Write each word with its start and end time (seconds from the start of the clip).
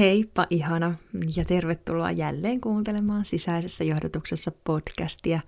Heippa 0.00 0.46
ihana 0.50 0.94
ja 1.36 1.44
tervetuloa 1.44 2.10
jälleen 2.10 2.60
kuuntelemaan 2.60 3.24
sisäisessä 3.24 3.84
johdotuksessa 3.84 4.52
podcastia, 4.64 5.40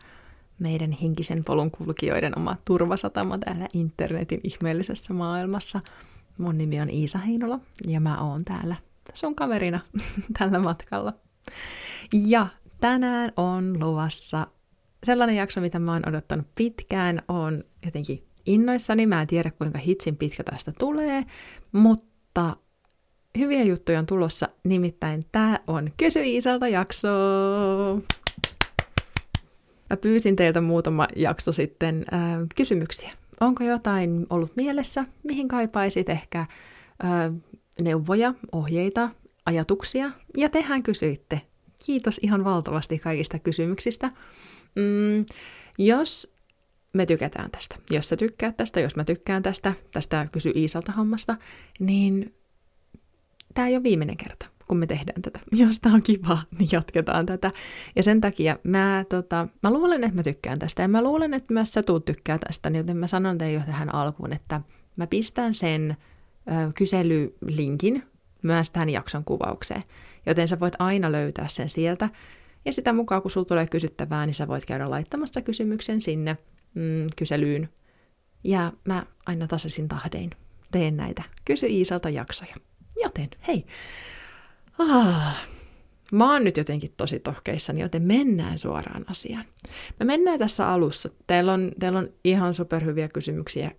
meidän 0.58 0.92
henkisen 0.92 1.44
polun 1.44 1.70
kulkijoiden 1.70 2.38
oma 2.38 2.56
turvasatama 2.64 3.38
täällä 3.38 3.68
internetin 3.72 4.40
ihmeellisessä 4.44 5.14
maailmassa. 5.14 5.80
Mun 6.38 6.58
nimi 6.58 6.80
on 6.80 6.90
Iisa 6.90 7.18
Heinola 7.18 7.60
ja 7.86 8.00
mä 8.00 8.20
oon 8.20 8.44
täällä 8.44 8.76
sun 9.14 9.34
kaverina 9.34 9.80
tällä 10.38 10.58
matkalla. 10.58 11.12
Ja 12.28 12.46
tänään 12.80 13.32
on 13.36 13.80
luvassa 13.80 14.46
sellainen 15.04 15.36
jakso, 15.36 15.60
mitä 15.60 15.78
mä 15.78 15.92
oon 15.92 16.08
odottanut 16.08 16.46
pitkään, 16.54 17.22
on 17.28 17.64
jotenkin 17.84 18.24
innoissani. 18.46 19.06
Mä 19.06 19.20
en 19.20 19.26
tiedä, 19.26 19.50
kuinka 19.50 19.78
hitsin 19.78 20.16
pitkä 20.16 20.44
tästä 20.44 20.72
tulee, 20.78 21.24
mutta 21.72 22.56
hyviä 23.38 23.62
juttuja 23.62 23.98
on 23.98 24.06
tulossa, 24.06 24.48
nimittäin 24.64 25.26
tämä 25.32 25.58
on 25.66 25.90
Kysy 25.96 26.22
Iisalta 26.22 26.68
jakso. 26.68 27.08
Mä 29.90 29.96
pyysin 29.96 30.36
teiltä 30.36 30.60
muutama 30.60 31.08
jakso 31.16 31.52
sitten 31.52 32.04
äh, 32.12 32.20
kysymyksiä. 32.56 33.12
Onko 33.40 33.64
jotain 33.64 34.26
ollut 34.30 34.56
mielessä, 34.56 35.04
mihin 35.22 35.48
kaipaisit 35.48 36.08
ehkä 36.08 36.38
äh, 36.40 36.48
neuvoja, 37.82 38.34
ohjeita, 38.52 39.10
ajatuksia? 39.46 40.10
Ja 40.36 40.48
tehän 40.48 40.82
kysyitte. 40.82 41.40
Kiitos 41.86 42.20
ihan 42.22 42.44
valtavasti 42.44 42.98
kaikista 42.98 43.38
kysymyksistä. 43.38 44.10
Mm, 44.76 45.26
jos 45.78 46.34
me 46.92 47.06
tykätään 47.06 47.50
tästä, 47.50 47.76
jos 47.90 48.08
sä 48.08 48.16
tykkäät 48.16 48.56
tästä, 48.56 48.80
jos 48.80 48.96
mä 48.96 49.04
tykkään 49.04 49.42
tästä, 49.42 49.72
tästä 49.92 50.28
kysy 50.32 50.52
Iisalta 50.56 50.92
hommasta, 50.92 51.36
niin 51.80 52.34
tämä 53.54 53.68
ei 53.68 53.76
ole 53.76 53.82
viimeinen 53.82 54.16
kerta, 54.16 54.46
kun 54.68 54.76
me 54.76 54.86
tehdään 54.86 55.22
tätä. 55.22 55.40
Jos 55.62 55.80
tämä 55.80 55.94
on 55.94 56.02
kiva, 56.02 56.38
niin 56.58 56.68
jatketaan 56.72 57.26
tätä. 57.26 57.50
Ja 57.96 58.02
sen 58.02 58.20
takia 58.20 58.56
mä, 58.64 59.04
tota, 59.08 59.48
mä 59.62 59.70
luulen, 59.70 60.04
että 60.04 60.16
mä 60.16 60.22
tykkään 60.22 60.58
tästä. 60.58 60.82
Ja 60.82 60.88
mä 60.88 61.02
luulen, 61.02 61.34
että 61.34 61.54
myös 61.54 61.72
sä 61.72 61.82
tuut 61.82 62.04
tykkää 62.04 62.38
tästä. 62.38 62.68
Joten 62.68 62.96
mä 62.96 63.06
sanon 63.06 63.38
teille 63.38 63.58
jo 63.58 63.66
tähän 63.66 63.94
alkuun, 63.94 64.32
että 64.32 64.60
mä 64.96 65.06
pistän 65.06 65.54
sen 65.54 65.96
ö, 66.48 66.72
kyselylinkin 66.74 68.02
myös 68.42 68.70
tähän 68.70 68.88
jakson 68.90 69.24
kuvaukseen. 69.24 69.82
Joten 70.26 70.48
sä 70.48 70.60
voit 70.60 70.74
aina 70.78 71.12
löytää 71.12 71.48
sen 71.48 71.68
sieltä. 71.68 72.08
Ja 72.64 72.72
sitä 72.72 72.92
mukaan, 72.92 73.22
kun 73.22 73.30
sulla 73.30 73.44
tulee 73.44 73.66
kysyttävää, 73.66 74.26
niin 74.26 74.34
sä 74.34 74.48
voit 74.48 74.64
käydä 74.66 74.90
laittamassa 74.90 75.40
kysymyksen 75.40 76.02
sinne 76.02 76.36
mm, 76.74 77.06
kyselyyn. 77.16 77.68
Ja 78.44 78.72
mä 78.84 79.06
aina 79.26 79.46
tasaisin 79.46 79.88
tahdein 79.88 80.30
teen 80.70 80.96
näitä 80.96 81.22
Kysy 81.44 81.66
Iisalta 81.66 82.10
jaksoja. 82.10 82.54
Joten 83.02 83.28
hei, 83.48 83.66
ah, 84.78 85.46
mä 86.12 86.32
oon 86.32 86.44
nyt 86.44 86.56
jotenkin 86.56 86.92
tosi 86.96 87.18
tohkeissani, 87.18 87.80
joten 87.80 88.02
mennään 88.02 88.58
suoraan 88.58 89.04
asiaan. 89.10 89.44
Me 90.00 90.04
mennään 90.06 90.38
tässä 90.38 90.68
alussa. 90.68 91.10
Teillä 91.26 91.52
on, 91.52 91.72
teillä 91.80 91.98
on 91.98 92.08
ihan 92.24 92.54
superhyviä 92.54 93.08
kysymyksiä 93.08 93.70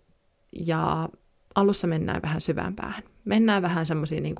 ja 0.65 1.09
alussa 1.55 1.87
mennään 1.87 2.21
vähän 2.21 2.41
syvään 2.41 2.75
päähän. 2.75 3.03
Mennään 3.25 3.61
vähän 3.61 3.85
semmoisiin 3.85 4.23
niin 4.23 4.35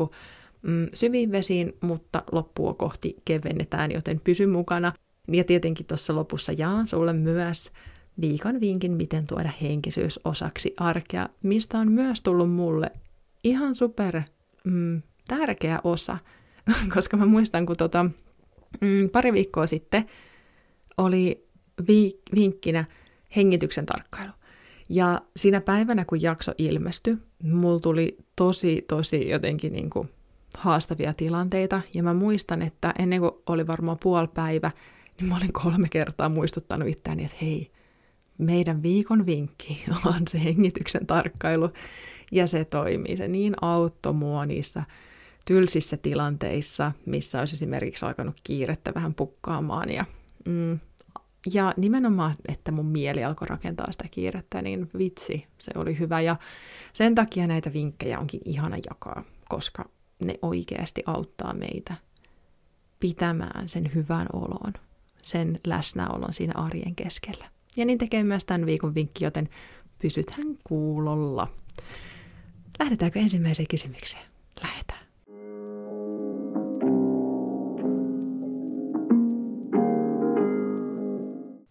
mm, 0.61 0.87
syviin 0.93 1.31
vesiin, 1.31 1.73
mutta 1.81 2.23
loppua 2.31 2.73
kohti 2.73 3.15
kevennetään, 3.25 3.91
joten 3.91 4.21
pysy 4.23 4.45
mukana. 4.45 4.93
Ja 5.27 5.43
tietenkin 5.43 5.85
tuossa 5.85 6.15
lopussa 6.15 6.51
jaan 6.51 6.87
sulle 6.87 7.13
myös 7.13 7.71
viikon 8.21 8.61
vinkin, 8.61 8.91
miten 8.91 9.27
tuoda 9.27 9.49
henkisyys 9.61 10.19
osaksi 10.25 10.73
arkea, 10.77 11.29
mistä 11.43 11.77
on 11.77 11.91
myös 11.91 12.21
tullut 12.21 12.51
mulle 12.51 12.91
ihan 13.43 13.75
super 13.75 14.21
mm, 14.63 15.01
tärkeä 15.27 15.79
osa, 15.83 16.17
koska 16.93 17.17
mä 17.17 17.25
muistan, 17.25 17.65
kun 17.65 17.77
tota, 17.77 18.03
mm, 18.81 19.09
pari 19.09 19.33
viikkoa 19.33 19.67
sitten 19.67 20.05
oli 20.97 21.47
vi- 21.87 22.19
vinkkinä 22.35 22.85
hengityksen 23.35 23.85
tarkkailu. 23.85 24.31
Ja 24.89 25.21
siinä 25.35 25.61
päivänä, 25.61 26.05
kun 26.05 26.21
jakso 26.21 26.51
ilmestyi, 26.57 27.17
mulla 27.43 27.79
tuli 27.79 28.17
tosi, 28.35 28.85
tosi 28.87 29.29
jotenkin 29.29 29.73
niin 29.73 29.89
kuin 29.89 30.09
haastavia 30.57 31.13
tilanteita. 31.13 31.81
Ja 31.93 32.03
mä 32.03 32.13
muistan, 32.13 32.61
että 32.61 32.93
ennen 32.99 33.19
kuin 33.19 33.31
oli 33.47 33.67
varmaan 33.67 33.97
puoli 34.03 34.27
päivä, 34.27 34.71
niin 35.19 35.29
mä 35.29 35.37
olin 35.37 35.53
kolme 35.53 35.87
kertaa 35.89 36.29
muistuttanut 36.29 36.87
itseäni, 36.87 37.25
että 37.25 37.37
hei, 37.41 37.71
meidän 38.37 38.83
viikon 38.83 39.25
vinkki 39.25 39.83
on 40.05 40.27
se 40.27 40.43
hengityksen 40.43 41.07
tarkkailu. 41.07 41.69
Ja 42.31 42.47
se 42.47 42.65
toimii. 42.65 43.17
Se 43.17 43.27
niin 43.27 43.53
auttoi 43.61 44.13
mua 44.13 44.45
niissä 44.45 44.83
tylsissä 45.45 45.97
tilanteissa, 45.97 46.91
missä 47.05 47.39
olisi 47.39 47.55
esimerkiksi 47.55 48.05
alkanut 48.05 48.35
kiirettä 48.43 48.91
vähän 48.95 49.13
pukkaamaan. 49.13 49.89
Ja, 49.89 50.05
mm, 50.45 50.79
ja 51.53 51.73
nimenomaan, 51.77 52.35
että 52.47 52.71
mun 52.71 52.85
mieli 52.85 53.23
alkoi 53.23 53.47
rakentaa 53.47 53.91
sitä 53.91 54.05
kiirettä, 54.11 54.61
niin 54.61 54.89
vitsi, 54.97 55.47
se 55.57 55.71
oli 55.75 55.99
hyvä. 55.99 56.21
Ja 56.21 56.35
sen 56.93 57.15
takia 57.15 57.47
näitä 57.47 57.73
vinkkejä 57.73 58.19
onkin 58.19 58.41
ihana 58.45 58.77
jakaa, 58.89 59.23
koska 59.49 59.89
ne 60.19 60.39
oikeasti 60.41 61.03
auttaa 61.05 61.53
meitä 61.53 61.95
pitämään 62.99 63.69
sen 63.69 63.91
hyvän 63.95 64.27
olon, 64.33 64.73
sen 65.21 65.59
läsnäolon 65.67 66.33
siinä 66.33 66.53
arjen 66.55 66.95
keskellä. 66.95 67.45
Ja 67.77 67.85
niin 67.85 67.97
tekee 67.97 68.23
myös 68.23 68.45
tämän 68.45 68.65
viikon 68.65 68.95
vinkki, 68.95 69.25
joten 69.25 69.49
pysythän 69.99 70.45
kuulolla. 70.63 71.47
Lähdetäänkö 72.79 73.19
ensimmäiseen 73.19 73.67
kysymykseen? 73.67 74.23
Lähdetään. 74.63 75.03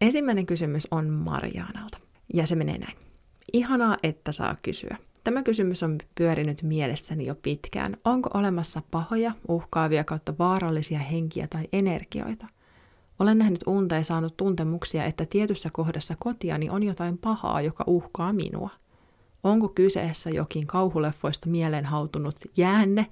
Ensimmäinen 0.00 0.46
kysymys 0.46 0.88
on 0.90 1.10
Marianalta, 1.10 1.98
ja 2.34 2.46
se 2.46 2.54
menee 2.54 2.78
näin. 2.78 2.96
Ihanaa, 3.52 3.96
että 4.02 4.32
saa 4.32 4.56
kysyä. 4.62 4.96
Tämä 5.24 5.42
kysymys 5.42 5.82
on 5.82 5.98
pyörinyt 6.14 6.62
mielessäni 6.62 7.26
jo 7.26 7.34
pitkään. 7.34 7.96
Onko 8.04 8.30
olemassa 8.34 8.82
pahoja, 8.90 9.32
uhkaavia 9.48 10.04
kautta 10.04 10.34
vaarallisia 10.38 10.98
henkiä 10.98 11.46
tai 11.46 11.68
energioita? 11.72 12.46
Olen 13.18 13.38
nähnyt 13.38 13.60
unta 13.66 13.94
ja 13.94 14.04
saanut 14.04 14.36
tuntemuksia, 14.36 15.04
että 15.04 15.26
tietyssä 15.26 15.70
kohdassa 15.72 16.14
kotiani 16.18 16.70
on 16.70 16.82
jotain 16.82 17.18
pahaa, 17.18 17.60
joka 17.60 17.84
uhkaa 17.86 18.32
minua. 18.32 18.70
Onko 19.42 19.68
kyseessä 19.68 20.30
jokin 20.30 20.66
kauhuleffoista 20.66 21.48
mieleen 21.48 21.84
hautunut 21.84 22.36
jäänne 22.56 23.06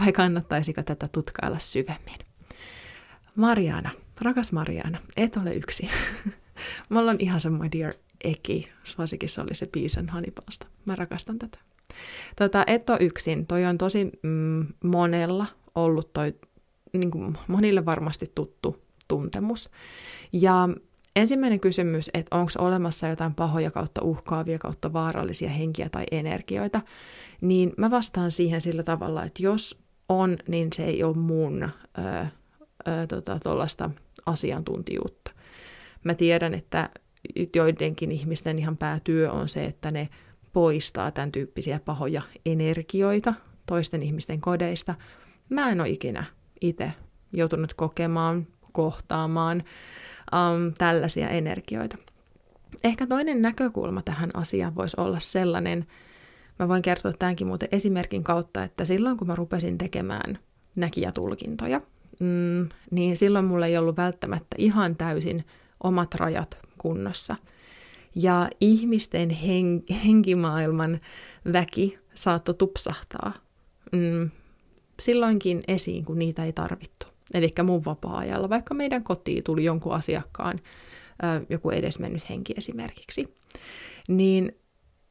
vai 0.00 0.12
kannattaisiko 0.12 0.82
tätä 0.82 1.08
tutkailla 1.08 1.58
syvemmin? 1.58 2.18
Mariana, 3.34 3.90
rakas 4.20 4.52
Mariana, 4.52 4.98
et 5.16 5.36
ole 5.36 5.54
yksin. 5.54 5.88
Mulla 6.88 7.10
on 7.10 7.16
ihan 7.18 7.40
semmoinen 7.40 7.72
Dear 7.72 7.92
Eki, 8.24 8.68
se 9.26 9.40
oli 9.40 9.54
se 9.54 9.66
biisen 9.66 10.08
Hanipalsta. 10.08 10.66
Mä 10.86 10.96
rakastan 10.96 11.38
tätä. 11.38 11.58
Tota, 12.36 12.64
et 12.66 12.90
ole 12.90 12.98
yksin. 13.00 13.46
Toi 13.46 13.64
on 13.64 13.78
tosi 13.78 14.10
mm, 14.22 14.66
monella 14.84 15.46
ollut 15.74 16.12
toi, 16.12 16.34
niin 16.92 17.10
kuin 17.10 17.38
monille 17.48 17.84
varmasti 17.84 18.32
tuttu 18.34 18.83
tuntemus. 19.08 19.70
Ja 20.32 20.68
Ensimmäinen 21.16 21.60
kysymys, 21.60 22.10
että 22.14 22.36
onko 22.36 22.50
olemassa 22.58 23.08
jotain 23.08 23.34
pahoja 23.34 23.70
kautta 23.70 24.02
uhkaavia 24.02 24.58
kautta 24.58 24.92
vaarallisia 24.92 25.50
henkiä 25.50 25.88
tai 25.88 26.04
energioita, 26.10 26.80
niin 27.40 27.72
mä 27.76 27.90
vastaan 27.90 28.32
siihen 28.32 28.60
sillä 28.60 28.82
tavalla, 28.82 29.24
että 29.24 29.42
jos 29.42 29.82
on, 30.08 30.36
niin 30.48 30.72
se 30.72 30.84
ei 30.84 31.02
ole 31.02 31.16
mun 31.16 31.62
ö, 31.62 31.70
ö, 32.88 33.06
tota, 33.08 33.40
asiantuntijuutta. 34.26 35.30
Mä 36.04 36.14
tiedän, 36.14 36.54
että 36.54 36.90
joidenkin 37.56 38.12
ihmisten 38.12 38.58
ihan 38.58 38.76
päätyö 38.76 39.32
on 39.32 39.48
se, 39.48 39.64
että 39.64 39.90
ne 39.90 40.08
poistaa 40.52 41.10
tämän 41.10 41.32
tyyppisiä 41.32 41.80
pahoja 41.84 42.22
energioita 42.46 43.34
toisten 43.66 44.02
ihmisten 44.02 44.40
kodeista. 44.40 44.94
Mä 45.48 45.70
en 45.70 45.80
ole 45.80 45.88
ikinä 45.88 46.24
itse 46.60 46.92
joutunut 47.32 47.74
kokemaan, 47.74 48.46
kohtaamaan 48.74 49.62
um, 50.32 50.72
tällaisia 50.78 51.28
energioita. 51.28 51.96
Ehkä 52.84 53.06
toinen 53.06 53.42
näkökulma 53.42 54.02
tähän 54.02 54.30
asiaan 54.34 54.74
voisi 54.74 54.96
olla 55.00 55.20
sellainen, 55.20 55.86
mä 56.58 56.68
voin 56.68 56.82
kertoa 56.82 57.12
tämänkin 57.12 57.46
muuten 57.46 57.68
esimerkin 57.72 58.24
kautta, 58.24 58.62
että 58.62 58.84
silloin 58.84 59.16
kun 59.16 59.26
mä 59.26 59.34
rupesin 59.34 59.78
tekemään 59.78 60.38
näkijätulkintoja, 60.76 61.80
mm, 62.20 62.68
niin 62.90 63.16
silloin 63.16 63.44
mulla 63.44 63.66
ei 63.66 63.78
ollut 63.78 63.96
välttämättä 63.96 64.56
ihan 64.58 64.96
täysin 64.96 65.44
omat 65.82 66.14
rajat 66.14 66.58
kunnossa. 66.78 67.36
Ja 68.14 68.48
ihmisten 68.60 69.30
hen- 69.30 69.94
henkimaailman 70.04 71.00
väki 71.52 71.98
saattoi 72.14 72.54
tupsahtaa 72.54 73.34
mm, 73.92 74.30
silloinkin 75.00 75.62
esiin, 75.68 76.04
kun 76.04 76.18
niitä 76.18 76.44
ei 76.44 76.52
tarvittu 76.52 77.13
eli 77.34 77.50
mun 77.64 77.84
vapaa-ajalla, 77.84 78.48
vaikka 78.48 78.74
meidän 78.74 79.04
kotiin 79.04 79.44
tuli 79.44 79.64
jonkun 79.64 79.94
asiakkaan 79.94 80.60
joku 81.48 81.70
edesmennyt 81.70 82.28
henki 82.30 82.54
esimerkiksi. 82.56 83.34
Niin 84.08 84.52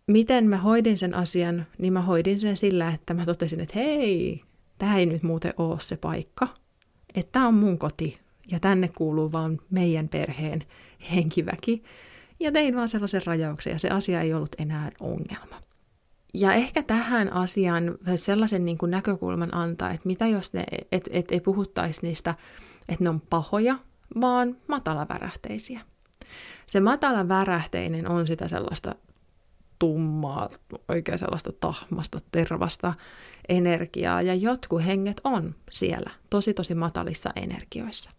miten 0.07 0.45
mä 0.45 0.57
hoidin 0.57 0.98
sen 0.98 1.13
asian, 1.13 1.65
niin 1.77 1.94
mä 1.94 2.01
hoidin 2.01 2.39
sen 2.39 2.57
sillä, 2.57 2.89
että 2.89 3.13
mä 3.13 3.25
totesin, 3.25 3.60
että 3.60 3.80
hei, 3.80 4.42
tämä 4.77 4.98
ei 4.98 5.06
nyt 5.06 5.24
muuten 5.24 5.54
ole 5.57 5.80
se 5.80 5.98
paikka, 5.98 6.48
että 7.15 7.31
tämä 7.31 7.48
on 7.48 7.54
mun 7.54 7.77
koti 7.77 8.19
ja 8.51 8.60
tänne 8.60 8.88
kuuluu 8.88 9.31
vaan 9.31 9.60
meidän 9.69 10.10
perheen 10.10 10.63
henkiväki. 11.15 11.83
Ja 12.39 12.51
tein 12.51 12.75
vaan 12.75 12.89
sellaisen 12.89 13.25
rajauksen 13.25 13.71
ja 13.71 13.80
se 13.80 13.89
asia 13.89 14.21
ei 14.21 14.33
ollut 14.33 14.56
enää 14.57 14.92
ongelma. 15.00 15.62
Ja 16.33 16.53
ehkä 16.53 16.83
tähän 16.83 17.33
asiaan 17.33 17.97
sellaisen 18.15 18.65
niin 18.65 18.77
kuin 18.77 18.91
näkökulman 18.91 19.56
antaa, 19.56 19.91
että 19.91 20.07
mitä 20.07 20.27
jos 20.27 20.53
ne, 20.53 20.63
et, 20.91 21.09
et 21.12 21.31
ei 21.31 21.39
puhuttaisi 21.39 22.00
niistä, 22.03 22.35
että 22.89 23.03
ne 23.03 23.09
on 23.09 23.21
pahoja, 23.21 23.80
vaan 24.21 24.57
matalavärähteisiä. 24.68 25.80
Se 26.68 26.80
matalavärähteinen 26.80 28.09
on 28.09 28.27
sitä 28.27 28.47
sellaista 28.47 28.95
tummaa, 29.80 30.50
oikein 30.89 31.18
sellaista 31.18 31.51
tahmasta, 31.59 32.21
tervasta 32.31 32.94
energiaa, 33.50 34.21
ja 34.21 34.36
jotkut 34.36 34.86
henget 34.86 35.21
on 35.24 35.56
siellä 35.71 36.12
tosi 36.29 36.53
tosi 36.53 36.75
matalissa 36.75 37.29
energioissa. 37.36 38.12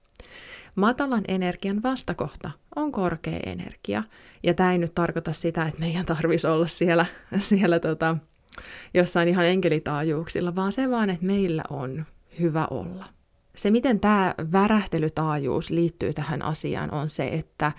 Matalan 0.75 1.25
energian 1.29 1.83
vastakohta 1.83 2.51
on 2.77 2.93
korkea 2.93 3.41
energia. 3.47 4.03
Ja 4.43 4.55
tämä 4.55 4.73
ei 4.73 4.79
nyt 4.79 4.95
tarkoita 4.95 5.33
sitä, 5.33 5.63
että 5.67 5.81
meidän 5.81 6.07
tarvitsisi 6.07 6.47
olla 6.47 6.67
siellä, 6.67 7.07
siellä 7.39 7.81
tota, 7.81 8.17
jossain 8.95 9.29
ihan 9.29 9.47
enkelitaajuuksilla, 9.47 10.55
vaan 10.55 10.73
se 10.73 10.91
vaan, 10.91 11.11
että 11.11 11.27
meillä 11.27 11.63
on 11.71 12.05
hyvä 12.41 12.67
olla. 12.71 13.05
Se, 13.57 13.71
miten 13.71 14.01
tämä 14.01 14.35
värähtelytaajuus 14.53 15.71
liittyy 15.71 16.13
tähän 16.13 16.43
asiaan, 16.43 16.95
on 16.95 17.09
se, 17.09 17.27
että 17.27 17.73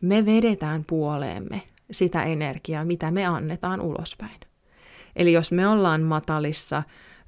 me 0.00 0.26
vedetään 0.26 0.84
puoleemme 0.84 1.62
sitä 1.90 2.22
energiaa, 2.22 2.84
mitä 2.84 3.10
me 3.10 3.26
annetaan 3.26 3.80
ulospäin. 3.80 4.40
Eli 5.16 5.32
jos 5.32 5.52
me 5.52 5.68
ollaan 5.68 6.02
matalissa, 6.02 6.82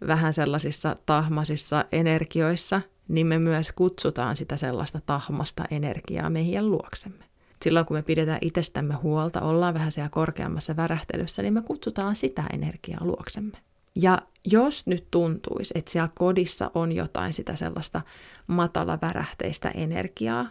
vähän 0.07 0.33
sellaisissa 0.33 0.97
tahmasissa 1.07 1.85
energioissa, 1.93 2.81
niin 3.11 3.27
me 3.27 3.39
myös 3.39 3.73
kutsutaan 3.75 4.37
sitä 4.37 4.57
sellaista 4.57 5.01
tahmasta 5.07 5.65
energiaa 5.71 6.31
meidän 6.31 6.71
luoksemme. 6.71 7.25
Silloin 7.65 7.87
kun 7.87 7.97
me 7.97 8.03
pidetään 8.03 8.39
itsestämme 8.41 8.95
huolta, 8.95 9.41
ollaan 9.41 9.75
vähän 9.75 9.93
siellä 9.93 10.09
korkeammassa 10.09 10.77
värähtelyssä, 10.77 11.43
niin 11.43 11.55
me 11.55 11.63
kutsutaan 11.63 12.17
sitä 12.17 12.45
energiaa 12.53 13.05
luoksemme. 13.05 13.59
Ja 13.97 14.23
jos 14.45 14.87
nyt 14.87 15.07
tuntuisi, 15.11 15.75
että 15.75 15.91
siellä 15.91 16.11
kodissa 16.15 16.71
on 16.75 16.93
jotain 16.93 17.33
sitä 17.33 17.57
sellaista 17.57 18.01
matala 18.47 18.99
värähteistä 19.03 19.69
energiaa, 19.69 20.47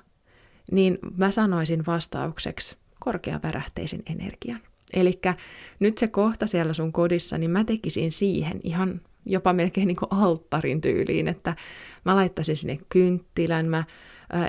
niin 0.72 0.98
mä 1.18 1.32
sanoisin 1.32 1.86
vastaukseksi 1.86 2.76
korkeavärähteisen 3.00 4.04
energian. 4.06 4.60
Eli 4.94 5.20
nyt 5.80 5.98
se 5.98 6.08
kohta 6.08 6.48
siellä 6.48 6.74
sun 6.74 6.92
kodissa, 6.92 7.38
niin 7.38 7.52
mä 7.52 7.64
tekisin 7.64 8.12
siihen 8.12 8.60
ihan 8.64 9.02
jopa 9.25 9.54
melkein 9.54 9.88
niin 9.88 9.98
kuin 9.98 10.10
alttarin 10.12 10.81
tyyliin, 10.81 11.27
että 11.27 11.56
mä 12.06 12.16
laittaisin 12.16 12.57
sinne 12.57 12.80
kynttilän, 12.89 13.66
mä 13.66 13.83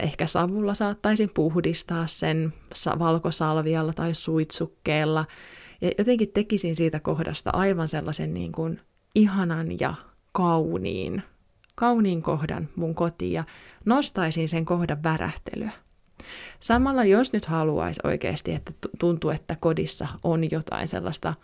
ehkä 0.03 0.27
savulla 0.27 0.75
saattaisin 0.75 1.31
puhdistaa 1.35 2.07
sen 2.07 2.53
valkosalvialla 2.99 3.93
tai 3.93 4.15
suitsukkeella. 4.15 5.27
Ja 5.81 5.91
jotenkin 5.99 6.33
tekisin 6.33 6.77
siitä 6.77 7.01
kohdasta 7.01 7.51
aivan 7.53 7.89
sellaisen 7.89 8.35
niin 8.35 8.53
kuin 8.53 8.81
ihanan 9.15 9.81
ja 9.81 9.95
kauniin, 10.33 11.23
kauniin 11.75 12.23
kohdan 12.23 12.69
mun 12.77 12.95
kotiin 12.95 13.33
ja 13.33 13.45
nostaisin 13.85 14.49
sen 14.49 14.65
kohdan 14.65 15.03
värähtelyä. 15.03 15.71
Samalla 16.61 17.05
jos 17.05 17.33
nyt 17.33 17.45
haluaisi 17.45 18.01
oikeasti, 18.05 18.53
että 18.53 18.73
tuntuu, 18.99 19.31
että 19.31 19.57
kodissa 19.61 20.09
on 20.25 20.51
jotain 20.51 20.89
sellaista, 20.89 21.35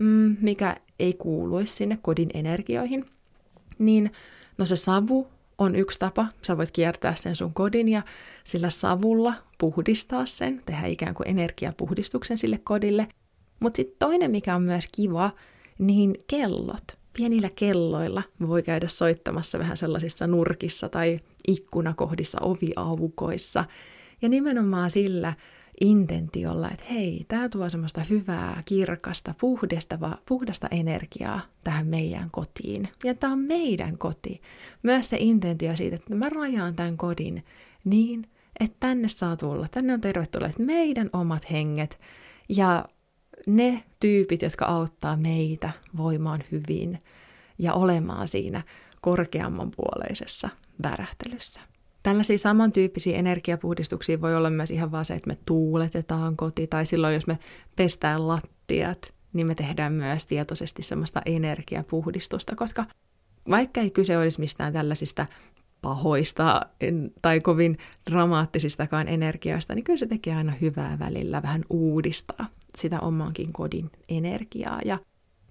mm, 0.00 0.36
mikä 0.40 0.76
ei 0.98 1.12
kuuluisi 1.12 1.74
sinne 1.74 1.98
kodin 2.02 2.30
energioihin, 2.34 3.04
niin 3.78 4.12
no 4.58 4.64
se 4.64 4.76
savu 4.76 5.28
on 5.58 5.76
yksi 5.76 5.98
tapa. 5.98 6.28
Sä 6.42 6.56
voit 6.56 6.70
kiertää 6.70 7.14
sen 7.14 7.36
sun 7.36 7.54
kodin 7.54 7.88
ja 7.88 8.02
sillä 8.44 8.70
savulla 8.70 9.34
puhdistaa 9.58 10.26
sen, 10.26 10.62
tehdä 10.66 10.86
ikään 10.86 11.14
kuin 11.14 11.28
energiapuhdistuksen 11.28 12.38
sille 12.38 12.60
kodille. 12.64 13.08
Mutta 13.60 13.76
sitten 13.76 13.96
toinen, 13.98 14.30
mikä 14.30 14.54
on 14.54 14.62
myös 14.62 14.84
kiva, 14.96 15.30
niin 15.78 16.14
kellot. 16.26 16.84
Pienillä 17.12 17.50
kelloilla 17.54 18.22
voi 18.48 18.62
käydä 18.62 18.88
soittamassa 18.88 19.58
vähän 19.58 19.76
sellaisissa 19.76 20.26
nurkissa 20.26 20.88
tai 20.88 21.20
ikkunakohdissa, 21.48 22.38
oviaukoissa. 22.40 23.64
Ja 24.22 24.28
nimenomaan 24.28 24.90
sillä 24.90 25.34
intentiolla, 25.82 26.70
että 26.70 26.84
hei, 26.90 27.24
tämä 27.28 27.48
tuo 27.48 27.70
semmoista 27.70 28.00
hyvää, 28.10 28.62
kirkasta, 28.64 29.34
puhdasta, 29.40 29.98
puhdasta 30.26 30.68
energiaa 30.70 31.40
tähän 31.64 31.86
meidän 31.86 32.30
kotiin. 32.30 32.88
Ja 33.04 33.14
tämä 33.14 33.32
on 33.32 33.38
meidän 33.38 33.98
koti. 33.98 34.42
Myös 34.82 35.10
se 35.10 35.16
intentio 35.20 35.76
siitä, 35.76 35.96
että 35.96 36.14
mä 36.14 36.28
rajaan 36.28 36.74
tämän 36.74 36.96
kodin 36.96 37.44
niin, 37.84 38.30
että 38.60 38.76
tänne 38.80 39.08
saa 39.08 39.36
tulla, 39.36 39.66
tänne 39.70 39.92
on 39.92 40.00
tervetulleet 40.00 40.58
meidän 40.58 41.10
omat 41.12 41.50
henget 41.50 42.00
ja 42.48 42.84
ne 43.46 43.84
tyypit, 44.00 44.42
jotka 44.42 44.64
auttaa 44.64 45.16
meitä 45.16 45.70
voimaan 45.96 46.44
hyvin 46.52 47.02
ja 47.58 47.72
olemaan 47.72 48.28
siinä 48.28 48.62
korkeamman 49.00 49.70
puoleisessa 49.76 50.48
värähtelyssä. 50.82 51.60
Tällaisia 52.02 52.38
samantyyppisiä 52.38 53.18
energiapuhdistuksia 53.18 54.20
voi 54.20 54.36
olla 54.36 54.50
myös 54.50 54.70
ihan 54.70 54.92
vaan 54.92 55.04
se, 55.04 55.14
että 55.14 55.28
me 55.28 55.38
tuuletetaan 55.46 56.36
koti, 56.36 56.66
tai 56.66 56.86
silloin 56.86 57.14
jos 57.14 57.26
me 57.26 57.38
pestään 57.76 58.28
lattiat, 58.28 59.12
niin 59.32 59.46
me 59.46 59.54
tehdään 59.54 59.92
myös 59.92 60.26
tietoisesti 60.26 60.82
semmoista 60.82 61.22
energiapuhdistusta, 61.26 62.56
koska 62.56 62.86
vaikka 63.50 63.80
ei 63.80 63.90
kyse 63.90 64.18
olisi 64.18 64.40
mistään 64.40 64.72
tällaisista 64.72 65.26
pahoista 65.82 66.60
tai 67.22 67.40
kovin 67.40 67.78
dramaattisistakaan 68.10 69.08
energioista, 69.08 69.74
niin 69.74 69.84
kyllä 69.84 69.98
se 69.98 70.06
tekee 70.06 70.34
aina 70.34 70.52
hyvää 70.60 70.98
välillä 70.98 71.42
vähän 71.42 71.64
uudistaa 71.70 72.46
sitä 72.78 73.00
omankin 73.00 73.52
kodin 73.52 73.90
energiaa. 74.08 74.80
Ja, 74.84 74.98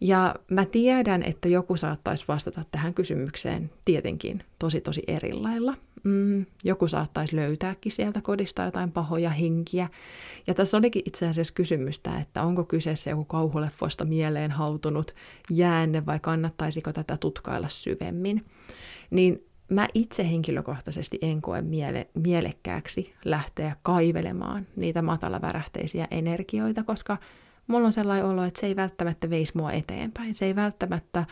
ja 0.01 0.36
mä 0.51 0.65
tiedän, 0.65 1.24
että 1.24 1.50
joku 1.50 1.77
saattaisi 1.77 2.25
vastata 2.27 2.63
tähän 2.71 2.94
kysymykseen 2.94 3.71
tietenkin 3.86 4.44
tosi 4.59 4.81
tosi 4.81 5.03
eri 5.07 5.33
lailla 5.33 5.77
mm, 6.03 6.45
joku 6.63 6.88
saattaisi 6.88 7.36
löytääkin 7.36 7.92
sieltä 7.92 8.21
kodista 8.21 8.63
jotain 8.63 8.92
pahoja 8.92 9.30
henkiä. 9.30 9.89
Ja 10.48 10.53
tässä 10.53 10.77
olikin 10.77 11.01
itse 11.06 11.27
asiassa 11.27 11.53
kysymystä, 11.53 12.19
että 12.19 12.44
onko 12.44 12.63
kyseessä 12.63 13.09
joku 13.09 13.25
kauhuleffoista 13.25 14.06
mieleen 14.06 14.51
hautunut 14.51 15.15
jäänne 15.50 16.06
vai 16.06 16.19
kannattaisiko 16.19 16.94
tätä 16.94 17.18
tutkailla 17.18 17.69
syvemmin. 17.69 18.45
Niin 19.09 19.45
mä 19.69 19.88
itse 19.94 20.30
henkilökohtaisesti 20.30 21.19
en 21.21 21.41
koe 21.41 21.62
miele- 21.62 22.10
mielekkääksi 22.13 23.13
lähteä 23.25 23.75
kaivelemaan 23.84 24.67
niitä 24.75 25.01
matalavärähteisiä 25.01 26.08
energioita, 26.12 26.84
koska 26.84 27.17
mulla 27.67 27.86
on 27.86 27.93
sellainen 27.93 28.25
olo, 28.25 28.43
että 28.43 28.60
se 28.60 28.67
ei 28.67 28.75
välttämättä 28.75 29.29
veisi 29.29 29.51
mua 29.55 29.72
eteenpäin. 29.72 30.36
Se 30.36 30.46
ei 30.46 30.55
välttämättä 30.55 31.25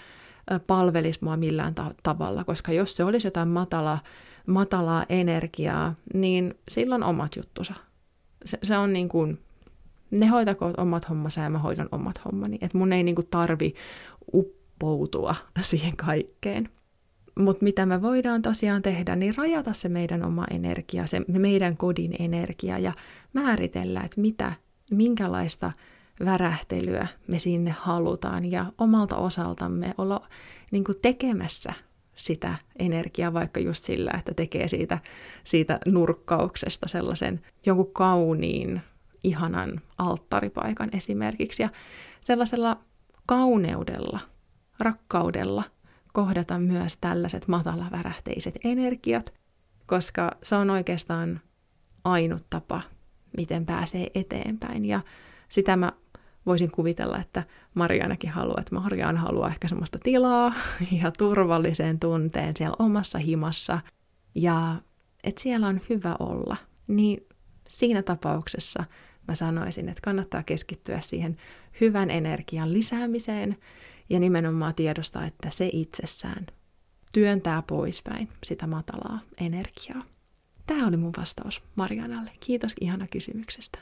palvelisi 0.68 1.20
mua 1.22 1.38
millään 1.38 1.76
ta- 1.76 1.96
tavalla, 2.04 2.44
koska 2.44 2.72
jos 2.72 2.96
se 2.96 3.04
olisi 3.04 3.28
jotain 3.28 3.48
matala 3.48 4.00
matalaa 4.50 5.06
energiaa, 5.10 5.96
niin 6.13 6.56
silloin 6.70 7.03
omat 7.03 7.36
juttusa. 7.36 7.74
Se, 8.46 8.58
se 8.63 8.77
on 8.77 8.94
niin 8.94 9.10
kuin, 9.10 9.39
ne 10.12 10.27
hoitakoot 10.27 10.79
omat 10.79 11.10
hommansa 11.10 11.41
ja 11.41 11.50
mä 11.50 11.60
hoidan 11.60 11.89
omat 11.91 12.25
hommani. 12.25 12.58
Että 12.62 12.77
mun 12.77 12.94
ei 12.94 13.03
niin 13.03 13.15
kuin 13.15 13.27
tarvi 13.32 13.74
uppoutua 14.34 15.36
siihen 15.62 15.98
kaikkeen. 15.98 16.70
Mutta 17.39 17.63
mitä 17.63 17.86
me 17.86 18.01
voidaan 18.01 18.41
tosiaan 18.41 18.82
tehdä, 18.82 19.15
niin 19.15 19.36
rajata 19.38 19.74
se 19.74 19.89
meidän 19.89 20.24
oma 20.24 20.46
energia, 20.51 21.08
se 21.08 21.22
meidän 21.27 21.77
kodin 21.77 22.15
energia 22.20 22.79
ja 22.79 22.94
määritellä, 23.34 24.01
että 24.01 24.22
mitä, 24.22 24.53
minkälaista 24.91 25.72
värähtelyä 26.25 27.08
me 27.27 27.39
sinne 27.39 27.75
halutaan 27.79 28.51
ja 28.51 28.65
omalta 28.77 29.15
osaltamme 29.15 29.94
olla 29.98 30.27
niin 30.72 30.84
kuin 30.84 30.98
tekemässä 31.01 31.74
sitä 32.20 32.56
energiaa 32.80 33.34
vaikka 33.34 33.60
just 33.60 33.84
sillä, 33.84 34.12
että 34.18 34.34
tekee 34.34 34.68
siitä, 34.68 35.00
siitä 35.44 35.80
nurkkauksesta 35.88 36.88
sellaisen 36.88 37.42
jonkun 37.66 37.94
kauniin, 37.94 38.82
ihanan 39.24 39.82
alttaripaikan 39.98 40.90
esimerkiksi. 40.94 41.64
Ja 41.64 41.70
sellaisella 42.22 42.78
kauneudella, 43.26 44.20
rakkaudella 44.80 45.64
kohdata 46.14 46.60
myös 46.60 46.98
tällaiset 46.98 47.48
matalavärähteiset 47.48 48.60
energiat, 48.64 49.34
koska 49.86 50.32
se 50.44 50.56
on 50.56 50.70
oikeastaan 50.70 51.42
ainut 52.04 52.44
tapa, 52.50 52.82
miten 53.38 53.66
pääsee 53.66 54.08
eteenpäin. 54.16 54.86
Ja 54.86 55.02
sitä 55.50 55.76
mä 55.76 55.92
voisin 56.46 56.72
kuvitella, 56.72 57.19
että 57.19 57.43
Marianakin 57.74 58.29
haluaa, 58.29 58.60
että 58.60 58.75
Mariana 58.75 59.19
haluaa 59.19 59.50
ehkä 59.50 59.67
semmoista 59.67 60.00
tilaa 60.03 60.53
ja 61.01 61.12
turvalliseen 61.12 62.00
tunteen 62.00 62.55
siellä 62.58 62.75
omassa 62.79 63.19
himassa 63.19 63.79
ja 64.36 64.75
että 65.24 65.41
siellä 65.41 65.67
on 65.67 65.81
hyvä 65.89 66.15
olla, 66.19 66.58
niin 66.88 67.27
siinä 67.69 68.03
tapauksessa 68.03 68.84
mä 69.27 69.36
sanoisin, 69.36 69.89
että 69.89 70.01
kannattaa 70.01 70.43
keskittyä 70.43 71.00
siihen 71.00 71.38
hyvän 71.81 72.10
energian 72.10 72.74
lisäämiseen 72.74 73.58
ja 74.10 74.19
nimenomaan 74.19 74.75
tiedostaa, 74.75 75.25
että 75.25 75.50
se 75.50 75.69
itsessään 75.74 76.48
työntää 77.13 77.62
poispäin 77.62 78.29
sitä 78.43 78.67
matalaa 78.67 79.19
energiaa. 79.41 80.03
Tämä 80.67 80.88
oli 80.88 80.98
mun 80.98 81.13
vastaus 81.17 81.62
Marianalle. 81.75 82.31
Kiitos 82.39 82.74
ihana 82.81 83.08
kysymyksestä. 83.08 83.79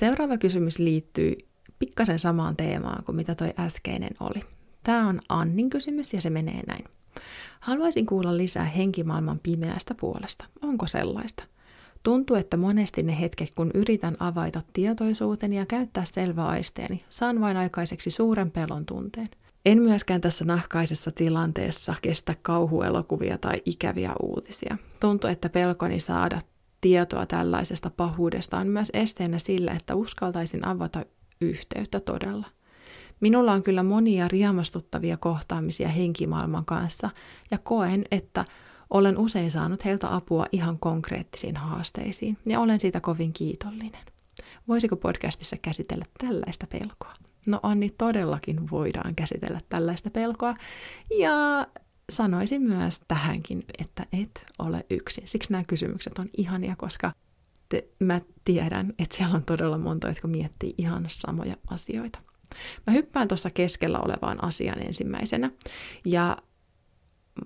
Seuraava 0.00 0.38
kysymys 0.38 0.78
liittyy 0.78 1.36
pikkasen 1.78 2.18
samaan 2.18 2.56
teemaan 2.56 3.04
kuin 3.04 3.16
mitä 3.16 3.34
toi 3.34 3.52
äskeinen 3.58 4.10
oli. 4.20 4.42
Tämä 4.82 5.08
on 5.08 5.20
Annin 5.28 5.70
kysymys 5.70 6.14
ja 6.14 6.20
se 6.20 6.30
menee 6.30 6.62
näin. 6.66 6.84
Haluaisin 7.60 8.06
kuulla 8.06 8.36
lisää 8.36 8.64
henkimaailman 8.64 9.40
pimeästä 9.42 9.94
puolesta. 9.94 10.44
Onko 10.62 10.86
sellaista? 10.86 11.44
Tuntuu, 12.02 12.36
että 12.36 12.56
monesti 12.56 13.02
ne 13.02 13.20
hetket, 13.20 13.54
kun 13.54 13.70
yritän 13.74 14.16
avaita 14.20 14.62
tietoisuuteni 14.72 15.56
ja 15.56 15.66
käyttää 15.66 16.04
selvä 16.04 16.46
aisteeni, 16.46 17.04
saan 17.10 17.40
vain 17.40 17.56
aikaiseksi 17.56 18.10
suuren 18.10 18.50
pelon 18.50 18.86
tunteen. 18.86 19.28
En 19.64 19.82
myöskään 19.82 20.20
tässä 20.20 20.44
nahkaisessa 20.44 21.10
tilanteessa 21.10 21.94
kestä 22.02 22.34
kauhuelokuvia 22.42 23.38
tai 23.38 23.62
ikäviä 23.64 24.12
uutisia. 24.22 24.76
Tuntuu, 25.00 25.30
että 25.30 25.48
pelkoni 25.48 26.00
saada 26.00 26.40
tietoa 26.80 27.26
tällaisesta 27.26 27.90
pahuudesta 27.90 28.58
on 28.58 28.66
myös 28.66 28.90
esteenä 28.94 29.38
sillä, 29.38 29.72
että 29.72 29.94
uskaltaisin 29.94 30.66
avata 30.66 31.04
yhteyttä 31.40 32.00
todella. 32.00 32.46
Minulla 33.20 33.52
on 33.52 33.62
kyllä 33.62 33.82
monia 33.82 34.28
riemastuttavia 34.28 35.16
kohtaamisia 35.16 35.88
henkimaailman 35.88 36.64
kanssa 36.64 37.10
ja 37.50 37.58
koen, 37.58 38.04
että 38.10 38.44
olen 38.90 39.18
usein 39.18 39.50
saanut 39.50 39.84
heiltä 39.84 40.14
apua 40.14 40.46
ihan 40.52 40.78
konkreettisiin 40.78 41.56
haasteisiin 41.56 42.38
ja 42.46 42.60
olen 42.60 42.80
siitä 42.80 43.00
kovin 43.00 43.32
kiitollinen. 43.32 44.02
Voisiko 44.68 44.96
podcastissa 44.96 45.56
käsitellä 45.62 46.04
tällaista 46.18 46.66
pelkoa? 46.66 47.14
No 47.46 47.60
Anni, 47.62 47.90
todellakin 47.98 48.70
voidaan 48.70 49.14
käsitellä 49.14 49.60
tällaista 49.68 50.10
pelkoa. 50.10 50.54
Ja 51.18 51.66
sanoisin 52.10 52.62
myös 52.62 53.00
tähänkin, 53.08 53.64
että 53.78 54.06
et 54.22 54.44
ole 54.58 54.86
yksin. 54.90 55.28
Siksi 55.28 55.52
nämä 55.52 55.64
kysymykset 55.68 56.18
on 56.18 56.28
ihania, 56.36 56.76
koska 56.76 57.12
te, 57.68 57.88
mä 58.00 58.20
tiedän, 58.44 58.92
että 58.98 59.16
siellä 59.16 59.36
on 59.36 59.44
todella 59.44 59.78
monta, 59.78 60.08
jotka 60.08 60.28
miettii 60.28 60.74
ihan 60.78 61.04
samoja 61.08 61.56
asioita. 61.70 62.18
Mä 62.86 62.92
hyppään 62.92 63.28
tuossa 63.28 63.50
keskellä 63.50 63.98
olevaan 63.98 64.44
asian 64.44 64.86
ensimmäisenä. 64.86 65.50
Ja 66.04 66.36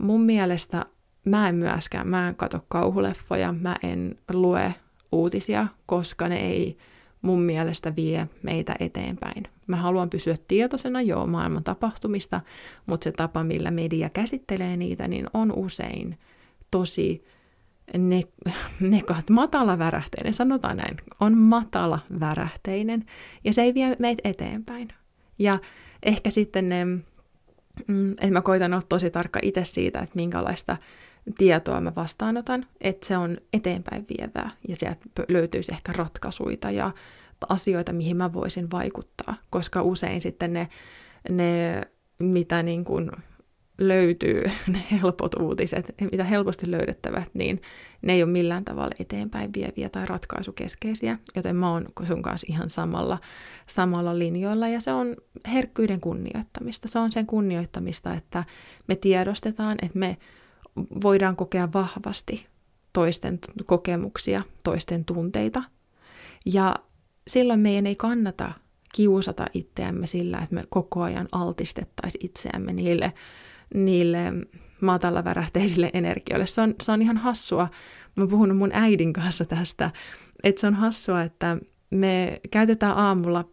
mun 0.01 0.21
mielestä 0.21 0.87
mä 1.25 1.49
en 1.49 1.55
myöskään, 1.55 2.09
mä 2.09 2.29
en 2.29 2.35
katso 2.35 2.65
kauhuleffoja, 2.69 3.53
mä 3.53 3.77
en 3.83 4.19
lue 4.33 4.75
uutisia, 5.13 5.67
koska 5.87 6.29
ne 6.29 6.37
ei 6.37 6.79
mun 7.25 7.43
mielestä 7.43 7.97
vie 7.97 8.29
meitä 8.43 8.77
eteenpäin. 8.81 9.43
Mä 9.67 9.77
haluan 9.77 10.11
pysyä 10.11 10.35
tietoisena 10.49 11.03
jo 11.03 11.27
maailman 11.27 11.65
tapahtumista, 11.65 12.41
mutta 12.87 13.05
se 13.05 13.13
tapa, 13.13 13.45
millä 13.45 13.71
media 13.71 14.11
käsittelee 14.11 14.77
niitä, 14.77 15.09
niin 15.09 15.27
on 15.35 15.53
usein 15.53 16.19
tosi 16.71 17.25
ne, 17.99 18.23
nekat, 18.81 19.31
matala 19.31 19.79
värähteinen, 19.79 20.33
sanotaan 20.33 20.77
näin, 20.77 20.97
on 21.21 21.39
matala 21.39 21.99
värähteinen, 22.21 23.05
ja 23.45 23.53
se 23.53 23.63
ei 23.63 23.75
vie 23.75 23.97
meitä 23.99 24.29
eteenpäin. 24.29 24.89
Ja 25.39 25.59
ehkä 26.03 26.31
sitten 26.31 26.69
ne, 26.69 26.85
mm, 26.85 28.13
että 28.13 28.31
mä 28.31 28.43
koitan 28.43 28.73
olla 28.73 28.83
tosi 28.89 29.11
tarkka 29.11 29.41
itse 29.43 29.65
siitä, 29.65 29.99
että 30.01 30.17
minkälaista 30.17 30.77
tietoa 31.39 31.81
mä 31.81 31.93
vastaanotan, 31.97 32.67
että 32.81 33.07
se 33.07 33.17
on 33.17 33.39
eteenpäin 33.53 34.07
vievää 34.09 34.51
ja 34.69 34.77
sieltä 34.77 35.01
löytyisi 35.29 35.73
ehkä 35.73 35.93
ratkaisuja 35.93 36.71
ja 36.71 36.91
asioita, 37.49 37.93
mihin 37.93 38.17
mä 38.17 38.33
voisin 38.33 38.71
vaikuttaa, 38.71 39.35
koska 39.51 39.83
usein 39.83 40.21
sitten 40.21 40.53
ne, 40.53 40.69
ne 41.31 41.81
mitä 42.19 42.63
niin 42.63 42.85
kuin 42.85 43.11
löytyy, 43.79 44.43
ne 44.73 44.79
helpot 44.91 45.35
uutiset, 45.41 45.95
mitä 46.13 46.25
helposti 46.25 46.71
löydettävät, 46.71 47.29
niin 47.35 47.61
ne 48.03 48.13
ei 48.13 48.23
ole 48.23 48.33
millään 48.33 48.65
tavalla 48.65 48.95
eteenpäin 48.99 49.51
vieviä 49.57 49.89
tai 49.89 50.07
ratkaisukeskeisiä, 50.07 51.19
joten 51.37 51.57
mä 51.57 51.71
oon 51.71 51.87
sun 52.05 52.23
kanssa 52.23 52.47
ihan 52.51 52.71
samalla, 52.71 53.19
samalla 53.67 54.19
linjoilla, 54.19 54.69
ja 54.69 54.81
se 54.81 54.93
on 54.93 55.17
herkkyyden 55.53 56.01
kunnioittamista. 56.01 56.89
Se 56.89 56.99
on 56.99 57.13
sen 57.13 57.27
kunnioittamista, 57.27 58.15
että 58.15 58.45
me 58.87 58.97
tiedostetaan, 58.97 59.77
että 59.83 59.99
me 59.99 60.17
voidaan 60.77 61.37
kokea 61.37 61.73
vahvasti 61.73 62.47
toisten 62.93 63.39
kokemuksia, 63.67 64.43
toisten 64.63 65.05
tunteita. 65.05 65.63
Ja 66.47 66.75
silloin 67.29 67.61
meidän 67.61 67.87
ei 67.87 67.97
kannata 67.97 68.53
kiusata 68.95 69.47
itseämme 69.55 70.07
sillä, 70.07 70.39
että 70.39 70.55
me 70.55 70.65
koko 70.69 71.03
ajan 71.03 71.29
altistettaisiin 71.33 72.27
itseämme 72.27 72.73
niille, 72.73 73.13
niille 73.75 74.33
matalavärähteisille 74.81 75.91
energioille. 75.93 76.47
Se 76.47 76.61
on, 76.61 76.75
se 76.83 76.93
on 76.93 77.03
ihan 77.03 77.17
hassua. 77.17 77.69
Mä 78.17 78.23
oon 78.23 78.31
puhunut 78.31 78.59
mun 78.59 78.71
äidin 78.73 79.13
kanssa 79.13 79.45
tästä, 79.45 79.91
että 80.43 80.61
se 80.61 80.67
on 80.67 80.75
hassua, 80.75 81.23
että 81.23 81.59
me 81.91 82.41
käytetään 82.51 82.97
aamulla 82.97 83.45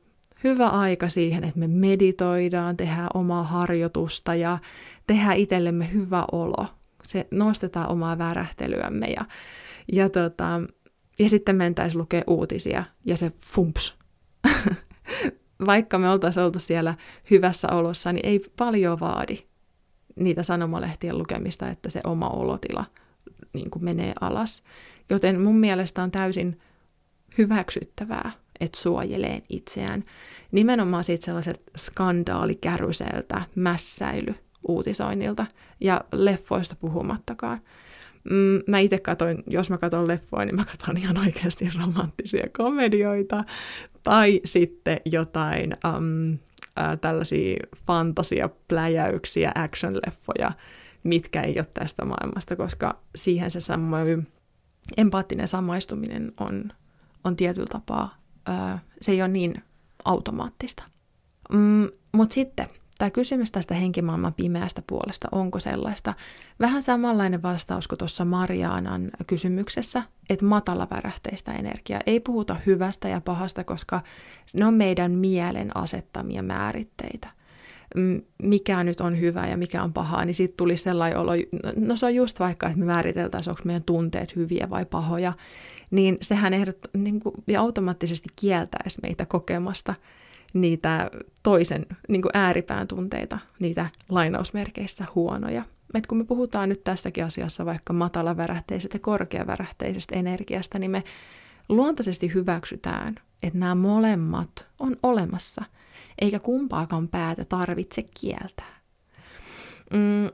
hyvä 0.44 0.70
aika 0.70 1.10
siihen, 1.10 1.44
että 1.44 1.60
me 1.60 1.68
meditoidaan, 1.68 2.78
tehdään 2.78 3.10
omaa 3.14 3.44
harjoitusta 3.44 4.36
ja 4.36 4.60
tehdään 5.08 5.38
itsellemme 5.38 5.94
hyvä 5.94 6.26
olo 6.32 6.68
se 7.12 7.28
nostetaan 7.32 7.90
omaa 7.90 8.18
värähtelyämme 8.18 9.08
ja, 9.08 9.26
ja, 9.94 10.10
tota, 10.10 10.62
ja 11.20 11.30
sitten 11.30 11.56
mentäisiin 11.56 12.00
lukea 12.02 12.24
uutisia 12.28 12.84
ja 13.06 13.18
se 13.18 13.32
fumps. 13.46 13.98
Vaikka 15.66 15.98
me 15.98 16.10
oltaisiin 16.10 16.44
oltu 16.44 16.60
siellä 16.60 16.96
hyvässä 17.32 17.68
olossa, 17.72 18.14
niin 18.14 18.26
ei 18.26 18.40
paljon 18.58 19.00
vaadi 19.00 19.38
niitä 20.16 20.44
sanomalehtien 20.44 21.18
lukemista, 21.18 21.70
että 21.70 21.90
se 21.90 22.02
oma 22.04 22.30
olotila 22.30 22.86
niin 23.54 23.70
kuin 23.70 23.86
menee 23.86 24.14
alas. 24.22 24.64
Joten 25.10 25.42
mun 25.42 25.56
mielestä 25.56 26.04
on 26.04 26.12
täysin 26.12 26.60
hyväksyttävää, 27.38 28.32
että 28.60 28.78
suojelee 28.78 29.44
itseään. 29.50 30.04
Nimenomaan 30.52 31.04
siitä 31.04 31.26
sellaiset 31.26 31.64
skandaalikäryseltä, 31.78 33.42
mässäily, 33.56 34.36
uutisoinnilta 34.68 35.46
ja 35.80 36.02
leffoista 36.12 36.76
puhumattakaan. 36.76 37.62
Mm, 38.24 38.60
mä 38.68 38.80
itse 38.80 39.00
katoin, 39.00 39.44
jos 39.48 39.70
mä 39.70 39.78
katson 39.78 40.08
leffoja, 40.08 40.46
niin 40.46 40.56
mä 40.56 40.66
katson 40.66 40.98
ihan 40.98 41.18
oikeasti 41.18 41.70
romanttisia 41.82 42.48
komedioita 42.58 43.44
tai 44.04 44.42
sitten 44.46 44.98
jotain 45.06 45.74
um, 45.86 46.38
äh, 46.80 47.00
tällaisia 47.02 47.58
fantasiapläjäyksiä, 47.88 49.52
action-leffoja, 49.56 50.52
mitkä 51.04 51.42
ei 51.42 51.54
ole 51.58 51.68
tästä 51.74 52.06
maailmasta, 52.06 52.56
koska 52.56 53.00
siihen 53.16 53.52
se 53.52 53.60
samoin 53.60 54.28
empaattinen 54.98 55.48
samaistuminen 55.48 56.32
on, 56.40 56.72
on 57.24 57.36
tietyllä 57.36 57.68
tapaa, 57.68 58.18
äh, 58.50 58.82
se 59.02 59.12
ei 59.12 59.22
ole 59.22 59.30
niin 59.30 59.64
automaattista. 60.06 60.84
Mm, 61.54 61.90
Mutta 62.14 62.34
sitten 62.34 62.68
Tämä 63.02 63.12
kysymys 63.12 63.52
tästä 63.52 63.74
henkimaailman 63.74 64.34
pimeästä 64.34 64.82
puolesta, 64.88 65.28
onko 65.32 65.60
sellaista? 65.60 66.14
Vähän 66.60 66.82
samanlainen 66.82 67.42
vastaus 67.42 67.88
kuin 67.88 68.00
tuossa 68.00 68.26
Mariaanan 68.26 69.12
kysymyksessä, 69.28 70.04
että 70.30 70.46
matala 70.46 70.88
värähteistä 70.92 71.54
energiaa. 71.54 72.02
Ei 72.06 72.20
puhuta 72.20 72.56
hyvästä 72.66 73.10
ja 73.10 73.22
pahasta, 73.22 73.64
koska 73.64 74.02
ne 74.54 74.66
on 74.66 74.74
meidän 74.74 75.12
mielen 75.12 75.78
asettamia 75.78 76.44
määritteitä. 76.44 77.28
Mikä 78.44 78.84
nyt 78.84 79.02
on 79.02 79.20
hyvä 79.20 79.48
ja 79.48 79.58
mikä 79.58 79.84
on 79.84 79.94
pahaa, 79.94 80.26
niin 80.26 80.36
sitten 80.36 80.58
tuli 80.58 80.78
sellainen 80.78 81.20
olo, 81.20 81.32
no 81.76 81.96
se 81.96 82.06
on 82.06 82.16
just 82.16 82.40
vaikka, 82.40 82.68
että 82.68 82.80
me 82.80 82.86
määriteltäisiin, 82.86 83.52
onko 83.52 83.62
meidän 83.66 83.84
tunteet 83.84 84.36
hyviä 84.36 84.70
vai 84.70 84.86
pahoja, 84.86 85.34
niin 85.92 86.18
sehän 86.22 86.54
ehdot, 86.54 86.78
niin 86.98 87.20
kuin, 87.20 87.36
ja 87.48 87.62
automaattisesti 87.62 88.30
kieltäisi 88.36 89.00
meitä 89.02 89.26
kokemasta– 89.26 89.96
niitä 90.54 91.12
toisen 91.44 91.86
niin 92.08 92.22
kuin 92.22 92.32
ääripään 92.34 92.88
tunteita, 92.88 93.40
niitä 93.60 93.90
lainausmerkeissä 94.10 95.06
huonoja. 95.16 95.64
Et 95.94 96.08
kun 96.08 96.18
me 96.18 96.24
puhutaan 96.24 96.70
nyt 96.70 96.84
tässäkin 96.84 97.26
asiassa 97.26 97.66
vaikka 97.66 97.94
matalavärähteisestä 97.94 98.96
ja 98.96 99.00
korkeavärähteisestä 99.00 100.16
energiasta, 100.16 100.80
niin 100.80 100.92
me 100.92 101.04
luontaisesti 101.70 102.34
hyväksytään, 102.34 103.16
että 103.44 103.60
nämä 103.60 103.76
molemmat 103.76 104.70
on 104.80 104.96
olemassa, 105.04 105.64
eikä 106.22 106.40
kumpaakaan 106.40 107.08
päätä 107.08 107.46
tarvitse 107.46 108.04
kieltää. 108.20 108.82
Mm, 109.94 110.30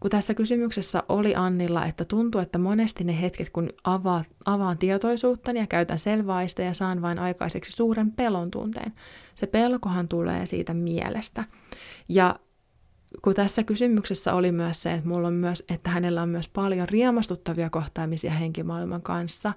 kun 0.00 0.10
tässä 0.10 0.34
kysymyksessä 0.34 1.02
oli 1.08 1.34
Annilla, 1.34 1.86
että 1.86 2.04
tuntuu, 2.04 2.40
että 2.40 2.58
monesti 2.58 3.04
ne 3.04 3.20
hetket, 3.20 3.50
kun 3.50 3.70
avaa, 3.84 4.22
avaan 4.44 4.78
tietoisuuttani 4.78 5.60
ja 5.60 5.66
käytän 5.66 5.98
selvaista 5.98 6.62
ja 6.62 6.74
saan 6.74 7.02
vain 7.02 7.18
aikaiseksi 7.18 7.72
suuren 7.72 8.10
pelon 8.10 8.50
tunteen. 8.50 8.92
Se 9.34 9.46
pelkohan 9.46 10.08
tulee 10.08 10.46
siitä 10.46 10.74
mielestä. 10.74 11.44
Ja 12.08 12.38
kun 13.22 13.34
tässä 13.34 13.62
kysymyksessä 13.62 14.34
oli 14.34 14.52
myös 14.52 14.82
se, 14.82 14.92
että, 14.92 15.08
mulla 15.08 15.28
on 15.28 15.34
myös, 15.34 15.64
että 15.68 15.90
hänellä 15.90 16.22
on 16.22 16.28
myös 16.28 16.48
paljon 16.48 16.88
riemastuttavia 16.88 17.70
kohtaamisia 17.70 18.30
henkimaailman 18.30 19.02
kanssa, 19.02 19.52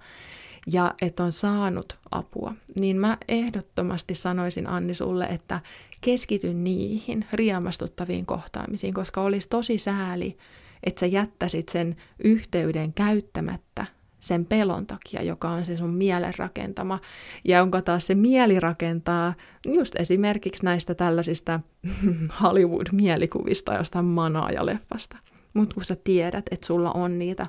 ja 0.71 0.93
että 1.01 1.23
on 1.23 1.31
saanut 1.31 1.97
apua, 2.11 2.53
niin 2.79 2.97
mä 2.97 3.17
ehdottomasti 3.27 4.15
sanoisin 4.15 4.69
Anni 4.69 4.93
sulle, 4.93 5.25
että 5.25 5.61
keskity 6.01 6.53
niihin 6.53 7.25
riemastuttaviin 7.33 8.25
kohtaamisiin, 8.25 8.93
koska 8.93 9.21
olisi 9.21 9.49
tosi 9.49 9.77
sääli, 9.77 10.37
että 10.83 10.99
sä 10.99 11.05
jättäisit 11.05 11.69
sen 11.69 11.95
yhteyden 12.23 12.93
käyttämättä 12.93 13.85
sen 14.25 14.45
pelon 14.45 14.85
takia, 14.85 15.21
joka 15.21 15.49
on 15.49 15.65
se 15.65 15.77
sun 15.77 15.93
mielen 15.93 16.33
rakentama, 16.37 16.99
ja 17.43 17.57
jonka 17.57 17.81
taas 17.81 18.07
se 18.07 18.15
mieli 18.15 18.59
rakentaa 18.59 19.33
just 19.67 19.95
esimerkiksi 19.95 20.65
näistä 20.65 20.95
tällaisista 20.95 21.59
Hollywood-mielikuvista 22.41 23.73
jostain 23.73 24.05
manaaja-leffasta. 24.05 25.17
Mutta 25.53 25.73
kun 25.73 25.85
sä 25.85 25.95
tiedät, 26.03 26.45
että 26.51 26.67
sulla 26.67 26.91
on 26.91 27.19
niitä 27.19 27.47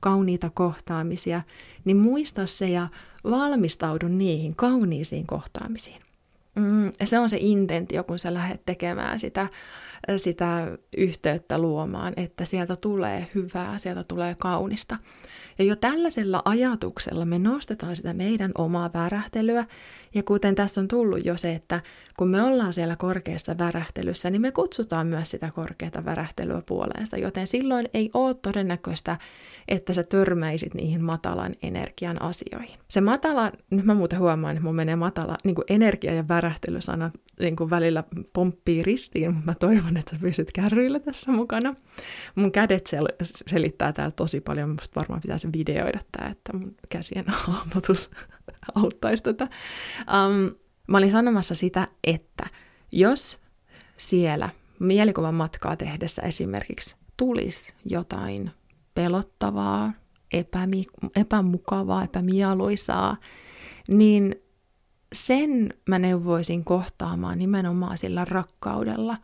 kauniita 0.00 0.50
kohtaamisia, 0.54 1.42
niin 1.84 1.96
muista 1.96 2.46
se 2.46 2.68
ja 2.68 2.88
valmistaudu 3.24 4.08
niihin 4.08 4.56
kauniisiin 4.56 5.26
kohtaamisiin. 5.26 6.02
Mm, 6.54 6.92
se 7.04 7.18
on 7.18 7.30
se 7.30 7.36
intentio, 7.40 8.04
kun 8.04 8.18
sä 8.18 8.34
lähdet 8.34 8.62
tekemään 8.66 9.20
sitä, 9.20 9.48
sitä 10.16 10.78
yhteyttä 10.96 11.58
luomaan, 11.58 12.12
että 12.16 12.44
sieltä 12.44 12.76
tulee 12.76 13.26
hyvää, 13.34 13.78
sieltä 13.78 14.04
tulee 14.04 14.34
kaunista. 14.38 14.96
Ja 15.58 15.64
jo 15.64 15.76
tällaisella 15.76 16.42
ajatuksella 16.44 17.24
me 17.24 17.38
nostetaan 17.38 17.96
sitä 17.96 18.14
meidän 18.14 18.52
omaa 18.58 18.90
värähtelyä. 18.94 19.66
Ja 20.14 20.22
kuten 20.22 20.54
tässä 20.54 20.80
on 20.80 20.88
tullut 20.88 21.24
jo 21.24 21.36
se, 21.36 21.52
että 21.52 21.80
kun 22.16 22.28
me 22.28 22.42
ollaan 22.42 22.72
siellä 22.72 22.96
korkeassa 22.96 23.58
värähtelyssä, 23.58 24.30
niin 24.30 24.42
me 24.42 24.52
kutsutaan 24.52 25.06
myös 25.06 25.30
sitä 25.30 25.50
korkeata 25.54 26.04
värähtelyä 26.04 26.62
puoleensa. 26.66 27.16
Joten 27.16 27.46
silloin 27.46 27.88
ei 27.94 28.10
ole 28.14 28.34
todennäköistä, 28.34 29.16
että 29.68 29.92
sä 29.92 30.04
törmäisit 30.04 30.74
niihin 30.74 31.04
matalan 31.04 31.52
energian 31.62 32.22
asioihin. 32.22 32.78
Se 32.88 33.00
matala, 33.00 33.52
nyt 33.70 33.84
mä 33.84 33.94
muuten 33.94 34.18
huomaan, 34.18 34.56
että 34.56 34.64
mun 34.64 34.74
menee 34.74 34.96
matala, 34.96 35.36
niin 35.44 35.54
kuin 35.54 35.64
energia 35.68 36.14
ja 36.14 36.28
värähtelysanat 36.28 37.12
niin 37.40 37.56
kuin 37.56 37.70
välillä 37.70 38.04
pomppii 38.32 38.82
ristiin, 38.82 39.34
mutta 39.34 39.46
mä 39.46 39.54
toivon, 39.54 39.87
että 39.96 40.10
sä 40.10 40.20
pysyt 40.20 40.52
kärryillä 40.52 41.00
tässä 41.00 41.32
mukana. 41.32 41.74
Mun 42.34 42.52
kädet 42.52 42.88
sel- 42.88 43.24
selittää 43.46 43.92
täällä 43.92 44.12
tosi 44.12 44.40
paljon, 44.40 44.70
musta 44.70 45.00
varmaan 45.00 45.20
pitäisi 45.20 45.48
videoida 45.52 46.00
tämä, 46.12 46.30
että 46.30 46.52
mun 46.52 46.74
käsien 46.88 47.24
hahmotus 47.46 48.10
auttaisi 48.74 49.22
tätä. 49.22 49.44
Um, 49.44 50.54
mä 50.86 50.98
olin 50.98 51.10
sanomassa 51.10 51.54
sitä, 51.54 51.88
että 52.04 52.46
jos 52.92 53.38
siellä 53.96 54.50
mielikuvan 54.78 55.34
matkaa 55.34 55.76
tehdessä 55.76 56.22
esimerkiksi 56.22 56.96
tulisi 57.16 57.72
jotain 57.84 58.50
pelottavaa, 58.94 59.92
epämi- 60.34 61.10
epämukavaa, 61.16 62.04
epämieluisaa, 62.04 63.16
niin 63.88 64.36
sen 65.12 65.74
mä 65.88 65.98
neuvoisin 65.98 66.64
kohtaamaan 66.64 67.38
nimenomaan 67.38 67.98
sillä 67.98 68.24
rakkaudella, 68.24 69.16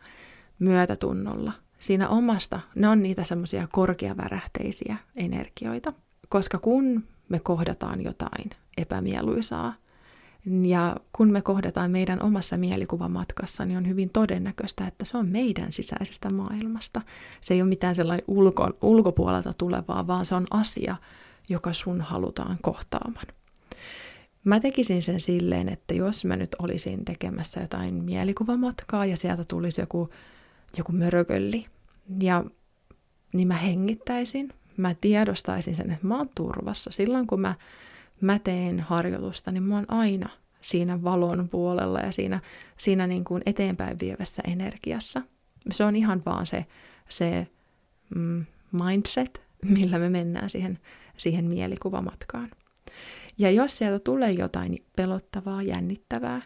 myötätunnolla, 0.59 1.53
siinä 1.79 2.09
omasta, 2.09 2.59
ne 2.75 2.87
on 2.87 3.03
niitä 3.03 3.23
semmoisia 3.23 3.67
korkeavärähteisiä 3.71 4.97
energioita. 5.15 5.93
Koska 6.29 6.59
kun 6.59 7.03
me 7.29 7.39
kohdataan 7.39 8.03
jotain 8.03 8.49
epämieluisaa, 8.77 9.73
ja 10.63 10.95
kun 11.13 11.31
me 11.31 11.41
kohdataan 11.41 11.91
meidän 11.91 12.21
omassa 12.21 12.57
mielikuvamatkassa, 12.57 13.65
niin 13.65 13.77
on 13.77 13.87
hyvin 13.87 14.09
todennäköistä, 14.09 14.87
että 14.87 15.05
se 15.05 15.17
on 15.17 15.27
meidän 15.27 15.71
sisäisestä 15.71 16.29
maailmasta. 16.29 17.01
Se 17.41 17.53
ei 17.53 17.61
ole 17.61 17.69
mitään 17.69 17.95
sellainen 17.95 18.25
ulko, 18.27 18.71
ulkopuolelta 18.81 19.53
tulevaa, 19.53 20.07
vaan 20.07 20.25
se 20.25 20.35
on 20.35 20.45
asia, 20.51 20.95
joka 21.49 21.73
sun 21.73 22.01
halutaan 22.01 22.57
kohtaamaan. 22.61 23.27
Mä 24.43 24.59
tekisin 24.59 25.01
sen 25.01 25.19
silleen, 25.19 25.69
että 25.69 25.93
jos 25.93 26.25
mä 26.25 26.35
nyt 26.35 26.55
olisin 26.59 27.05
tekemässä 27.05 27.61
jotain 27.61 27.93
mielikuvamatkaa 27.93 29.05
ja 29.05 29.17
sieltä 29.17 29.43
tulisi 29.47 29.81
joku, 29.81 30.09
joku 30.77 30.91
mörökölli, 30.91 31.65
ja, 32.21 32.43
niin 33.33 33.47
mä 33.47 33.57
hengittäisin, 33.57 34.49
mä 34.77 34.95
tiedostaisin 35.01 35.75
sen, 35.75 35.91
että 35.91 36.07
mä 36.07 36.17
oon 36.17 36.29
turvassa. 36.35 36.91
Silloin 36.91 37.27
kun 37.27 37.41
mä 37.41 37.55
mä 38.21 38.39
teen 38.39 38.79
harjoitusta, 38.79 39.51
niin 39.51 39.63
mä 39.63 39.75
oon 39.75 39.85
aina 39.87 40.29
siinä 40.61 41.03
valon 41.03 41.49
puolella 41.49 41.99
ja 41.99 42.11
siinä, 42.11 42.41
siinä 42.77 43.07
niin 43.07 43.23
kuin 43.23 43.41
eteenpäin 43.45 43.99
vievässä 43.99 44.43
energiassa. 44.47 45.21
Se 45.71 45.83
on 45.83 45.95
ihan 45.95 46.21
vaan 46.25 46.45
se, 46.45 46.65
se 47.09 47.47
mm, 48.15 48.45
mindset, 48.71 49.43
millä 49.65 49.99
me 49.99 50.09
mennään 50.09 50.49
siihen, 50.49 50.79
siihen 51.17 51.45
mielikuvamatkaan. 51.45 52.51
Ja 53.37 53.51
jos 53.51 53.77
sieltä 53.77 53.99
tulee 53.99 54.31
jotain 54.31 54.77
pelottavaa, 54.95 55.61
jännittävää, 55.61 56.41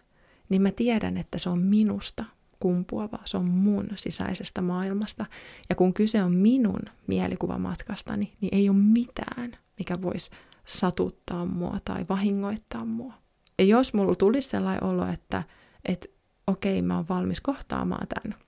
niin 0.49 0.62
mä 0.62 0.71
tiedän, 0.71 1.17
että 1.17 1.38
se 1.38 1.49
on 1.49 1.60
minusta 1.60 2.25
kumpuavaa, 2.60 3.22
se 3.26 3.38
on 3.38 3.50
mun 3.50 3.88
sisäisestä 3.95 4.62
maailmasta. 4.62 5.26
Ja 5.69 5.76
kun 5.76 5.93
kyse 5.93 6.24
on 6.24 6.36
minun 6.36 6.82
mielikuvamatkastani, 7.08 8.34
niin 8.41 8.56
ei 8.56 8.69
ole 8.69 8.78
mitään, 8.78 9.52
mikä 9.80 10.02
voisi 10.02 10.32
satuttaa 10.65 11.45
mua 11.45 11.78
tai 11.86 12.06
vahingoittaa 12.10 12.86
mua. 12.86 13.13
Ja 13.60 13.65
jos 13.65 13.93
mulla 13.93 14.15
tulisi 14.15 14.50
sellainen 14.50 14.84
olo, 14.84 15.08
että, 15.08 15.43
että 15.86 16.08
okei, 16.48 16.82
mä 16.82 16.95
oon 16.95 17.06
valmis 17.10 17.41
kohtaamaan 17.41 18.08
tämän, 18.08 18.39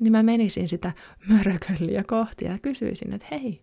niin 0.00 0.12
mä 0.12 0.22
menisin 0.22 0.68
sitä 0.68 0.92
mörökölliä 1.28 2.04
kohti 2.04 2.44
ja 2.44 2.58
kysyisin, 2.58 3.12
että 3.12 3.26
hei, 3.30 3.62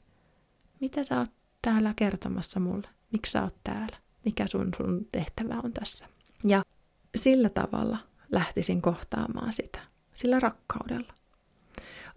mitä 0.80 1.04
sä 1.04 1.20
oot 1.20 1.32
täällä 1.62 1.94
kertomassa 1.96 2.60
mulle? 2.60 2.88
Miksi 3.12 3.32
sä 3.32 3.44
oot 3.44 3.56
täällä? 3.64 3.98
Mikä 4.26 4.48
sun, 4.48 4.70
sun 4.78 5.08
tehtävä 5.12 5.62
on 5.64 5.74
tässä? 5.74 6.06
Ja 6.44 6.64
sillä 7.16 7.50
tavalla 7.50 7.98
lähtisin 8.32 8.82
kohtaamaan 8.82 9.54
sitä, 9.54 9.80
sillä 10.18 10.40
rakkaudella. 10.40 11.14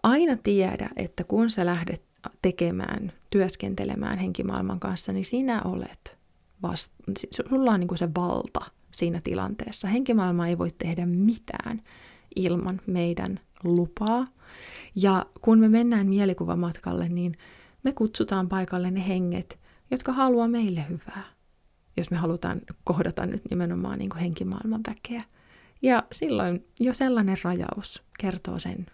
Aina 0.02 0.36
tiedä, 0.36 0.90
että 0.96 1.24
kun 1.24 1.50
sä 1.50 1.66
lähdet 1.66 2.02
tekemään, 2.42 3.12
työskentelemään 3.30 4.18
henkimaailman 4.18 4.80
kanssa, 4.80 5.12
niin 5.12 5.24
sinä 5.24 5.62
olet 5.62 6.18
vast, 6.62 6.92
sulla 7.30 7.70
on 7.70 7.80
niin 7.80 7.88
kuin 7.88 7.98
se 7.98 8.08
valta 8.16 8.60
siinä 8.92 9.20
tilanteessa. 9.24 9.88
Henkimaailma 9.88 10.46
ei 10.46 10.58
voi 10.58 10.70
tehdä 10.78 11.06
mitään 11.06 11.82
ilman 12.36 12.80
meidän 12.86 13.40
lupaa. 13.64 14.24
Ja 14.94 15.26
kun 15.40 15.58
me 15.58 15.68
mennään 15.68 16.08
mielikuvamatkalle, 16.08 17.08
niin 17.08 17.36
me 17.82 17.92
kutsutaan 17.92 18.48
paikalle 18.48 18.90
ne 18.90 19.08
henget, 19.08 19.58
jotka 19.90 20.12
haluaa 20.12 20.48
meille 20.48 20.84
hyvää, 20.88 21.24
jos 21.96 22.10
me 22.10 22.16
halutaan 22.16 22.60
kohdata 22.84 23.26
nyt 23.26 23.42
nimenomaan 23.50 23.98
niin 23.98 24.16
henkimaailman 24.20 24.80
väkeä. 24.88 25.24
Ja 25.82 26.02
silloin 26.12 26.66
jo 26.80 26.94
sellainen 26.94 27.36
rajaus 27.44 28.02
kertoo 28.18 28.58
sen, 28.58 28.86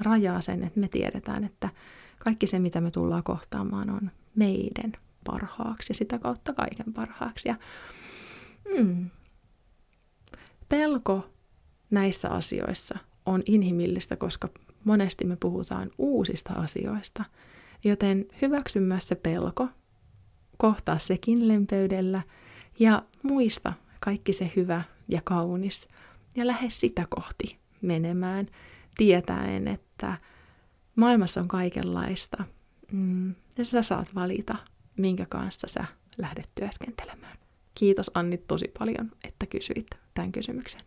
rajaa 0.00 0.40
sen, 0.40 0.64
että 0.64 0.80
me 0.80 0.88
tiedetään, 0.88 1.44
että 1.44 1.68
kaikki 2.18 2.46
se, 2.46 2.58
mitä 2.58 2.80
me 2.80 2.90
tullaan 2.90 3.22
kohtaamaan, 3.22 3.90
on 3.90 4.10
meidän 4.34 4.92
parhaaksi 5.24 5.90
ja 5.90 5.94
sitä 5.94 6.18
kautta 6.18 6.52
kaiken 6.52 6.92
parhaaksi. 6.92 7.48
Ja, 7.48 7.56
mm, 8.78 9.10
pelko 10.68 11.30
näissä 11.90 12.28
asioissa 12.28 12.98
on 13.26 13.42
inhimillistä, 13.46 14.16
koska 14.16 14.48
monesti 14.84 15.24
me 15.24 15.36
puhutaan 15.36 15.90
uusista 15.98 16.52
asioista. 16.52 17.24
Joten 17.84 18.26
hyväksy 18.42 18.80
myös 18.80 19.08
se 19.08 19.14
pelko, 19.14 19.68
kohtaa 20.56 20.98
sekin 20.98 21.48
lempeydellä 21.48 22.22
ja 22.78 23.02
muista 23.22 23.72
kaikki 24.00 24.32
se 24.32 24.52
hyvä 24.56 24.82
ja 25.08 25.20
kaunis 25.24 25.88
ja 26.36 26.46
lähde 26.46 26.70
sitä 26.70 27.06
kohti 27.08 27.58
menemään, 27.82 28.46
tietäen, 28.96 29.68
että 29.68 30.18
maailmassa 30.96 31.40
on 31.40 31.48
kaikenlaista. 31.48 32.44
Mm, 32.92 33.34
ja 33.58 33.64
sä 33.64 33.82
saat 33.82 34.14
valita, 34.14 34.56
minkä 34.96 35.26
kanssa 35.28 35.66
sä 35.70 35.84
lähdet 36.18 36.48
työskentelemään. 36.54 37.38
Kiitos 37.74 38.10
Anni 38.14 38.38
tosi 38.38 38.72
paljon, 38.78 39.10
että 39.24 39.46
kysyit 39.46 39.86
tämän 40.14 40.32
kysymyksen. 40.32 40.82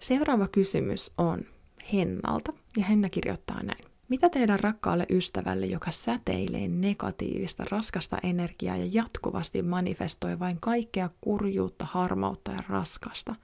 Seuraava 0.00 0.48
kysymys 0.48 1.10
on 1.18 1.44
Hennalta, 1.92 2.52
ja 2.76 2.84
Henna 2.84 3.08
kirjoittaa 3.08 3.62
näin. 3.62 3.89
Mitä 4.10 4.28
tehdään 4.28 4.60
rakkaalle 4.60 5.06
ystävälle, 5.10 5.66
joka 5.66 5.90
säteilee 5.90 6.68
negatiivista, 6.68 7.64
raskasta 7.70 8.18
energiaa 8.22 8.76
ja 8.76 8.88
jatkuvasti 8.92 9.62
manifestoi 9.62 10.38
vain 10.38 10.60
kaikkea 10.60 11.10
kurjuutta, 11.20 11.84
harmautta 11.84 12.52
ja 12.52 12.58
raskasta? 12.68 13.34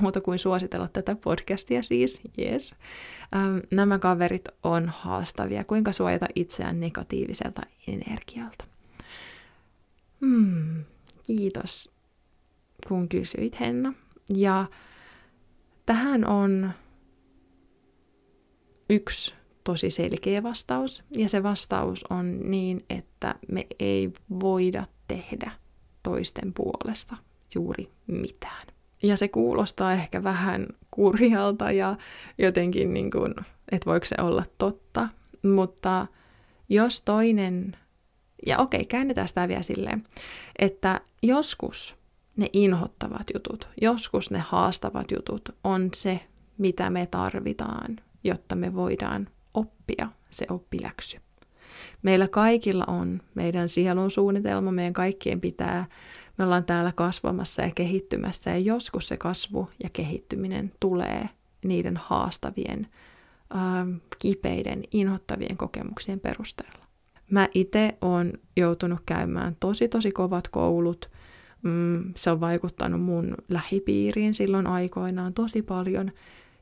Muuta 0.00 0.20
kuin 0.20 0.38
suositella 0.38 0.88
tätä 0.88 1.16
podcastia 1.16 1.82
siis, 1.82 2.20
yes. 2.38 2.74
Ähm, 3.36 3.58
nämä 3.72 3.98
kaverit 3.98 4.48
on 4.62 4.88
haastavia. 4.88 5.64
Kuinka 5.64 5.92
suojata 5.92 6.26
itseään 6.34 6.80
negatiiviselta 6.80 7.62
energialta? 7.88 8.64
Hmm, 10.20 10.84
kiitos, 11.26 11.90
kun 12.88 13.08
kysyit, 13.08 13.60
Henna. 13.60 13.92
Ja 14.34 14.66
tähän 15.86 16.26
on 16.26 16.70
yksi 18.90 19.34
tosi 19.64 19.90
selkeä 19.90 20.42
vastaus. 20.42 21.02
Ja 21.16 21.28
se 21.28 21.42
vastaus 21.42 22.04
on 22.10 22.50
niin, 22.50 22.84
että 22.90 23.34
me 23.48 23.66
ei 23.78 24.12
voida 24.40 24.84
tehdä 25.08 25.50
toisten 26.02 26.52
puolesta 26.54 27.16
juuri 27.54 27.90
mitään. 28.06 28.66
Ja 29.02 29.16
se 29.16 29.28
kuulostaa 29.28 29.92
ehkä 29.92 30.22
vähän 30.22 30.66
kurjalta 30.90 31.70
ja 31.70 31.96
jotenkin, 32.38 32.94
niin 32.94 33.10
kuin, 33.10 33.34
että 33.72 33.90
voiko 33.90 34.06
se 34.06 34.14
olla 34.20 34.44
totta. 34.58 35.08
Mutta 35.42 36.06
jos 36.68 37.00
toinen, 37.00 37.76
ja 38.46 38.58
okei, 38.58 38.84
käännetään 38.84 39.28
sitä 39.28 39.48
vielä 39.48 39.62
silleen, 39.62 40.04
että 40.58 41.00
joskus 41.22 41.96
ne 42.36 42.46
inhottavat 42.52 43.26
jutut, 43.34 43.68
joskus 43.80 44.30
ne 44.30 44.38
haastavat 44.38 45.10
jutut 45.10 45.48
on 45.64 45.90
se, 45.94 46.20
mitä 46.58 46.90
me 46.90 47.06
tarvitaan, 47.06 47.96
jotta 48.24 48.56
me 48.56 48.74
voidaan 48.74 49.28
oppia 49.54 50.08
se 50.30 50.46
oppiläksy. 50.50 51.20
Meillä 52.02 52.28
kaikilla 52.28 52.84
on 52.86 53.22
meidän 53.34 53.68
sielun 53.68 54.10
suunnitelma, 54.10 54.72
meidän 54.72 54.92
kaikkien 54.92 55.40
pitää, 55.40 55.86
me 56.38 56.44
ollaan 56.44 56.64
täällä 56.64 56.92
kasvamassa 56.92 57.62
ja 57.62 57.70
kehittymässä 57.74 58.50
ja 58.50 58.58
joskus 58.58 59.08
se 59.08 59.16
kasvu 59.16 59.68
ja 59.82 59.90
kehittyminen 59.92 60.72
tulee 60.80 61.28
niiden 61.64 61.96
haastavien, 61.96 62.86
ähm, 63.54 63.96
kipeiden, 64.18 64.82
inhottavien 64.92 65.56
kokemuksien 65.56 66.20
perusteella. 66.20 66.84
Mä 67.30 67.48
itse 67.54 67.98
olen 68.00 68.38
joutunut 68.56 69.00
käymään 69.06 69.56
tosi 69.60 69.88
tosi 69.88 70.12
kovat 70.12 70.48
koulut. 70.48 71.10
Mm, 71.62 72.14
se 72.16 72.30
on 72.30 72.40
vaikuttanut 72.40 73.02
mun 73.02 73.34
lähipiiriin 73.48 74.34
silloin 74.34 74.66
aikoinaan 74.66 75.34
tosi 75.34 75.62
paljon. 75.62 76.10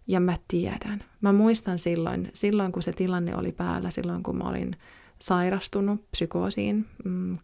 Ja 0.06 0.20
mä 0.20 0.36
tiedän. 0.48 1.04
Mä 1.20 1.32
muistan 1.32 1.78
silloin, 1.78 2.30
silloin 2.34 2.72
kun 2.72 2.82
se 2.82 2.92
tilanne 2.92 3.36
oli 3.36 3.52
päällä, 3.52 3.90
silloin 3.90 4.22
kun 4.22 4.36
mä 4.36 4.44
olin 4.44 4.76
sairastunut 5.18 6.10
psykoosiin, 6.10 6.86
mm, 7.04 7.38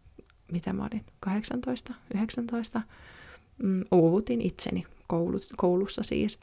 mitä 0.53 0.73
mä 0.73 0.89
olin, 0.93 1.05
18, 1.21 1.95
19, 2.15 2.83
mm, 3.63 3.85
uuvutin 3.93 4.41
itseni 4.41 4.87
koulussa 5.57 6.03
siis 6.03 6.39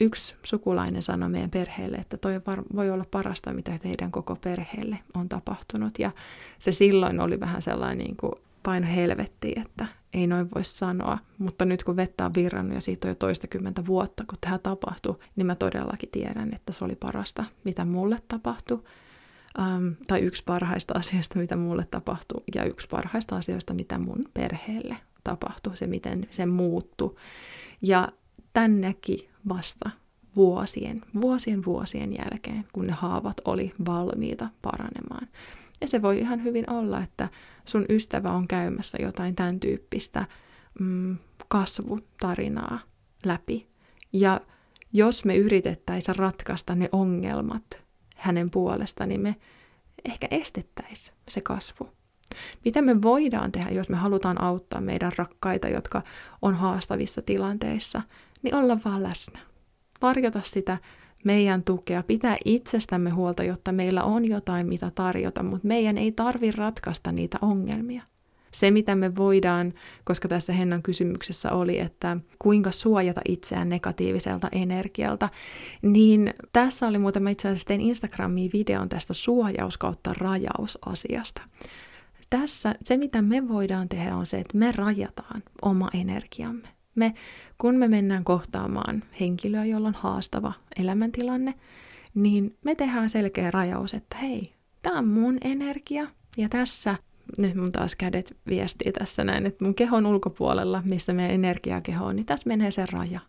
yksi 0.00 0.34
sukulainen 0.42 1.02
sanoi 1.02 1.28
meidän 1.28 1.50
perheelle, 1.50 1.96
että 1.96 2.16
toi 2.16 2.40
voi 2.74 2.90
olla 2.90 3.04
parasta, 3.10 3.52
mitä 3.52 3.78
teidän 3.78 4.12
koko 4.12 4.36
perheelle 4.36 4.98
on 5.14 5.28
tapahtunut. 5.28 5.98
Ja 5.98 6.10
se 6.58 6.72
silloin 6.72 7.20
oli 7.20 7.40
vähän 7.40 7.62
sellainen 7.62 7.98
niin 7.98 8.16
kuin 8.16 8.32
paino 8.62 8.86
helvettiin, 8.86 9.62
että 9.62 9.86
ei 10.12 10.26
noin 10.26 10.48
voi 10.54 10.64
sanoa. 10.64 11.18
Mutta 11.38 11.64
nyt 11.64 11.84
kun 11.84 11.96
vettä 11.96 12.26
on 12.26 12.34
virrannut 12.34 12.74
ja 12.74 12.80
siitä 12.80 13.08
on 13.08 13.10
jo 13.10 13.14
toistakymmentä 13.14 13.86
vuotta, 13.86 14.24
kun 14.28 14.38
tämä 14.40 14.58
tapahtui, 14.58 15.18
niin 15.36 15.46
mä 15.46 15.54
todellakin 15.54 16.08
tiedän, 16.12 16.54
että 16.54 16.72
se 16.72 16.84
oli 16.84 16.96
parasta, 16.96 17.44
mitä 17.64 17.84
mulle 17.84 18.18
tapahtui. 18.28 18.82
Um, 19.58 19.96
tai 20.06 20.20
yksi 20.20 20.42
parhaista 20.44 20.94
asioista, 20.96 21.38
mitä 21.38 21.56
mulle 21.56 21.86
tapahtui, 21.90 22.42
ja 22.54 22.64
yksi 22.64 22.88
parhaista 22.88 23.36
asioista, 23.36 23.74
mitä 23.74 23.98
mun 23.98 24.24
perheelle 24.34 24.96
tapahtui, 25.24 25.76
se 25.76 25.86
miten 25.86 26.28
se 26.30 26.46
muuttui. 26.46 27.14
Ja 27.82 28.08
tännekin 28.52 29.28
vasta 29.48 29.90
vuosien, 30.36 31.00
vuosien 31.20 31.64
vuosien 31.64 32.12
jälkeen, 32.12 32.64
kun 32.72 32.86
ne 32.86 32.92
haavat 32.92 33.36
oli 33.44 33.72
valmiita 33.86 34.48
paranemaan. 34.62 35.28
Ja 35.80 35.88
se 35.88 36.02
voi 36.02 36.18
ihan 36.18 36.44
hyvin 36.44 36.70
olla, 36.70 37.02
että 37.02 37.28
sun 37.64 37.84
ystävä 37.88 38.32
on 38.32 38.48
käymässä 38.48 38.98
jotain 39.00 39.34
tämän 39.34 39.60
tyyppistä 39.60 40.26
mm, 40.80 41.16
kasvutarinaa 41.48 42.80
läpi. 43.24 43.68
Ja 44.12 44.40
jos 44.92 45.24
me 45.24 45.36
yritettäisiin 45.36 46.16
ratkaista 46.16 46.74
ne 46.74 46.88
ongelmat 46.92 47.84
hänen 48.16 48.50
puolestaan, 48.50 49.08
niin 49.08 49.20
me 49.20 49.36
ehkä 50.04 50.26
estettäisiin 50.30 51.16
se 51.28 51.40
kasvu. 51.40 51.88
Mitä 52.64 52.82
me 52.82 53.02
voidaan 53.02 53.52
tehdä, 53.52 53.70
jos 53.70 53.88
me 53.88 53.96
halutaan 53.96 54.40
auttaa 54.40 54.80
meidän 54.80 55.12
rakkaita, 55.16 55.68
jotka 55.68 56.02
on 56.42 56.54
haastavissa 56.54 57.22
tilanteissa, 57.22 58.02
niin 58.42 58.54
olla 58.54 58.78
vaan 58.84 59.02
läsnä. 59.02 59.38
Tarjota 60.00 60.40
sitä 60.44 60.78
meidän 61.24 61.62
tukea, 61.62 62.02
pitää 62.02 62.36
itsestämme 62.44 63.10
huolta, 63.10 63.42
jotta 63.42 63.72
meillä 63.72 64.02
on 64.04 64.24
jotain, 64.24 64.66
mitä 64.66 64.92
tarjota, 64.94 65.42
mutta 65.42 65.68
meidän 65.68 65.98
ei 65.98 66.12
tarvi 66.12 66.50
ratkaista 66.50 67.12
niitä 67.12 67.38
ongelmia. 67.42 68.02
Se, 68.52 68.70
mitä 68.70 68.94
me 68.94 69.16
voidaan, 69.16 69.74
koska 70.04 70.28
tässä 70.28 70.52
Hennan 70.52 70.82
kysymyksessä 70.82 71.52
oli, 71.52 71.78
että 71.78 72.16
kuinka 72.38 72.70
suojata 72.70 73.20
itseään 73.28 73.68
negatiiviselta 73.68 74.48
energialta, 74.52 75.28
niin 75.82 76.34
tässä 76.52 76.86
oli 76.86 76.98
muuten, 76.98 77.22
mä 77.22 77.30
itse 77.30 77.48
asiassa 77.48 77.66
tein 77.66 77.80
Instagramiin 77.80 78.50
videon 78.52 78.88
tästä 78.88 79.12
suojaus 79.12 79.78
kautta 79.78 80.14
rajausasiasta. 80.18 81.42
Tässä 82.30 82.74
se, 82.82 82.96
mitä 82.96 83.22
me 83.22 83.48
voidaan 83.48 83.88
tehdä, 83.88 84.16
on 84.16 84.26
se, 84.26 84.38
että 84.38 84.58
me 84.58 84.72
rajataan 84.72 85.42
oma 85.62 85.90
energiamme. 85.94 86.68
Me, 86.98 87.14
kun 87.58 87.74
me 87.74 87.88
mennään 87.88 88.24
kohtaamaan 88.24 89.02
henkilöä, 89.20 89.64
jolla 89.64 89.88
on 89.88 89.94
haastava 89.94 90.52
elämäntilanne, 90.78 91.54
niin 92.14 92.56
me 92.64 92.74
tehdään 92.74 93.10
selkeä 93.10 93.50
rajaus, 93.50 93.94
että 93.94 94.16
hei, 94.16 94.52
tämä 94.82 94.98
on 94.98 95.08
mun 95.08 95.38
energia 95.40 96.06
ja 96.36 96.48
tässä, 96.48 96.96
nyt 97.38 97.54
mun 97.54 97.72
taas 97.72 97.94
kädet 97.94 98.36
viestii 98.46 98.92
tässä 98.92 99.24
näin, 99.24 99.46
että 99.46 99.64
mun 99.64 99.74
kehon 99.74 100.06
ulkopuolella, 100.06 100.82
missä 100.84 101.12
meidän 101.12 101.34
energiakeho 101.34 102.04
on, 102.04 102.16
niin 102.16 102.26
tässä 102.26 102.48
menee 102.48 102.70
se 102.70 102.86
raja. 102.92 103.20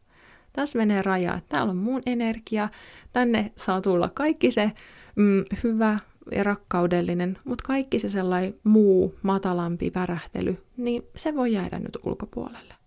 Tässä 0.53 0.77
menee 0.77 1.01
raja, 1.01 1.35
että 1.35 1.49
täällä 1.49 1.71
on 1.71 1.77
mun 1.77 2.01
energia, 2.05 2.69
tänne 3.13 3.51
saa 3.55 3.81
tulla 3.81 4.09
kaikki 4.13 4.51
se 4.51 4.71
mm, 5.15 5.45
hyvä 5.63 5.99
ja 6.31 6.43
rakkaudellinen, 6.43 7.37
mutta 7.43 7.63
kaikki 7.67 7.99
se 7.99 8.09
sellainen 8.09 8.55
muu, 8.63 9.15
matalampi 9.21 9.91
värähtely, 9.95 10.57
niin 10.77 11.03
se 11.15 11.35
voi 11.35 11.53
jäädä 11.53 11.79
nyt 11.79 11.97
ulkopuolelle. 12.03 12.78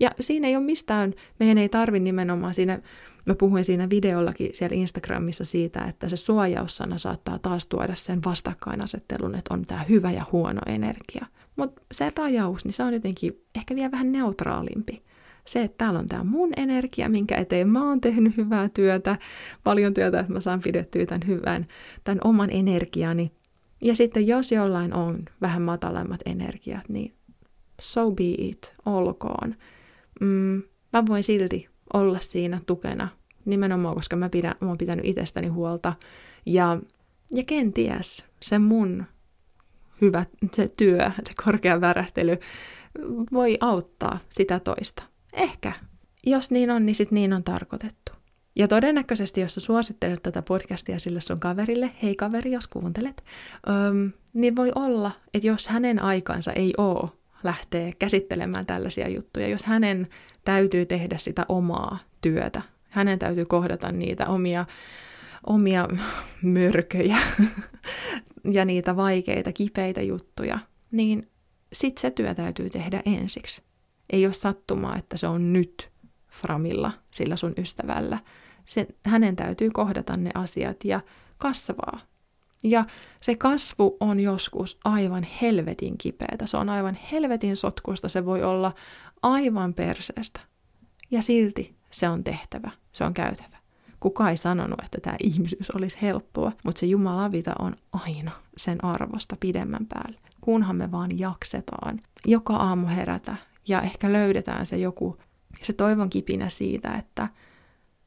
Ja 0.00 0.10
siinä 0.20 0.48
ei 0.48 0.56
ole 0.56 0.64
mistään, 0.64 1.14
meidän 1.40 1.58
ei 1.58 1.68
tarvi 1.68 2.00
nimenomaan 2.00 2.54
siinä, 2.54 2.80
mä 3.26 3.34
puhuin 3.34 3.64
siinä 3.64 3.90
videollakin 3.90 4.48
siellä 4.52 4.76
Instagramissa 4.76 5.44
siitä, 5.44 5.84
että 5.84 6.08
se 6.08 6.16
suojaussana 6.16 6.98
saattaa 6.98 7.38
taas 7.38 7.66
tuoda 7.66 7.94
sen 7.94 8.24
vastakkainasettelun, 8.24 9.34
että 9.34 9.54
on 9.54 9.66
tämä 9.66 9.82
hyvä 9.82 10.10
ja 10.10 10.24
huono 10.32 10.60
energia. 10.66 11.26
Mutta 11.56 11.82
se 11.92 12.12
rajaus, 12.16 12.64
niin 12.64 12.72
se 12.72 12.82
on 12.82 12.94
jotenkin 12.94 13.40
ehkä 13.54 13.74
vielä 13.74 13.90
vähän 13.90 14.12
neutraalimpi. 14.12 15.02
Se, 15.44 15.62
että 15.62 15.78
täällä 15.78 15.98
on 15.98 16.06
tämä 16.06 16.24
mun 16.24 16.50
energia, 16.56 17.08
minkä 17.08 17.36
eteen 17.36 17.68
mä 17.68 17.88
oon 17.88 18.00
tehnyt 18.00 18.36
hyvää 18.36 18.68
työtä, 18.68 19.18
paljon 19.64 19.94
työtä, 19.94 20.20
että 20.20 20.32
mä 20.32 20.40
saan 20.40 20.60
pidettyä 20.60 21.06
tämän 21.06 21.26
hyvän, 21.26 21.66
tämän 22.04 22.20
oman 22.24 22.50
energiani. 22.50 23.32
Ja 23.82 23.94
sitten 23.94 24.26
jos 24.26 24.52
jollain 24.52 24.94
on 24.94 25.24
vähän 25.40 25.62
matalammat 25.62 26.20
energiat, 26.26 26.88
niin 26.88 27.14
so 27.80 28.10
be 28.10 28.24
it, 28.38 28.74
olkoon 28.86 29.54
mm, 30.20 30.62
mä 30.92 31.02
voin 31.08 31.22
silti 31.22 31.68
olla 31.94 32.18
siinä 32.20 32.60
tukena 32.66 33.08
nimenomaan, 33.44 33.94
koska 33.94 34.16
mä, 34.16 34.28
pidän, 34.28 34.54
mä 34.60 34.68
oon 34.68 34.78
pitänyt 34.78 35.04
itsestäni 35.04 35.48
huolta. 35.48 35.94
Ja, 36.46 36.78
ja 37.34 37.44
kenties 37.44 38.24
se 38.40 38.58
mun 38.58 39.04
hyvä 40.00 40.24
se 40.52 40.68
työ, 40.76 41.10
se 41.10 41.32
korkea 41.44 41.80
värähtely 41.80 42.38
voi 43.32 43.58
auttaa 43.60 44.18
sitä 44.30 44.60
toista. 44.60 45.02
Ehkä. 45.32 45.72
Jos 46.26 46.50
niin 46.50 46.70
on, 46.70 46.86
niin 46.86 46.94
sit 46.94 47.10
niin 47.10 47.32
on 47.32 47.44
tarkoitettu. 47.44 48.12
Ja 48.56 48.68
todennäköisesti, 48.68 49.40
jos 49.40 49.54
sä 49.54 49.60
suosittelet 49.60 50.22
tätä 50.22 50.42
podcastia 50.42 50.98
sille 50.98 51.20
sun 51.20 51.40
kaverille, 51.40 51.90
hei 52.02 52.14
kaveri, 52.14 52.52
jos 52.52 52.66
kuuntelet, 52.66 53.24
öm, 53.68 54.12
niin 54.34 54.56
voi 54.56 54.72
olla, 54.74 55.10
että 55.34 55.46
jos 55.46 55.68
hänen 55.68 56.02
aikansa 56.02 56.52
ei 56.52 56.74
ole 56.78 57.10
lähtee 57.44 57.92
käsittelemään 57.98 58.66
tällaisia 58.66 59.08
juttuja, 59.08 59.48
jos 59.48 59.64
hänen 59.64 60.06
täytyy 60.44 60.86
tehdä 60.86 61.18
sitä 61.18 61.46
omaa 61.48 61.98
työtä, 62.20 62.62
hänen 62.90 63.18
täytyy 63.18 63.44
kohdata 63.44 63.92
niitä 63.92 64.26
omia, 64.26 64.66
omia 65.46 65.88
mörköjä 66.42 67.16
ja 68.56 68.64
niitä 68.64 68.96
vaikeita, 68.96 69.52
kipeitä 69.52 70.02
juttuja, 70.02 70.58
niin 70.90 71.28
sit 71.72 71.98
se 71.98 72.10
työ 72.10 72.34
täytyy 72.34 72.70
tehdä 72.70 73.02
ensiksi. 73.06 73.62
Ei 74.10 74.26
ole 74.26 74.32
sattumaa, 74.32 74.96
että 74.96 75.16
se 75.16 75.26
on 75.26 75.52
nyt 75.52 75.90
Framilla, 76.30 76.92
sillä 77.10 77.36
sun 77.36 77.54
ystävällä. 77.58 78.18
Se, 78.64 78.86
hänen 79.06 79.36
täytyy 79.36 79.70
kohdata 79.70 80.16
ne 80.16 80.30
asiat 80.34 80.84
ja 80.84 81.00
kasvaa 81.38 82.00
ja 82.64 82.84
se 83.20 83.34
kasvu 83.34 83.96
on 84.00 84.20
joskus 84.20 84.78
aivan 84.84 85.26
helvetin 85.42 85.98
kipeätä, 85.98 86.46
se 86.46 86.56
on 86.56 86.68
aivan 86.68 86.98
helvetin 87.12 87.56
sotkusta, 87.56 88.08
se 88.08 88.24
voi 88.24 88.42
olla 88.42 88.72
aivan 89.22 89.74
perseestä. 89.74 90.40
Ja 91.10 91.22
silti 91.22 91.74
se 91.90 92.08
on 92.08 92.24
tehtävä, 92.24 92.70
se 92.92 93.04
on 93.04 93.14
käytävä. 93.14 93.56
Kuka 94.00 94.30
ei 94.30 94.36
sanonut, 94.36 94.80
että 94.84 94.98
tämä 95.02 95.16
ihmisyys 95.22 95.70
olisi 95.70 96.02
helppoa, 96.02 96.52
mutta 96.64 96.80
se 96.80 96.86
Jumalavita 96.86 97.52
on 97.58 97.74
aina 97.92 98.30
sen 98.56 98.84
arvosta 98.84 99.36
pidemmän 99.40 99.86
päälle. 99.86 100.18
Kunhan 100.40 100.76
me 100.76 100.92
vaan 100.92 101.18
jaksetaan 101.18 102.00
joka 102.26 102.56
aamu 102.56 102.86
herätä 102.86 103.36
ja 103.68 103.82
ehkä 103.82 104.12
löydetään 104.12 104.66
se 104.66 104.76
joku, 104.76 105.18
se 105.62 105.72
toivon 105.72 106.10
kipinä 106.10 106.48
siitä, 106.48 106.94
että 106.94 107.28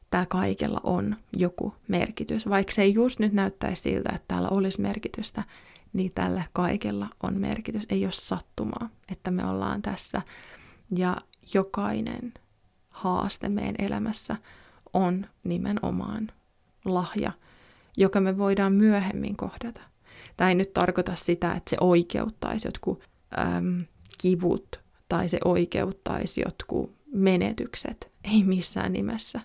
täällä 0.09 0.25
kaikella 0.25 0.79
on 0.83 1.15
joku 1.33 1.73
merkitys. 1.87 2.49
Vaikka 2.49 2.73
se 2.73 2.81
ei 2.81 2.93
just 2.93 3.19
nyt 3.19 3.33
näyttäisi 3.33 3.81
siltä, 3.81 4.09
että 4.15 4.25
täällä 4.27 4.49
olisi 4.49 4.81
merkitystä, 4.81 5.43
niin 5.93 6.11
tällä 6.15 6.43
kaikella 6.53 7.07
on 7.23 7.37
merkitys. 7.37 7.85
Ei 7.89 8.05
ole 8.05 8.11
sattumaa, 8.11 8.89
että 9.11 9.31
me 9.31 9.45
ollaan 9.45 9.81
tässä. 9.81 10.21
Ja 10.97 11.17
jokainen 11.53 12.33
haaste 12.89 13.49
meidän 13.49 13.75
elämässä 13.79 14.35
on 14.93 15.25
nimenomaan 15.43 16.31
lahja, 16.85 17.31
joka 17.97 18.21
me 18.21 18.37
voidaan 18.37 18.73
myöhemmin 18.73 19.35
kohdata. 19.35 19.81
Tämä 20.37 20.49
ei 20.49 20.55
nyt 20.55 20.73
tarkoita 20.73 21.15
sitä, 21.15 21.53
että 21.53 21.69
se 21.69 21.77
oikeuttaisi 21.81 22.67
jotkut 22.67 23.03
äm, 23.39 23.85
kivut 24.17 24.79
tai 25.09 25.29
se 25.29 25.39
oikeuttaisi 25.45 26.41
jotkut 26.45 26.95
menetykset. 27.13 28.11
Ei 28.23 28.43
missään 28.43 28.93
nimessä. 28.93 29.39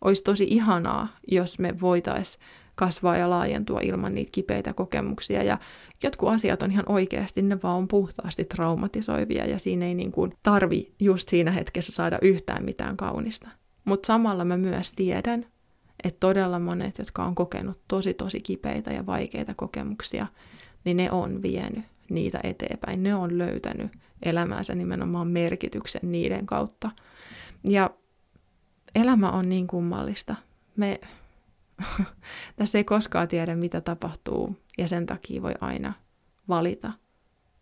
Olisi 0.00 0.22
tosi 0.22 0.46
ihanaa, 0.50 1.08
jos 1.28 1.58
me 1.58 1.80
voitaisiin 1.80 2.44
kasvaa 2.74 3.16
ja 3.16 3.30
laajentua 3.30 3.80
ilman 3.80 4.14
niitä 4.14 4.32
kipeitä 4.32 4.72
kokemuksia. 4.72 5.42
Ja 5.42 5.58
jotkut 6.02 6.28
asiat 6.28 6.62
on 6.62 6.70
ihan 6.70 6.88
oikeasti, 6.88 7.42
ne 7.42 7.62
vaan 7.62 7.76
on 7.76 7.88
puhtaasti 7.88 8.44
traumatisoivia 8.44 9.46
ja 9.46 9.58
siinä 9.58 9.86
ei 9.86 9.94
niin 9.94 10.12
kuin 10.12 10.32
tarvi 10.42 10.92
just 11.00 11.28
siinä 11.28 11.50
hetkessä 11.50 11.92
saada 11.92 12.18
yhtään 12.22 12.64
mitään 12.64 12.96
kaunista. 12.96 13.48
Mutta 13.84 14.06
samalla 14.06 14.44
mä 14.44 14.56
myös 14.56 14.92
tiedän, 14.92 15.46
että 16.04 16.20
todella 16.20 16.58
monet, 16.58 16.98
jotka 16.98 17.24
on 17.24 17.34
kokenut 17.34 17.78
tosi 17.88 18.14
tosi 18.14 18.40
kipeitä 18.40 18.92
ja 18.92 19.06
vaikeita 19.06 19.54
kokemuksia, 19.54 20.26
niin 20.84 20.96
ne 20.96 21.10
on 21.10 21.42
vienyt 21.42 21.84
niitä 22.10 22.40
eteenpäin. 22.42 23.02
Ne 23.02 23.14
on 23.14 23.38
löytänyt 23.38 23.92
elämäänsä 24.22 24.74
nimenomaan 24.74 25.28
merkityksen 25.28 26.12
niiden 26.12 26.46
kautta. 26.46 26.90
Ja 27.68 27.90
elämä 28.94 29.30
on 29.30 29.48
niin 29.48 29.66
kummallista. 29.66 30.36
Me, 30.76 31.00
tässä 32.56 32.78
ei 32.78 32.84
koskaan 32.84 33.28
tiedä, 33.28 33.56
mitä 33.56 33.80
tapahtuu, 33.80 34.56
ja 34.78 34.88
sen 34.88 35.06
takia 35.06 35.42
voi 35.42 35.54
aina 35.60 35.92
valita, 36.48 36.92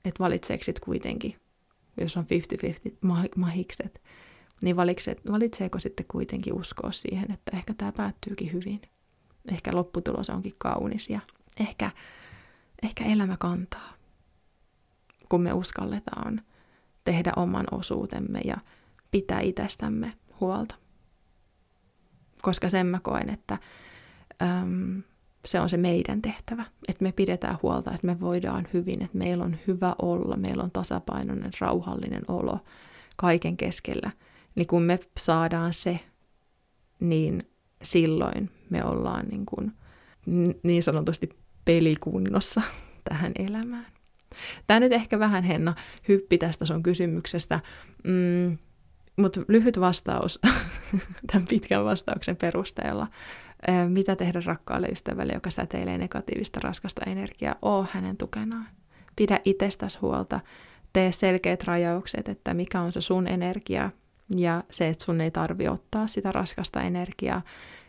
että 0.05 0.25
valitseeko 0.25 0.64
kuitenkin, 0.85 1.37
jos 2.01 2.17
on 2.17 2.27
50-50 2.87 2.91
mahikset, 3.37 4.03
niin 4.62 4.77
valitseeko 5.33 5.81
sitten 5.81 6.07
kuitenkin 6.09 6.53
uskoa 6.55 6.93
siihen, 6.93 7.33
että 7.33 7.57
ehkä 7.57 7.75
tämä 7.75 7.93
päättyykin 7.93 8.53
hyvin. 8.53 8.83
Ehkä 9.53 9.75
lopputulos 9.75 10.31
onkin 10.31 10.55
kaunis 10.59 11.11
ja 11.11 11.21
ehkä, 11.61 11.91
ehkä 12.83 13.05
elämä 13.05 13.37
kantaa, 13.37 13.93
kun 15.29 15.43
me 15.43 15.53
uskalletaan 15.53 16.41
tehdä 17.05 17.33
oman 17.37 17.67
osuutemme 17.71 18.41
ja 18.45 18.57
pitää 19.11 19.41
itsestämme 19.41 20.12
huolta. 20.41 20.75
Koska 22.42 22.68
sen 22.68 22.87
mä 22.87 23.01
koen, 23.03 23.31
että 23.31 23.59
äm, 24.42 25.03
se 25.44 25.61
on 25.61 25.68
se 25.68 25.77
meidän 25.77 26.22
tehtävä, 26.22 26.64
että 26.88 27.03
me 27.05 27.12
pidetään 27.12 27.59
huolta, 27.62 27.90
että 27.94 28.07
me 28.07 28.20
voidaan 28.20 28.68
hyvin, 28.72 29.03
että 29.03 29.18
meillä 29.18 29.44
on 29.44 29.57
hyvä 29.66 29.94
olla, 30.03 30.37
meillä 30.37 30.62
on 30.62 30.70
tasapainoinen, 30.70 31.51
rauhallinen 31.61 32.22
olo 32.29 32.59
kaiken 33.16 33.57
keskellä. 33.57 34.11
Niin 34.55 34.66
kun 34.66 34.83
me 34.83 34.98
saadaan 35.18 35.72
se, 35.72 36.01
niin 37.01 37.51
silloin 37.83 38.51
me 38.70 38.85
ollaan 38.85 39.27
niin, 39.27 39.46
kuin, 39.46 39.72
niin 40.62 40.83
sanotusti 40.83 41.29
pelikunnossa 41.64 42.62
tähän 43.09 43.33
elämään. 43.38 43.87
Tämä 44.66 44.81
nyt 44.81 44.92
ehkä 44.92 45.18
vähän 45.18 45.44
Henna 45.44 45.74
hyppi 46.09 46.38
tästä 46.38 46.66
sun 46.66 46.83
kysymyksestä, 46.83 47.61
mm, 48.05 48.59
mutta 49.18 49.40
lyhyt 49.48 49.81
vastaus 49.81 50.40
tämän 51.33 51.46
pitkän 51.48 51.85
vastauksen 51.85 52.37
perusteella. 52.37 53.07
Mitä 53.88 54.16
tehdä 54.16 54.42
rakkaalle 54.44 54.87
ystävälle, 54.87 55.33
joka 55.33 55.50
säteilee 55.50 55.98
negatiivista 55.98 56.61
raskasta 56.62 57.00
energiaa? 57.07 57.54
Oo 57.62 57.87
hänen 57.92 58.16
tukenaan. 58.16 58.68
Pidä 59.16 59.40
itsestäsi 59.44 59.98
huolta. 59.98 60.40
Tee 60.92 61.12
selkeät 61.12 61.64
rajaukset, 61.64 62.28
että 62.28 62.54
mikä 62.54 62.81
on 62.81 62.92
se 62.92 63.00
sun 63.00 63.26
energia 63.26 63.90
ja 64.37 64.64
se, 64.70 64.88
että 64.88 65.04
sun 65.04 65.20
ei 65.20 65.31
tarvi 65.31 65.68
ottaa 65.68 66.07
sitä 66.07 66.33
raskasta 66.33 66.83
energiaa. 66.83 67.42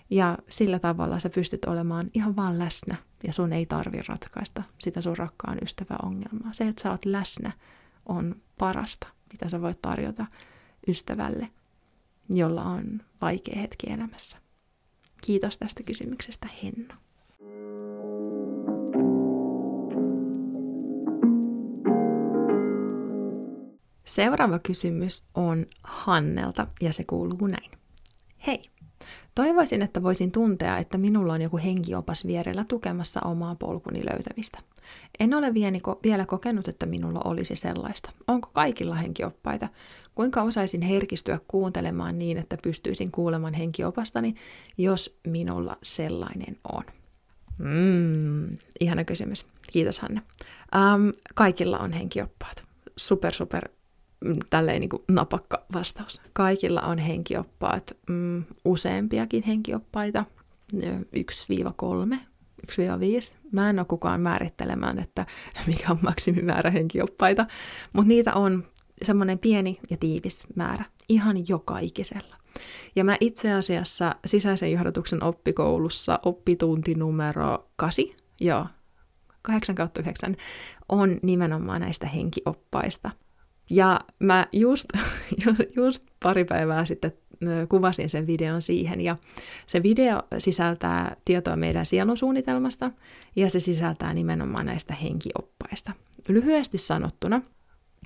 Ja 0.09 0.37
sillä 0.49 0.79
tavalla 0.79 1.19
sä 1.19 1.29
pystyt 1.29 1.65
olemaan 1.65 2.09
ihan 2.13 2.35
vaan 2.35 2.59
läsnä 2.59 2.95
ja 3.23 3.33
sun 3.33 3.53
ei 3.53 3.65
tarvi 3.65 4.01
ratkaista 4.07 4.63
sitä 4.79 5.01
sun 5.01 5.17
rakkaan 5.17 5.57
ystävän 5.63 5.99
ongelmaa. 6.03 6.53
Se, 6.53 6.67
että 6.67 6.81
sä 6.81 6.91
oot 6.91 7.05
läsnä, 7.05 7.51
on 8.05 8.35
parasta, 8.57 9.07
mitä 9.33 9.49
sä 9.49 9.61
voit 9.61 9.81
tarjota 9.81 10.25
ystävälle, 10.87 11.49
jolla 12.29 12.63
on 12.63 13.01
vaikea 13.21 13.59
hetki 13.61 13.87
elämässä. 13.89 14.37
Kiitos 15.21 15.57
tästä 15.57 15.83
kysymyksestä, 15.83 16.47
Henna. 16.63 16.97
Seuraava 24.05 24.59
kysymys 24.59 25.23
on 25.33 25.65
Hannelta 25.83 26.67
ja 26.81 26.93
se 26.93 27.03
kuuluu 27.03 27.47
näin. 27.47 27.71
Hei! 28.47 28.61
Toivoisin, 29.35 29.81
että 29.81 30.03
voisin 30.03 30.31
tuntea, 30.31 30.77
että 30.77 30.97
minulla 30.97 31.33
on 31.33 31.41
joku 31.41 31.57
henkiopas 31.57 32.27
vierellä 32.27 32.65
tukemassa 32.67 33.19
omaa 33.25 33.55
polkuni 33.55 34.05
löytämistä. 34.05 34.57
En 35.19 35.33
ole 35.33 35.53
vielä 36.03 36.25
kokenut, 36.25 36.67
että 36.67 36.85
minulla 36.85 37.21
olisi 37.25 37.55
sellaista. 37.55 38.12
Onko 38.27 38.49
kaikilla 38.53 38.95
henkioppaita? 38.95 39.69
Kuinka 40.15 40.41
osaisin 40.41 40.81
herkistyä 40.81 41.39
kuuntelemaan 41.47 42.19
niin, 42.19 42.38
että 42.38 42.57
pystyisin 42.63 43.12
kuulemaan 43.12 43.53
henkiopastani, 43.53 44.35
jos 44.77 45.19
minulla 45.27 45.77
sellainen 45.83 46.57
on? 46.73 46.83
Mm, 47.57 48.57
ihana 48.79 49.03
kysymys. 49.03 49.45
Kiitos 49.71 49.99
Hanne. 49.99 50.21
Um, 50.75 51.12
kaikilla 51.35 51.79
on 51.79 51.91
henkioppaat. 51.91 52.63
Super, 52.97 53.33
super 53.33 53.69
tälleen 54.49 54.79
niin 54.79 54.89
kuin 54.89 55.03
napakka 55.08 55.65
vastaus. 55.73 56.21
Kaikilla 56.34 56.82
on 56.82 56.97
henkioppaat, 56.97 57.97
mm, 58.10 58.43
useampiakin 58.65 59.43
henkioppaita, 59.43 60.25
1-3, 60.73 62.17
1-5. 62.67 63.38
Mä 63.51 63.69
en 63.69 63.79
ole 63.79 63.86
kukaan 63.86 64.21
määrittelemään, 64.21 64.99
että 64.99 65.25
mikä 65.67 65.91
on 65.91 65.99
maksimimäärä 66.05 66.71
henkioppaita, 66.71 67.45
mutta 67.93 68.08
niitä 68.08 68.34
on 68.34 68.63
semmoinen 69.01 69.39
pieni 69.39 69.79
ja 69.89 69.97
tiivis 69.97 70.43
määrä, 70.55 70.86
ihan 71.10 71.38
joka 71.47 71.79
ikisellä. 71.79 72.39
Ja 72.95 73.03
mä 73.03 73.17
itse 73.19 73.53
asiassa 73.53 74.15
sisäisen 74.25 74.71
johdatuksen 74.71 75.23
oppikoulussa 75.23 76.19
oppitunti 76.25 76.95
numero 76.95 77.69
8, 77.75 78.05
joo, 78.41 78.65
8 79.41 79.75
kautta 79.75 80.01
9, 80.01 80.36
on 80.89 81.19
nimenomaan 81.21 81.82
näistä 81.82 82.08
henkioppaista. 82.08 83.12
Ja 83.69 83.99
mä 84.19 84.47
just, 84.53 84.88
just 85.75 86.05
pari 86.23 86.45
päivää 86.45 86.86
sitten 86.86 87.13
kuvasin 87.69 88.10
sen 88.10 88.27
videon 88.27 88.62
siihen, 88.62 89.01
ja 89.01 89.17
se 89.67 89.84
video 89.84 90.21
sisältää 90.38 91.15
tietoa 91.25 91.55
meidän 91.55 91.86
sielun 91.86 92.17
suunnitelmasta, 92.17 92.91
ja 93.36 93.49
se 93.49 93.60
sisältää 93.60 94.13
nimenomaan 94.13 94.65
näistä 94.65 94.93
henkioppaista. 94.93 95.91
Lyhyesti 96.27 96.77
sanottuna, 96.77 97.41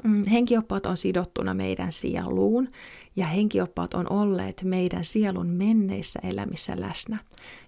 Mm, 0.04 0.23
henkioppaat 0.32 0.86
on 0.86 0.97
sidottuna 0.97 1.54
meidän 1.54 1.91
sieluun 1.91 2.69
ja 3.15 3.28
henkioppaat 3.28 3.93
on 3.93 4.12
olleet 4.12 4.62
meidän 4.63 5.06
sielun 5.06 5.47
menneissä 5.47 6.19
elämissä 6.23 6.73
läsnä. 6.76 7.17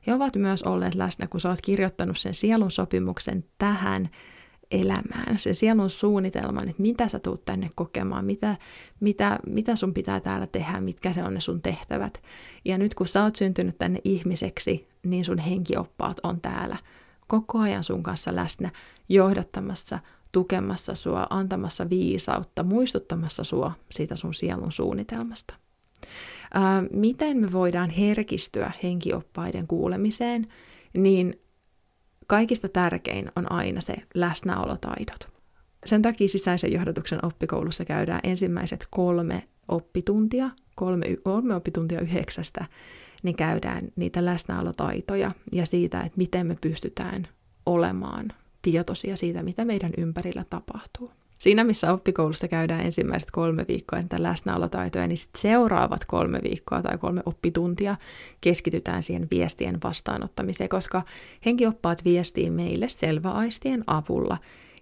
He 0.08 0.14
ovat 0.14 0.36
myös 0.36 0.64
olleet 0.64 0.96
läsnä, 0.96 1.28
kun 1.28 1.42
sä 1.42 1.50
oot 1.50 1.62
kirjoittanut 1.62 2.18
sen 2.18 2.34
sielun 2.34 2.72
sopimuksen 2.72 3.46
tähän 3.58 4.10
elämään, 4.82 5.40
sen 5.40 5.56
sielun 5.56 5.90
suunnitelman, 5.90 6.70
että 6.70 6.82
mitä 6.82 7.08
sä 7.08 7.20
tuut 7.20 7.46
tänne 7.46 7.70
kokemaan, 7.76 8.26
mitä, 8.26 8.58
mitä, 9.00 9.40
mitä 9.48 9.76
sun 9.76 9.94
pitää 9.94 10.20
täällä 10.20 10.48
tehdä, 10.48 10.82
mitkä 10.82 11.14
se 11.14 11.24
on 11.24 11.34
ne 11.34 11.40
sun 11.40 11.62
tehtävät. 11.62 12.22
Ja 12.66 12.78
nyt 12.78 12.94
kun 12.94 13.08
sä 13.08 13.24
oot 13.24 13.36
syntynyt 13.36 13.78
tänne 13.78 14.00
ihmiseksi, 14.04 14.88
niin 15.04 15.26
sun 15.26 15.38
henkioppaat 15.38 16.18
on 16.24 16.42
täällä 16.42 16.78
koko 17.28 17.60
ajan 17.60 17.84
sun 17.84 18.04
kanssa 18.04 18.36
läsnä, 18.36 18.72
johdattamassa, 19.10 20.00
tukemassa 20.32 20.96
sua, 20.96 21.28
antamassa 21.30 21.90
viisautta, 21.90 22.64
muistuttamassa 22.64 23.44
sua 23.44 23.72
siitä 23.92 24.16
sun 24.16 24.34
sielun 24.34 24.72
suunnitelmasta. 24.72 25.56
Miten 26.92 27.38
me 27.38 27.52
voidaan 27.52 27.90
herkistyä 27.90 28.72
henkioppaiden 28.84 29.68
kuulemiseen, 29.68 30.48
niin 30.94 31.34
kaikista 32.28 32.70
tärkein 32.70 33.32
on 33.36 33.52
aina 33.52 33.82
se 33.82 33.96
läsnäolotaidot. 34.14 35.36
Sen 35.86 36.02
takia 36.02 36.28
sisäisen 36.28 36.72
johdatuksen 36.72 37.26
oppikoulussa 37.26 37.86
käydään 37.86 38.20
ensimmäiset 38.24 38.88
kolme 38.90 39.48
oppituntia, 39.68 40.50
kolme, 40.76 41.06
kolme 41.24 41.56
oppituntia 41.56 42.02
yhdeksästä, 42.02 42.66
niin 43.24 43.36
käydään 43.36 43.88
niitä 43.96 44.26
läsnäolotaitoja 44.26 45.32
ja 45.52 45.66
siitä, 45.66 46.02
että 46.02 46.18
miten 46.18 46.48
me 46.48 46.58
pystytään 46.62 47.28
olemaan 47.66 48.28
tietoisia 48.62 49.16
siitä, 49.16 49.44
mitä 49.44 49.66
meidän 49.66 49.92
ympärillä 49.98 50.46
tapahtuu. 50.50 51.12
Siinä, 51.38 51.64
missä 51.64 51.94
oppikoulussa 51.94 52.48
käydään 52.48 52.86
ensimmäiset 52.86 53.32
kolme 53.32 53.66
viikkoa 53.68 54.00
niitä 54.00 54.24
läsnäolotaitoja, 54.24 55.08
niin 55.08 55.18
sit 55.18 55.30
seuraavat 55.38 56.06
kolme 56.06 56.40
viikkoa 56.44 56.82
tai 56.82 56.98
kolme 56.98 57.22
oppituntia 57.26 57.96
keskitytään 58.42 59.04
siihen 59.04 59.28
viestien 59.32 59.78
vastaanottamiseen, 59.84 60.70
koska 60.70 61.02
henkioppaat 61.46 62.06
viestii 62.06 62.50
meille 62.50 62.90
selväaistien 62.90 63.84
avulla. 63.88 64.38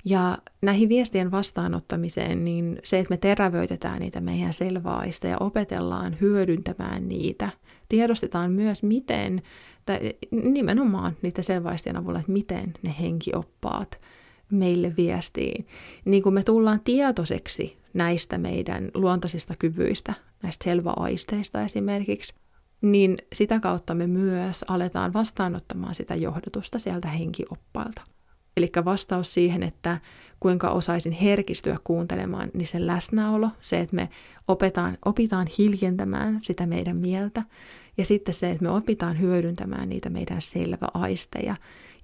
Ja 0.06 0.38
näihin 0.62 0.90
viestien 0.90 1.32
vastaanottamiseen, 1.32 2.44
niin 2.44 2.80
se, 2.84 3.00
että 3.00 3.14
me 3.14 3.18
terävöitetään 3.18 4.00
niitä 4.00 4.22
meidän 4.22 4.54
selväaista 4.54 5.28
ja 5.28 5.38
opetellaan 5.40 6.18
hyödyntämään 6.22 7.10
niitä, 7.10 7.50
tiedostetaan 7.90 8.52
myös 8.52 8.84
miten, 8.84 9.42
tai 9.86 10.00
nimenomaan 10.32 11.18
niiden 11.22 11.44
selväaistien 11.44 11.98
avulla, 11.98 12.20
että 12.20 12.32
miten 12.32 12.74
ne 12.84 12.96
henkioppaat– 13.00 14.00
meille 14.52 14.94
viestiin, 14.98 15.68
niin 16.06 16.24
kun 16.24 16.34
me 16.34 16.44
tullaan 16.44 16.80
tietoiseksi 16.84 17.78
näistä 17.94 18.38
meidän 18.38 18.92
luontaisista 18.94 19.54
kyvyistä, 19.60 20.14
näistä 20.44 20.64
selväaisteista 20.64 21.62
esimerkiksi, 21.62 22.34
niin 22.82 23.18
sitä 23.34 23.60
kautta 23.60 23.94
me 23.94 24.08
myös 24.08 24.66
aletaan 24.68 25.14
vastaanottamaan 25.14 25.96
sitä 25.96 26.16
johdotusta 26.16 26.80
sieltä 26.80 27.08
henkioppailta. 27.08 28.02
Eli 28.58 28.72
vastaus 28.86 29.34
siihen, 29.34 29.64
että 29.64 29.98
kuinka 30.40 30.70
osaisin 30.70 31.12
herkistyä 31.12 31.78
kuuntelemaan, 31.84 32.52
niin 32.54 32.68
se 32.68 32.88
läsnäolo, 32.88 33.50
se, 33.62 33.80
että 33.80 33.96
me 33.96 34.10
opetaan, 34.48 34.98
opitaan 35.06 35.48
hiljentämään 35.58 36.40
sitä 36.42 36.66
meidän 36.66 36.98
mieltä, 36.98 37.44
ja 37.98 38.06
sitten 38.06 38.34
se, 38.34 38.52
että 38.52 38.64
me 38.64 38.70
opitaan 38.70 39.20
hyödyntämään 39.20 39.90
niitä 39.90 40.10
meidän 40.10 40.42
selväaisteja, 40.42 41.56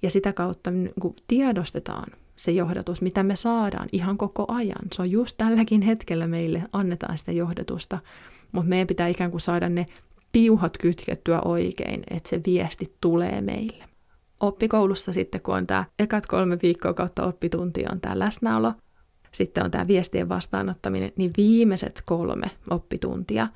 ja 0.02 0.10
sitä 0.10 0.32
kautta 0.32 0.70
niin 0.70 0.92
tiedostetaan 1.28 2.12
se 2.40 2.52
johdatus, 2.52 3.02
mitä 3.02 3.22
me 3.22 3.36
saadaan 3.36 3.88
ihan 3.92 4.18
koko 4.18 4.44
ajan. 4.48 4.86
Se 4.92 5.02
on 5.02 5.10
just 5.10 5.36
tälläkin 5.36 5.82
hetkellä 5.82 6.26
meille 6.26 6.62
annetaan 6.72 7.18
sitä 7.18 7.32
johdatusta, 7.32 7.98
mutta 8.52 8.68
meidän 8.68 8.86
pitää 8.86 9.08
ikään 9.08 9.30
kuin 9.30 9.40
saada 9.40 9.68
ne 9.68 9.86
piuhat 10.32 10.78
kytkettyä 10.78 11.40
oikein, 11.44 12.02
että 12.10 12.28
se 12.28 12.40
viesti 12.46 12.96
tulee 13.00 13.40
meille. 13.40 13.84
Oppikoulussa 14.40 15.12
sitten, 15.12 15.40
kun 15.40 15.56
on 15.56 15.66
tämä 15.66 15.84
ekat 15.98 16.26
kolme 16.26 16.58
viikkoa 16.62 16.94
kautta 16.94 17.24
oppituntia, 17.24 17.88
on 17.92 18.00
tämä 18.00 18.18
läsnäolo, 18.18 18.72
sitten 19.32 19.64
on 19.64 19.70
tämä 19.70 19.86
viestien 19.86 20.28
vastaanottaminen, 20.28 21.12
niin 21.16 21.30
viimeiset 21.36 22.02
kolme 22.06 22.50
oppituntia 22.70 23.48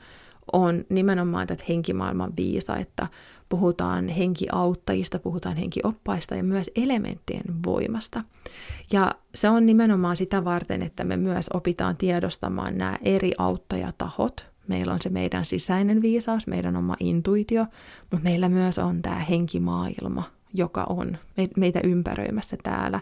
on 0.53 0.85
nimenomaan 0.88 1.47
tätä 1.47 1.64
henkimaailman 1.68 2.33
viisaita, 2.37 3.07
puhutaan 3.49 4.09
henkiauttajista, 4.09 5.19
puhutaan 5.19 5.57
henkioppaista 5.57 6.35
ja 6.35 6.45
myös 6.45 6.71
elementtien 6.77 7.45
voimasta. 7.67 8.21
Ja 8.93 9.13
se 9.35 9.49
on 9.49 9.67
nimenomaan 9.67 10.17
sitä 10.17 10.45
varten, 10.45 10.83
että 10.83 11.05
me 11.05 11.17
myös 11.17 11.51
opitaan 11.55 11.97
tiedostamaan 11.97 12.79
nämä 12.79 12.99
eri 13.03 13.33
auttajatahot. 13.39 14.47
Meillä 14.69 14.93
on 14.93 14.99
se 15.03 15.09
meidän 15.09 15.45
sisäinen 15.45 16.03
viisaus, 16.03 16.47
meidän 16.47 16.77
oma 16.77 16.97
intuitio, 17.01 17.67
mutta 18.01 18.25
meillä 18.25 18.49
myös 18.49 18.79
on 18.79 19.03
tämä 19.03 19.19
henkimaailma, 19.19 20.23
joka 20.55 20.87
on 20.89 21.19
meitä 21.57 21.81
ympäröimässä 21.85 22.57
täällä. 22.63 23.01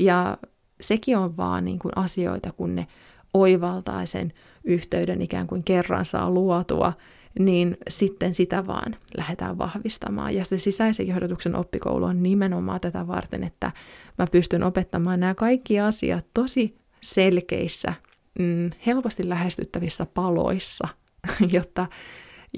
Ja 0.00 0.38
sekin 0.80 1.18
on 1.18 1.36
vaan 1.36 1.64
niin 1.64 1.78
kuin 1.78 1.92
asioita, 1.96 2.52
kun 2.52 2.74
ne 2.74 2.86
oivaltaa 3.34 4.06
sen 4.06 4.32
yhteyden 4.64 5.22
ikään 5.22 5.46
kuin 5.46 5.64
kerran 5.64 6.04
saa 6.04 6.30
luotua, 6.30 6.92
niin 7.38 7.76
sitten 7.88 8.34
sitä 8.34 8.66
vaan 8.66 8.96
lähdetään 9.16 9.58
vahvistamaan. 9.58 10.34
Ja 10.34 10.44
se 10.44 10.58
sisäisen 10.58 11.08
johdatuksen 11.08 11.56
oppikoulu 11.56 12.04
on 12.04 12.22
nimenomaan 12.22 12.80
tätä 12.80 13.06
varten, 13.06 13.44
että 13.44 13.72
mä 14.18 14.26
pystyn 14.32 14.62
opettamaan 14.62 15.20
nämä 15.20 15.34
kaikki 15.34 15.80
asiat 15.80 16.26
tosi 16.34 16.78
selkeissä, 17.00 17.94
mm, 18.38 18.70
helposti 18.86 19.28
lähestyttävissä 19.28 20.06
paloissa, 20.14 20.88
jotta, 21.52 21.86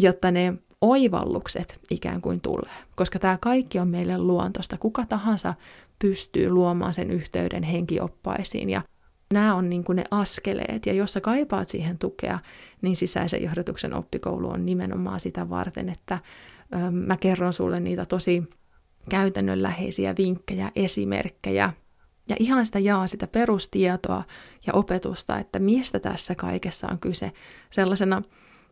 jotta 0.01 0.31
ne 0.31 0.55
oivallukset 0.81 1.79
ikään 1.91 2.21
kuin 2.21 2.41
tulee. 2.41 2.75
Koska 2.97 3.19
tämä 3.19 3.39
kaikki 3.41 3.79
on 3.79 3.89
meille 3.89 4.19
luontosta. 4.19 4.79
Kuka 4.79 5.07
tahansa 5.07 5.55
pystyy 5.99 6.51
luomaan 6.51 6.93
sen 6.93 7.11
yhteyden 7.11 7.63
henkioppaisiin 7.63 8.71
ja 8.71 8.83
nämä 9.35 9.55
on 9.55 9.71
niin 9.71 9.85
kuin 9.85 9.97
ne 9.97 10.05
askeleet, 10.11 10.87
ja 10.87 10.93
jos 10.93 11.13
sä 11.13 11.21
kaipaat 11.21 11.69
siihen 11.69 11.99
tukea, 11.99 12.39
niin 12.83 12.97
sisäisen 12.97 13.43
johdatuksen 13.43 13.95
oppikoulu 13.95 14.51
on 14.51 14.67
nimenomaan 14.67 15.21
sitä 15.21 15.51
varten, 15.51 15.89
että 15.89 16.19
ö, 16.75 16.91
mä 16.91 17.17
kerron 17.17 17.53
sulle 17.53 17.81
niitä 17.81 18.07
tosi 18.07 18.43
käytännönläheisiä 19.09 20.15
vinkkejä, 20.19 20.71
esimerkkejä, 20.77 21.73
ja 22.29 22.37
ihan 22.39 22.67
sitä 22.67 22.79
jaa 22.79 23.07
sitä 23.07 23.27
perustietoa 23.27 24.25
ja 24.67 24.73
opetusta, 24.73 25.39
että 25.39 25.59
mistä 25.59 26.01
tässä 26.01 26.35
kaikessa 26.35 26.89
on 26.91 26.99
kyse. 26.99 27.33
Sellaisena 27.71 28.23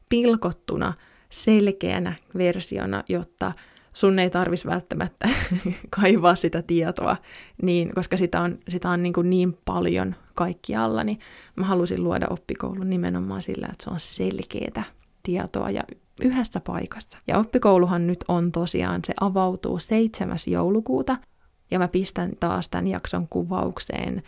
pilkottuna, 0.09 0.95
selkeänä 1.31 2.17
versiona, 2.39 3.05
jotta 3.09 3.53
sun 3.99 4.19
ei 4.19 4.31
tarvitsisi 4.31 4.69
välttämättä 4.69 5.29
kaivaa 6.01 6.35
sitä 6.35 6.63
tietoa, 6.63 7.17
niin, 7.63 7.95
koska 7.95 8.17
sitä 8.17 8.41
on, 8.41 8.59
sitä 8.69 8.91
on 8.91 9.03
niin, 9.03 9.13
kuin 9.13 9.31
niin 9.31 9.59
paljon 9.65 10.15
kaikkialla, 10.35 11.05
niin 11.05 11.19
mä 11.57 11.67
halusin 11.67 12.05
luoda 12.05 12.27
oppikoulun 12.31 12.91
nimenomaan 12.91 13.43
sillä, 13.43 13.69
että 13.73 13.85
se 13.85 13.91
on 13.91 14.01
selkeää 14.01 14.85
tietoa 15.23 15.71
ja 15.71 15.83
yhdessä 16.23 16.61
paikassa. 16.61 17.19
Ja 17.27 17.39
oppikouluhan 17.39 18.07
nyt 18.07 18.25
on 18.29 18.53
tosiaan, 18.53 19.01
se 19.05 19.15
avautuu 19.21 19.79
7. 19.79 20.37
joulukuuta, 20.47 21.17
ja 21.71 21.79
mä 21.79 21.89
pistän 21.89 22.31
taas 22.41 22.69
tämän 22.69 22.87
jakson 22.87 23.29
kuvaukseen 23.29 24.23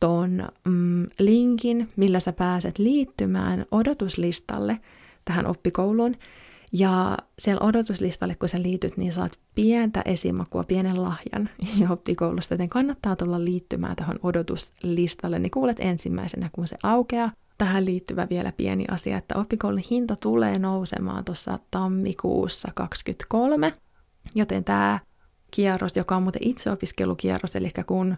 ton 0.00 0.48
mm, 0.64 1.06
linkin, 1.18 1.88
millä 1.96 2.20
sä 2.20 2.32
pääset 2.32 2.78
liittymään 2.78 3.66
odotuslistalle 3.70 4.80
tähän 5.24 5.46
oppikouluun. 5.46 6.16
Ja 6.78 7.18
siellä 7.38 7.66
odotuslistalle, 7.66 8.34
kun 8.34 8.48
sä 8.48 8.62
liityt, 8.62 8.96
niin 8.96 9.12
saat 9.12 9.38
pientä 9.54 10.02
esimakua, 10.04 10.64
pienen 10.64 11.02
lahjan. 11.02 11.48
Ja 11.80 11.90
oppikoulusta, 11.90 12.54
joten 12.54 12.68
kannattaa 12.68 13.16
tulla 13.16 13.44
liittymään 13.44 13.96
tähän 13.96 14.18
odotuslistalle, 14.22 15.38
niin 15.38 15.50
kuulet 15.50 15.76
ensimmäisenä, 15.80 16.50
kun 16.52 16.66
se 16.66 16.76
aukeaa. 16.82 17.32
Tähän 17.58 17.84
liittyvä 17.84 18.26
vielä 18.30 18.52
pieni 18.52 18.84
asia, 18.90 19.16
että 19.18 19.38
oppikoulun 19.38 19.82
hinta 19.90 20.16
tulee 20.16 20.58
nousemaan 20.58 21.24
tuossa 21.24 21.58
tammikuussa 21.70 22.68
2023, 22.74 23.72
joten 24.34 24.64
tämä 24.64 24.98
kierros, 25.50 25.96
joka 25.96 26.16
on 26.16 26.22
muuten 26.22 26.48
itseopiskelukierros, 26.48 27.56
eli 27.56 27.70
kun 27.86 28.16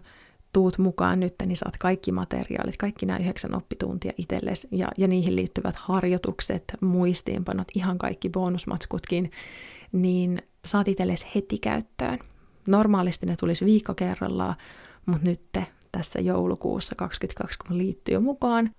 tuut 0.53 0.77
mukaan 0.77 1.19
nyt, 1.19 1.33
niin 1.45 1.57
saat 1.57 1.77
kaikki 1.77 2.11
materiaalit, 2.11 2.77
kaikki 2.77 3.05
nämä 3.05 3.19
yhdeksän 3.19 3.55
oppituntia 3.55 4.13
itsellesi 4.17 4.67
ja, 4.71 4.87
ja 4.97 5.07
niihin 5.07 5.35
liittyvät 5.35 5.75
harjoitukset, 5.75 6.63
muistiinpanot, 6.81 7.67
ihan 7.75 7.97
kaikki 7.97 8.29
bonusmatskutkin, 8.29 9.31
niin 9.91 10.41
saat 10.65 10.87
itsellesi 10.87 11.25
heti 11.35 11.57
käyttöön. 11.57 12.19
Normaalisti 12.67 13.25
ne 13.25 13.35
tulisi 13.35 13.65
viikko 13.65 13.93
kerrallaan, 13.93 14.55
mutta 15.05 15.29
nyt 15.29 15.41
tässä 15.91 16.19
joulukuussa 16.19 16.95
2020, 16.95 17.67
kun 17.67 17.77
liittyy 17.77 18.13
jo 18.13 18.21
mukaan, 18.21 18.71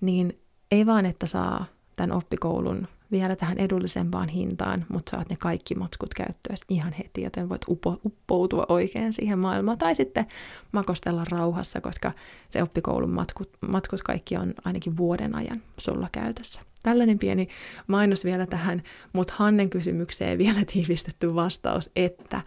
niin 0.00 0.40
ei 0.70 0.86
vaan, 0.86 1.06
että 1.06 1.26
saa 1.26 1.64
tämän 1.98 2.16
oppikoulun 2.16 2.88
vielä 3.10 3.36
tähän 3.36 3.58
edullisempaan 3.58 4.28
hintaan, 4.28 4.84
mutta 4.88 5.10
saat 5.10 5.30
ne 5.30 5.36
kaikki 5.36 5.74
matskut 5.74 6.14
käyttöön 6.14 6.56
ihan 6.68 6.92
heti, 6.92 7.22
joten 7.22 7.48
voit 7.48 7.62
upo, 7.68 8.00
uppoutua 8.04 8.66
oikein 8.68 9.12
siihen 9.12 9.38
maailmaan. 9.38 9.78
Tai 9.78 9.94
sitten 9.94 10.26
makostella 10.72 11.24
rauhassa, 11.30 11.80
koska 11.80 12.12
se 12.50 12.62
oppikoulun 12.62 13.10
matkut, 13.10 13.50
matkut 13.72 14.02
kaikki 14.02 14.36
on 14.36 14.54
ainakin 14.64 14.96
vuoden 14.96 15.34
ajan 15.34 15.62
sulla 15.78 16.08
käytössä. 16.12 16.60
Tällainen 16.82 17.18
pieni 17.18 17.48
mainos 17.86 18.24
vielä 18.24 18.46
tähän, 18.46 18.82
mutta 19.12 19.34
Hannen 19.36 19.70
kysymykseen 19.70 20.38
vielä 20.38 20.64
tiivistetty 20.72 21.34
vastaus, 21.34 21.90
että 21.96 22.42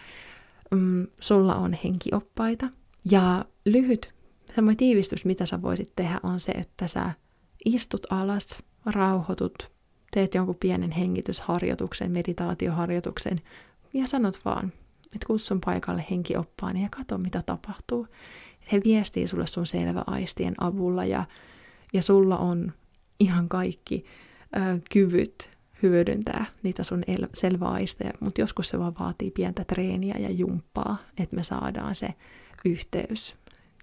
mm, 0.71 1.07
sulla 1.19 1.55
on 1.55 1.73
henkioppaita. 1.83 2.69
Ja 3.11 3.45
lyhyt 3.65 4.13
semmoinen 4.55 4.77
tiivistys, 4.77 5.25
mitä 5.25 5.45
sä 5.45 5.61
voisit 5.61 5.91
tehdä, 5.95 6.19
on 6.23 6.39
se, 6.39 6.51
että 6.51 6.87
sä 6.87 7.11
istut 7.65 8.07
alas, 8.09 8.57
rauhoitut, 8.85 9.71
teet 10.11 10.35
jonkun 10.35 10.55
pienen 10.59 10.91
hengitysharjoituksen, 10.91 12.11
meditaatioharjoituksen 12.11 13.37
ja 13.93 14.07
sanot 14.07 14.39
vaan, 14.45 14.73
että 15.15 15.27
kutsun 15.27 15.61
paikalle 15.65 16.05
henkioppaan 16.11 16.77
ja 16.77 16.89
katso, 16.89 17.17
mitä 17.17 17.43
tapahtuu. 17.45 18.07
He 18.71 18.81
viestii 18.83 19.27
sulle 19.27 19.47
sun 19.47 19.65
selvä 19.65 20.03
aistien 20.07 20.53
avulla 20.57 21.05
ja, 21.05 21.25
ja 21.93 22.01
sulla 22.01 22.37
on 22.37 22.71
ihan 23.19 23.49
kaikki 23.49 24.05
ö, 24.55 24.79
kyvyt 24.91 25.49
hyödyntää 25.83 26.45
niitä 26.63 26.83
sun 26.83 27.03
el- 27.07 27.27
selväaisteja, 27.33 28.13
mutta 28.19 28.41
joskus 28.41 28.69
se 28.69 28.79
vaan 28.79 28.95
vaatii 28.99 29.31
pientä 29.31 29.63
treeniä 29.65 30.15
ja 30.19 30.29
jumppaa, 30.31 30.97
että 31.17 31.35
me 31.35 31.43
saadaan 31.43 31.95
se 31.95 32.07
yhteys 32.65 33.35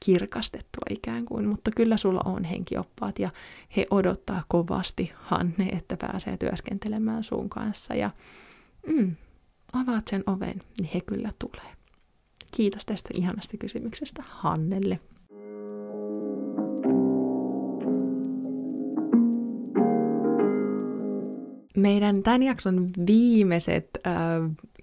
kirkastettua 0.05 0.87
ikään 0.91 1.25
kuin, 1.25 1.49
mutta 1.49 1.71
kyllä 1.77 1.97
sulla 1.97 2.21
on 2.25 2.45
henkioppaat 2.45 3.19
ja 3.19 3.31
he 3.77 3.87
odottaa 3.91 4.45
kovasti, 4.49 5.13
Hanne, 5.15 5.69
että 5.73 5.97
pääsee 5.97 6.37
työskentelemään 6.37 7.23
sun 7.25 7.49
kanssa 7.49 7.95
ja 7.95 8.11
mm, 8.87 9.17
avaat 9.73 10.09
sen 10.09 10.23
oven, 10.27 10.61
niin 10.79 10.91
he 10.95 11.01
kyllä 11.01 11.33
tulee. 11.39 11.73
Kiitos 12.57 12.87
tästä 12.87 13.09
ihanasta 13.15 13.57
kysymyksestä 13.57 14.23
Hannelle. 14.29 15.01
Meidän 21.77 22.23
tämän 22.23 22.43
jakson 22.43 22.91
viimeiset 23.07 23.91
äh, 24.07 24.15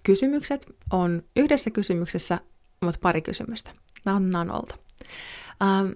kysymykset 0.04 0.76
on 0.92 1.24
yhdessä 1.36 1.70
kysymyksessä, 1.70 2.40
mutta 2.82 3.00
pari 3.02 3.22
kysymystä. 3.22 3.72
Nannanolta. 4.06 4.85
Ähm, 5.62 5.92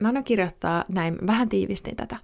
Nano 0.00 0.22
kirjoittaa 0.22 0.84
näin, 0.88 1.18
vähän 1.26 1.48
tiivistin 1.48 1.96
tätä. 1.96 2.16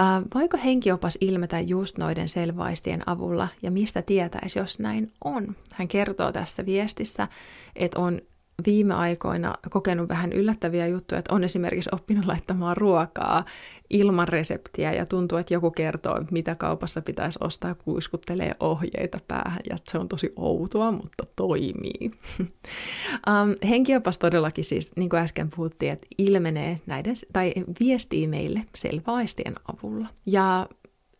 Äh, 0.00 0.06
voiko 0.34 0.58
henkiopas 0.64 1.18
ilmetä 1.20 1.60
just 1.60 1.98
noiden 1.98 2.28
selvaistien 2.28 3.08
avulla 3.08 3.48
ja 3.62 3.70
mistä 3.70 4.02
tietäisi, 4.02 4.58
jos 4.58 4.78
näin 4.78 5.12
on? 5.24 5.56
Hän 5.74 5.88
kertoo 5.88 6.32
tässä 6.32 6.66
viestissä, 6.66 7.28
että 7.76 8.00
on 8.00 8.20
viime 8.66 8.94
aikoina 8.94 9.54
kokenut 9.70 10.08
vähän 10.08 10.32
yllättäviä 10.32 10.86
juttuja, 10.86 11.18
että 11.18 11.34
on 11.34 11.44
esimerkiksi 11.44 11.90
oppinut 11.92 12.24
laittamaan 12.24 12.76
ruokaa 12.76 13.42
ilman 13.90 14.28
reseptiä 14.28 14.92
ja 14.92 15.06
tuntuu, 15.06 15.38
että 15.38 15.54
joku 15.54 15.70
kertoo, 15.70 16.24
mitä 16.30 16.54
kaupassa 16.54 17.02
pitäisi 17.02 17.38
ostaa, 17.42 17.74
kuiskuttelee 17.74 18.54
ohjeita 18.60 19.18
päähän 19.28 19.60
ja 19.70 19.76
se 19.84 19.98
on 19.98 20.08
tosi 20.08 20.32
outoa, 20.36 20.92
mutta 20.92 21.26
toimii. 21.36 22.10
um, 22.40 23.68
henkiopas 23.68 24.18
todellakin 24.18 24.64
siis, 24.64 24.92
niin 24.96 25.08
kuin 25.08 25.20
äsken 25.20 25.50
puhuttiin, 25.56 25.92
että 25.92 26.06
ilmenee 26.18 26.80
näiden, 26.86 27.14
tai 27.32 27.52
viestii 27.80 28.26
meille 28.26 28.62
selvaistien 28.76 29.54
avulla. 29.64 30.08
Ja 30.26 30.68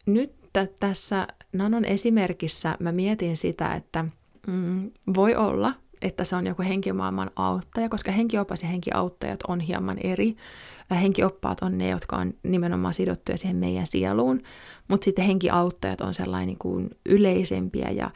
nyt 0.07 0.39
tässä 0.81 1.27
Nanon 1.53 1.85
esimerkissä 1.85 2.77
mä 2.81 2.93
mietin 2.93 3.37
sitä, 3.37 3.75
että 3.75 4.05
mm, 4.47 4.91
voi 5.15 5.35
olla, 5.35 5.75
että 6.03 6.25
se 6.25 6.37
on 6.37 6.47
joku 6.47 6.63
henkimaailman 6.63 7.31
auttaja, 7.37 7.89
koska 7.89 8.13
henkiopas 8.13 8.63
ja 8.63 8.69
henkiauttajat 8.69 9.41
on 9.49 9.61
hieman 9.61 9.99
eri. 9.99 10.37
Henkioppaat 10.91 11.63
on 11.63 11.79
ne, 11.79 11.89
jotka 11.89 12.17
on 12.17 12.35
nimenomaan 12.43 12.95
sidottuja 12.95 13.39
siihen 13.39 13.57
meidän 13.57 13.87
sieluun, 13.87 14.43
mutta 14.89 15.05
sitten 15.05 15.25
henkiauttajat 15.25 16.01
on 16.01 16.15
sellainen 16.15 16.47
niin 16.47 16.59
kuin 16.59 16.91
yleisempiä 17.07 17.91
ja 17.91 18.11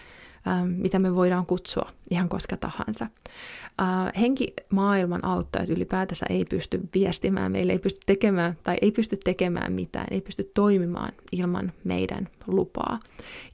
ähm, 0.48 0.68
mitä 0.68 0.98
me 0.98 1.16
voidaan 1.16 1.46
kutsua 1.46 1.90
ihan 2.10 2.28
koska 2.28 2.56
tahansa. 2.56 3.06
Äh, 3.80 4.12
henkimaailman 4.20 5.24
auttajat 5.24 5.68
ylipäätänsä 5.68 6.26
ei 6.28 6.44
pysty 6.44 6.80
viestimään, 6.94 7.52
meille 7.52 7.72
ei 7.72 7.78
pysty 7.78 8.00
tekemään 8.06 8.56
tai 8.64 8.76
ei 8.82 8.92
pysty 8.92 9.16
tekemään 9.24 9.72
mitään, 9.72 10.06
ei 10.10 10.20
pysty 10.20 10.50
toimimaan 10.54 11.12
ilman 11.32 11.72
meidän 11.84 12.28
lupaa. 12.46 13.00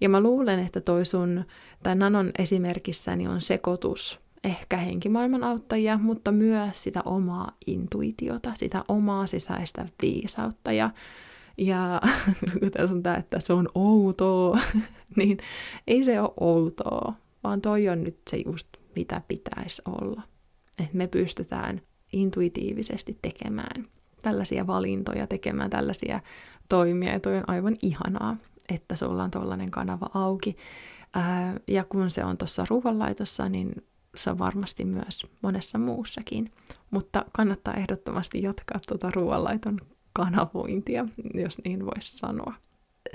Ja 0.00 0.08
mä 0.08 0.20
luulen, 0.20 0.58
että 0.58 0.80
toi 0.80 1.04
sun, 1.04 1.44
tai 1.82 1.96
Nanon 1.96 2.30
esimerkissäni 2.38 3.28
on 3.28 3.40
sekoitus 3.40 4.20
ehkä 4.44 4.76
henkimaailman 4.76 5.44
auttajia, 5.44 5.98
mutta 5.98 6.32
myös 6.32 6.82
sitä 6.82 7.02
omaa 7.04 7.56
intuitiota, 7.66 8.52
sitä 8.54 8.84
omaa 8.88 9.26
sisäistä 9.26 9.86
viisautta. 10.02 10.72
Ja, 10.72 10.90
ja 11.58 12.00
kun 12.60 12.70
tässä 12.70 12.94
on 12.94 13.02
tämä, 13.02 13.16
että 13.16 13.40
se 13.40 13.52
on 13.52 13.68
outoa, 13.74 14.58
niin 15.16 15.38
ei 15.86 16.04
se 16.04 16.20
ole 16.20 16.32
outoa, 16.40 17.14
vaan 17.44 17.60
toi 17.60 17.88
on 17.88 18.04
nyt 18.04 18.18
se 18.30 18.36
just 18.36 18.68
mitä 18.98 19.22
pitäisi 19.28 19.82
olla. 19.84 20.22
Että 20.80 20.96
me 20.96 21.06
pystytään 21.06 21.80
intuitiivisesti 22.12 23.18
tekemään 23.22 23.86
tällaisia 24.22 24.66
valintoja, 24.66 25.26
tekemään 25.26 25.70
tällaisia 25.70 26.20
toimia, 26.68 27.12
ja 27.12 27.20
toi 27.20 27.36
on 27.36 27.44
aivan 27.46 27.76
ihanaa, 27.82 28.36
että 28.68 28.96
sulla 28.96 29.24
on 29.24 29.30
tuollainen 29.30 29.70
kanava 29.70 30.10
auki. 30.14 30.56
Ää, 31.14 31.54
ja 31.68 31.84
kun 31.84 32.10
se 32.10 32.24
on 32.24 32.38
tuossa 32.38 32.66
ruoanlaitossa, 32.70 33.48
niin 33.48 33.72
se 34.16 34.30
on 34.30 34.38
varmasti 34.38 34.84
myös 34.84 35.26
monessa 35.42 35.78
muussakin. 35.78 36.52
Mutta 36.90 37.24
kannattaa 37.32 37.74
ehdottomasti 37.74 38.42
jatkaa 38.42 38.80
tuota 38.88 39.10
ruoanlaiton 39.14 39.78
kanavointia, 40.12 41.08
jos 41.34 41.58
niin 41.64 41.86
voisi 41.86 42.18
sanoa. 42.18 42.54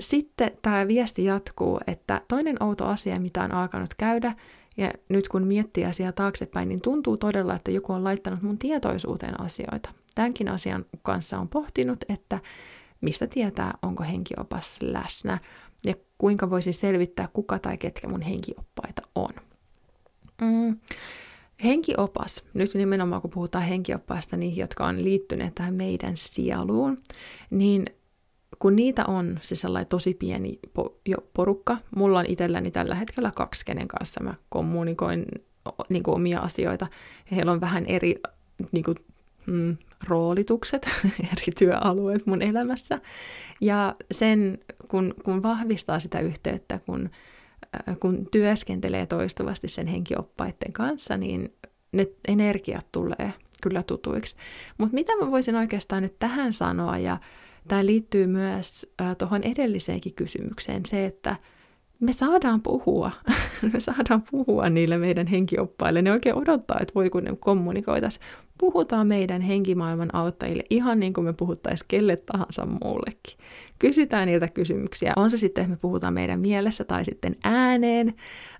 Sitten 0.00 0.50
tämä 0.62 0.88
viesti 0.88 1.24
jatkuu, 1.24 1.80
että 1.86 2.20
toinen 2.28 2.62
outo 2.62 2.86
asia, 2.86 3.20
mitä 3.20 3.42
on 3.42 3.52
alkanut 3.52 3.94
käydä, 3.94 4.34
ja 4.76 4.90
nyt 5.08 5.28
kun 5.28 5.46
miettii 5.46 5.84
asiaa 5.84 6.12
taaksepäin, 6.12 6.68
niin 6.68 6.80
tuntuu 6.80 7.16
todella, 7.16 7.54
että 7.54 7.70
joku 7.70 7.92
on 7.92 8.04
laittanut 8.04 8.42
mun 8.42 8.58
tietoisuuteen 8.58 9.40
asioita. 9.40 9.90
Tämänkin 10.14 10.48
asian 10.48 10.84
kanssa 11.02 11.38
on 11.38 11.48
pohtinut, 11.48 12.04
että 12.08 12.38
mistä 13.00 13.26
tietää, 13.26 13.78
onko 13.82 14.04
henkiopas 14.04 14.78
läsnä 14.82 15.38
ja 15.86 15.94
kuinka 16.18 16.50
voisin 16.50 16.74
selvittää, 16.74 17.28
kuka 17.32 17.58
tai 17.58 17.78
ketkä 17.78 18.08
mun 18.08 18.22
henkioppaita 18.22 19.02
on. 19.14 19.30
Mm. 20.40 20.80
Henkiopas, 21.64 22.44
nyt 22.54 22.74
nimenomaan 22.74 23.22
kun 23.22 23.30
puhutaan 23.30 23.64
henkioppaista, 23.64 24.36
niihin, 24.36 24.60
jotka 24.60 24.86
on 24.86 25.04
liittyneet 25.04 25.54
tähän 25.54 25.74
meidän 25.74 26.16
sieluun, 26.16 26.98
niin 27.50 27.84
kun 28.58 28.76
niitä 28.76 29.04
on 29.04 29.38
se 29.42 29.54
sellainen 29.54 29.88
tosi 29.88 30.14
pieni 30.14 30.58
po- 30.78 30.94
jo 31.06 31.16
porukka, 31.34 31.78
mulla 31.96 32.18
on 32.18 32.26
itselläni 32.28 32.70
tällä 32.70 32.94
hetkellä 32.94 33.32
kaksi, 33.34 33.64
kenen 33.64 33.88
kanssa 33.88 34.22
mä 34.22 34.34
kommunikoin 34.48 35.24
niin 35.88 36.02
kuin 36.02 36.14
omia 36.14 36.40
asioita. 36.40 36.86
Heillä 37.30 37.52
on 37.52 37.60
vähän 37.60 37.86
eri 37.86 38.14
niin 38.72 38.84
kuin, 38.84 38.96
mm, 39.46 39.76
roolitukset, 40.08 40.88
eri 41.32 41.52
työalueet 41.58 42.26
mun 42.26 42.42
elämässä. 42.42 43.00
Ja 43.60 43.94
sen, 44.10 44.58
kun, 44.88 45.14
kun 45.24 45.42
vahvistaa 45.42 46.00
sitä 46.00 46.20
yhteyttä, 46.20 46.78
kun, 46.86 47.10
äh, 47.88 47.98
kun 48.00 48.26
työskentelee 48.30 49.06
toistuvasti 49.06 49.68
sen 49.68 49.86
henkioppaiden 49.86 50.72
kanssa, 50.72 51.16
niin 51.16 51.54
ne 51.92 52.06
energiat 52.28 52.86
tulee 52.92 53.32
kyllä 53.62 53.82
tutuiksi. 53.82 54.36
Mutta 54.78 54.94
mitä 54.94 55.16
mä 55.16 55.30
voisin 55.30 55.56
oikeastaan 55.56 56.02
nyt 56.02 56.18
tähän 56.18 56.52
sanoa 56.52 56.98
ja 56.98 57.18
Tämä 57.68 57.86
liittyy 57.86 58.26
myös 58.26 58.86
äh, 59.00 59.16
tuohon 59.16 59.42
edelliseenkin 59.42 60.14
kysymykseen, 60.14 60.86
se, 60.86 61.06
että 61.06 61.36
me 62.00 62.12
saadaan 62.12 62.62
puhua, 62.62 63.10
me 63.72 63.80
saadaan 63.80 64.22
puhua 64.30 64.68
niille 64.70 64.98
meidän 64.98 65.26
henkioppaille. 65.26 66.02
Ne 66.02 66.12
oikein 66.12 66.34
odottaa, 66.34 66.78
että 66.80 66.94
voi 66.94 67.10
kun 67.10 67.24
ne 67.24 67.36
kommunikoitaisiin. 67.40 68.24
Puhutaan 68.58 69.06
meidän 69.06 69.42
henkimaailman 69.42 70.14
auttajille 70.14 70.64
ihan 70.70 71.00
niin 71.00 71.12
kuin 71.12 71.24
me 71.24 71.32
puhuttaisiin 71.32 71.88
kelle 71.88 72.16
tahansa 72.16 72.66
muullekin. 72.66 73.38
Kysytään 73.78 74.26
niiltä 74.28 74.48
kysymyksiä. 74.48 75.12
On 75.16 75.30
se 75.30 75.36
sitten, 75.38 75.62
että 75.62 75.70
me 75.70 75.76
puhutaan 75.76 76.14
meidän 76.14 76.40
mielessä 76.40 76.84
tai 76.84 77.04
sitten 77.04 77.36
ääneen, 77.44 78.14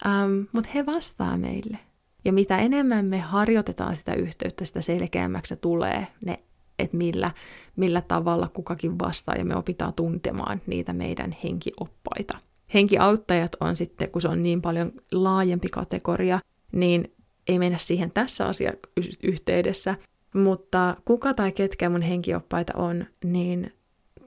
ähm, 0.07 0.41
mutta 0.53 0.71
he 0.75 0.87
vastaa 0.87 1.37
meille. 1.37 1.79
Ja 2.25 2.33
mitä 2.33 2.59
enemmän 2.59 3.05
me 3.05 3.19
harjoitetaan 3.19 3.97
sitä 3.97 4.15
yhteyttä, 4.15 4.65
sitä 4.65 4.81
selkeämmäksi 4.81 5.49
se 5.49 5.57
tulee 5.57 6.07
ne 6.25 6.39
että 6.79 6.97
millä, 6.97 7.31
millä 7.77 8.01
tavalla 8.01 8.49
kukakin 8.49 8.99
vastaa 8.99 9.35
ja 9.35 9.45
me 9.45 9.57
opitaan 9.57 9.95
tuntemaan 9.95 10.61
niitä 10.67 10.93
meidän 10.93 11.37
henkioppaita. 11.45 12.39
Henkiauttajat 12.75 13.57
on 13.61 13.77
sitten, 13.77 14.11
kun 14.11 14.23
se 14.23 14.29
on 14.29 14.43
niin 14.43 14.63
paljon 14.63 14.93
laajempi 15.13 15.69
kategoria, 15.69 16.41
niin 16.73 17.15
ei 17.49 17.59
mennä 17.59 17.79
siihen 17.79 18.11
tässä 18.11 18.47
asiayhteydessä, 18.47 19.95
mutta 20.35 20.97
kuka 21.05 21.35
tai 21.35 21.53
ketkä 21.53 21.89
mun 21.89 22.03
henkioppaita 22.03 22.73
on, 22.77 23.05
niin 23.25 23.73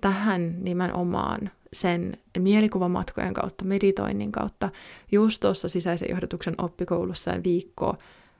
tähän 0.01 0.55
nimenomaan 0.63 1.51
sen 1.73 2.17
mielikuvamatkojen 2.39 3.33
kautta, 3.33 3.65
meditoinnin 3.65 4.31
kautta, 4.31 4.69
just 5.11 5.41
tuossa 5.41 5.67
sisäisen 5.67 6.09
johdatuksen 6.09 6.55
oppikoulussa 6.57 7.31
viikko, 7.43 7.97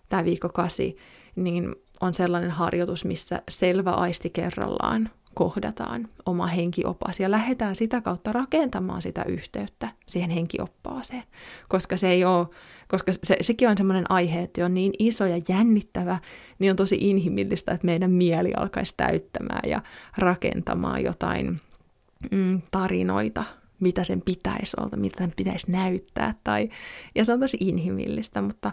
tämä 0.09 0.25
viikko 0.25 0.49
kasi, 0.49 0.97
niin 1.35 1.75
on 2.01 2.13
sellainen 2.13 2.51
harjoitus, 2.51 3.05
missä 3.05 3.41
selvä 3.49 3.91
aisti 3.91 4.29
kerrallaan 4.29 5.09
kohdataan 5.37 6.07
oma 6.25 6.47
henkiopas 6.47 7.19
ja 7.19 7.31
lähdetään 7.31 7.75
sitä 7.75 8.01
kautta 8.01 8.33
rakentamaan 8.33 9.01
sitä 9.01 9.23
yhteyttä 9.23 9.89
siihen 10.07 10.29
henkioppaaseen. 10.29 11.23
Koska 11.67 11.97
se 11.97 12.09
ei 12.09 12.25
ole, 12.25 12.47
koska 12.87 13.11
se, 13.23 13.37
sekin 13.41 13.69
on 13.69 13.77
sellainen 13.77 14.11
aihe, 14.11 14.41
että 14.41 14.65
on 14.65 14.73
niin 14.73 14.93
iso 14.99 15.25
ja 15.25 15.41
jännittävä, 15.49 16.19
niin 16.59 16.71
on 16.71 16.75
tosi 16.75 16.97
inhimillistä, 16.99 17.71
että 17.71 17.85
meidän 17.85 18.11
mieli 18.11 18.53
alkaisi 18.57 18.93
täyttämään 18.97 19.69
ja 19.69 19.81
rakentamaan 20.17 21.03
jotain 21.03 21.61
mm, 22.31 22.61
tarinoita, 22.71 23.43
mitä 23.79 24.03
sen 24.03 24.21
pitäisi 24.21 24.77
olla, 24.79 24.97
mitä 24.97 25.23
sen 25.23 25.33
pitäisi 25.35 25.71
näyttää. 25.71 26.33
Tai, 26.43 26.69
ja 27.15 27.25
se 27.25 27.33
on 27.33 27.39
tosi 27.39 27.57
inhimillistä, 27.59 28.41
mutta 28.41 28.71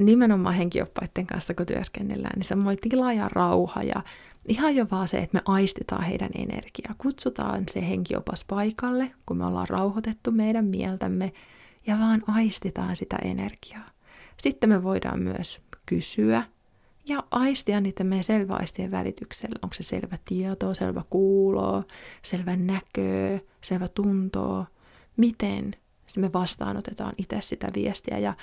nimenomaan 0.00 0.54
henkioppaiden 0.54 1.26
kanssa, 1.26 1.54
kun 1.54 1.66
työskennellään, 1.66 2.32
niin 2.36 2.44
semmoinen 2.44 2.90
tila 2.90 3.12
ja 3.12 3.28
rauha 3.28 3.82
ja 3.82 4.02
ihan 4.48 4.76
jo 4.76 4.86
vaan 4.90 5.08
se, 5.08 5.18
että 5.18 5.36
me 5.36 5.42
aistitaan 5.46 6.04
heidän 6.04 6.30
energiaa. 6.34 6.94
Kutsutaan 6.98 7.64
se 7.70 7.88
henkiopas 7.88 8.44
paikalle, 8.44 9.10
kun 9.26 9.36
me 9.36 9.46
ollaan 9.46 9.68
rauhoitettu 9.68 10.30
meidän 10.30 10.64
mieltämme 10.64 11.32
ja 11.86 11.98
vaan 11.98 12.22
aistitaan 12.26 12.96
sitä 12.96 13.16
energiaa. 13.24 13.90
Sitten 14.36 14.68
me 14.68 14.82
voidaan 14.82 15.22
myös 15.22 15.60
kysyä 15.86 16.42
ja 17.06 17.24
aistia 17.30 17.80
niiden 17.80 18.06
meidän 18.06 18.24
selväaistien 18.24 18.90
välityksellä. 18.90 19.58
Onko 19.62 19.74
se 19.74 19.82
selvä 19.82 20.18
tieto, 20.24 20.74
selvä 20.74 21.02
kuulo, 21.10 21.84
selvä 22.22 22.56
näkö, 22.56 23.38
selvä 23.60 23.88
tunto, 23.88 24.66
miten 25.16 25.76
me 26.16 26.32
vastaanotetaan 26.32 27.12
itse 27.18 27.40
sitä 27.40 27.68
viestiä. 27.74 28.18
Ja 28.18 28.34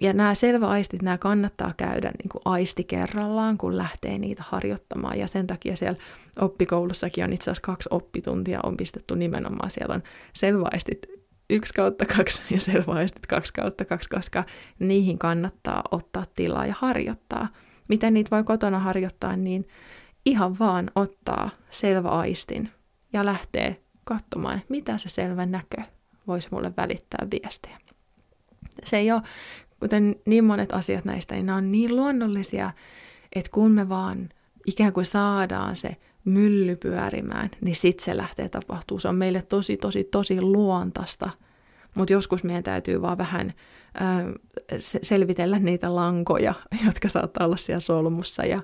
ja 0.00 0.12
nämä 0.12 0.34
selväaistit, 0.34 1.02
nämä 1.02 1.18
kannattaa 1.18 1.74
käydä 1.76 2.10
niin 2.18 2.28
kuin 2.28 2.42
aisti 2.44 2.84
kerrallaan, 2.84 3.58
kun 3.58 3.76
lähtee 3.76 4.18
niitä 4.18 4.44
harjoittamaan. 4.46 5.18
Ja 5.18 5.26
sen 5.26 5.46
takia 5.46 5.76
siellä 5.76 5.98
oppikoulussakin 6.40 7.24
on 7.24 7.32
itse 7.32 7.50
asiassa 7.50 7.66
kaksi 7.66 7.88
oppituntia 7.92 8.60
on 8.62 8.76
pistetty 8.76 9.16
nimenomaan. 9.16 9.70
Siellä 9.70 9.94
on 9.94 10.02
selväaistit 10.32 11.06
1 11.50 11.74
kautta 11.74 12.06
2 12.06 12.42
ja 12.50 12.60
selväaistit 12.60 13.26
2 13.26 13.52
kautta 13.52 13.84
2, 13.84 14.08
koska 14.08 14.44
niihin 14.78 15.18
kannattaa 15.18 15.82
ottaa 15.90 16.24
tilaa 16.34 16.66
ja 16.66 16.74
harjoittaa. 16.78 17.48
Miten 17.88 18.14
niitä 18.14 18.30
voi 18.30 18.44
kotona 18.44 18.78
harjoittaa, 18.78 19.36
niin 19.36 19.68
ihan 20.26 20.58
vaan 20.58 20.90
ottaa 20.94 21.50
selvä 21.70 22.08
aistin 22.08 22.70
ja 23.12 23.24
lähtee 23.24 23.82
katsomaan, 24.04 24.60
mitä 24.68 24.98
se 24.98 25.08
selvä 25.08 25.46
näkö 25.46 25.82
voisi 26.26 26.48
mulle 26.50 26.72
välittää 26.76 27.26
viestejä. 27.30 27.78
Se 28.84 28.96
ei 28.96 29.12
ole, 29.12 29.22
kuten 29.80 30.16
niin 30.26 30.44
monet 30.44 30.72
asiat 30.72 31.04
näistä, 31.04 31.34
niin 31.34 31.46
nämä 31.46 31.58
on 31.58 31.72
niin 31.72 31.96
luonnollisia, 31.96 32.70
että 33.32 33.50
kun 33.50 33.70
me 33.70 33.88
vaan 33.88 34.28
ikään 34.66 34.92
kuin 34.92 35.06
saadaan 35.06 35.76
se 35.76 35.96
mylly 36.24 36.76
pyörimään, 36.76 37.50
niin 37.60 37.76
sitten 37.76 38.04
se 38.04 38.16
lähtee 38.16 38.48
tapahtuu. 38.48 38.98
Se 38.98 39.08
on 39.08 39.14
meille 39.14 39.42
tosi, 39.42 39.76
tosi, 39.76 40.04
tosi 40.04 40.40
luontaista. 40.40 41.30
Mutta 41.94 42.12
joskus 42.12 42.44
meidän 42.44 42.62
täytyy 42.62 43.02
vaan 43.02 43.18
vähän 43.18 43.52
ö, 43.96 44.78
selvitellä 45.02 45.58
niitä 45.58 45.94
lankoja, 45.94 46.54
jotka 46.86 47.08
saattaa 47.08 47.46
olla 47.46 47.56
siellä 47.56 47.80
solmussa 47.80 48.44
ja 48.44 48.62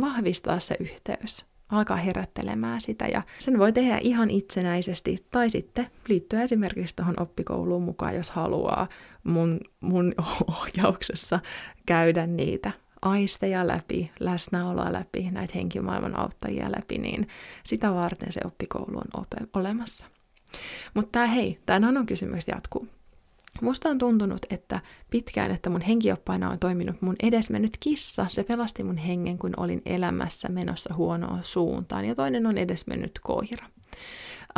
vahvistaa 0.00 0.60
se 0.60 0.76
yhteys. 0.80 1.44
Alkaa 1.68 1.96
herättelemään 1.96 2.80
sitä 2.80 3.06
ja 3.06 3.22
sen 3.38 3.58
voi 3.58 3.72
tehdä 3.72 3.98
ihan 4.02 4.30
itsenäisesti 4.30 5.26
tai 5.30 5.50
sitten 5.50 5.86
liittyä 6.08 6.42
esimerkiksi 6.42 6.96
tuohon 6.96 7.20
oppikouluun 7.20 7.82
mukaan, 7.82 8.14
jos 8.14 8.30
haluaa 8.30 8.88
mun, 9.24 9.60
mun 9.80 10.14
ohjauksessa 10.60 11.40
käydä 11.86 12.26
niitä 12.26 12.72
aisteja 13.02 13.66
läpi, 13.66 14.10
läsnäoloa 14.20 14.92
läpi, 14.92 15.30
näitä 15.30 15.52
henkimaailman 15.54 16.18
auttajia 16.18 16.72
läpi, 16.72 16.98
niin 16.98 17.28
sitä 17.64 17.94
varten 17.94 18.32
se 18.32 18.40
oppikoulu 18.44 18.98
on 18.98 19.24
olemassa. 19.52 20.06
Mutta 20.94 21.26
hei, 21.26 21.58
tämä 21.66 21.78
nanon 21.78 22.06
kysymys 22.06 22.48
jatkuu. 22.48 22.88
Musta 23.62 23.88
on 23.88 23.98
tuntunut, 23.98 24.46
että 24.50 24.80
pitkään, 25.10 25.50
että 25.50 25.70
mun 25.70 25.80
henkioppaina 25.80 26.50
on 26.50 26.58
toiminut 26.58 27.02
mun 27.02 27.16
edesmennyt 27.22 27.76
kissa. 27.80 28.26
Se 28.30 28.44
pelasti 28.44 28.82
mun 28.82 28.96
hengen, 28.96 29.38
kun 29.38 29.52
olin 29.56 29.82
elämässä 29.86 30.48
menossa 30.48 30.94
huonoon 30.94 31.38
suuntaan. 31.42 32.04
Ja 32.04 32.14
toinen 32.14 32.46
on 32.46 32.58
edesmennyt 32.58 33.18
koira. 33.22 33.66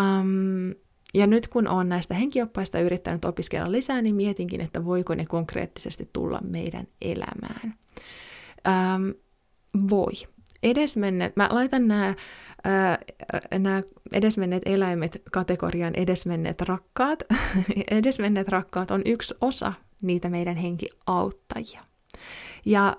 Um, 0.00 0.74
ja 1.14 1.26
nyt 1.26 1.48
kun 1.48 1.68
olen 1.68 1.88
näistä 1.88 2.14
henkioppaista 2.14 2.80
yrittänyt 2.80 3.24
opiskella 3.24 3.72
lisää, 3.72 4.02
niin 4.02 4.14
mietinkin, 4.14 4.60
että 4.60 4.84
voiko 4.84 5.14
ne 5.14 5.24
konkreettisesti 5.28 6.10
tulla 6.12 6.40
meidän 6.42 6.86
elämään. 7.02 7.74
Um, 8.68 9.14
voi. 9.90 10.12
Edesmenneet, 10.62 11.36
mä 11.36 11.48
laitan 11.52 11.88
nämä 11.88 12.14
nämä 13.58 13.82
edesmenneet 14.12 14.62
eläimet 14.66 15.22
kategorian 15.32 15.94
edesmenneet 15.94 16.60
rakkaat. 16.60 17.22
edesmenneet 17.90 18.48
rakkaat 18.48 18.90
on 18.90 19.02
yksi 19.04 19.34
osa 19.40 19.72
niitä 20.02 20.28
meidän 20.28 20.56
henkiauttajia. 20.56 21.80
Ja 22.64 22.96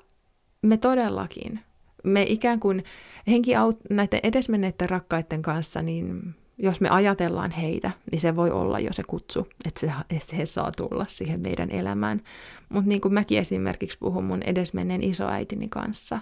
me 0.61 0.77
todellakin, 0.77 1.59
me 2.03 2.23
ikään 2.23 2.59
kuin 2.59 2.83
henki 3.27 3.51
näiden 3.89 4.19
edesmenneiden 4.23 4.89
rakkaiden 4.89 5.41
kanssa, 5.41 5.81
niin 5.81 6.35
jos 6.57 6.81
me 6.81 6.89
ajatellaan 6.89 7.51
heitä, 7.51 7.91
niin 8.11 8.21
se 8.21 8.35
voi 8.35 8.51
olla 8.51 8.79
jo 8.79 8.93
se 8.93 9.03
kutsu, 9.07 9.47
että, 9.65 9.79
se, 9.79 9.91
että 10.09 10.35
he 10.35 10.45
saa 10.45 10.71
tulla 10.71 11.05
siihen 11.09 11.39
meidän 11.39 11.71
elämään. 11.71 12.21
Mutta 12.69 12.89
niin 12.89 13.01
kuin 13.01 13.13
mäkin 13.13 13.39
esimerkiksi 13.39 13.97
puhun 13.97 14.23
mun 14.23 14.43
edesmenneen 14.43 15.03
isoäitini 15.03 15.67
kanssa, 15.69 16.19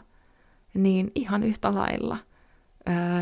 niin 0.77 1.11
ihan 1.15 1.43
yhtä 1.43 1.75
lailla– 1.75 2.17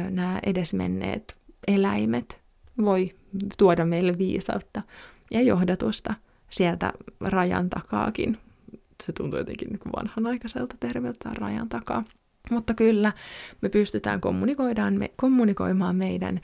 nämä 0.09 0.39
edesmenneet 0.45 1.37
eläimet 1.67 2.41
voi 2.83 3.15
tuoda 3.57 3.85
meille 3.85 4.17
viisautta 4.17 4.81
ja 5.31 5.41
johdatusta 5.41 6.13
sieltä 6.49 6.93
rajan 7.19 7.69
takaakin. 7.69 8.37
Se 9.03 9.13
tuntuu 9.13 9.39
jotenkin 9.39 9.67
niin 9.69 9.93
vanhanaikaiselta 9.95 10.75
termiltä 10.79 11.29
rajan 11.33 11.69
takaa. 11.69 12.03
Mutta 12.51 12.73
kyllä, 12.73 13.11
me 13.61 13.69
pystytään 13.69 14.21
kommunikoidaan, 14.21 14.93
me, 14.93 15.11
kommunikoimaan 15.15 15.95
meidän 15.95 16.39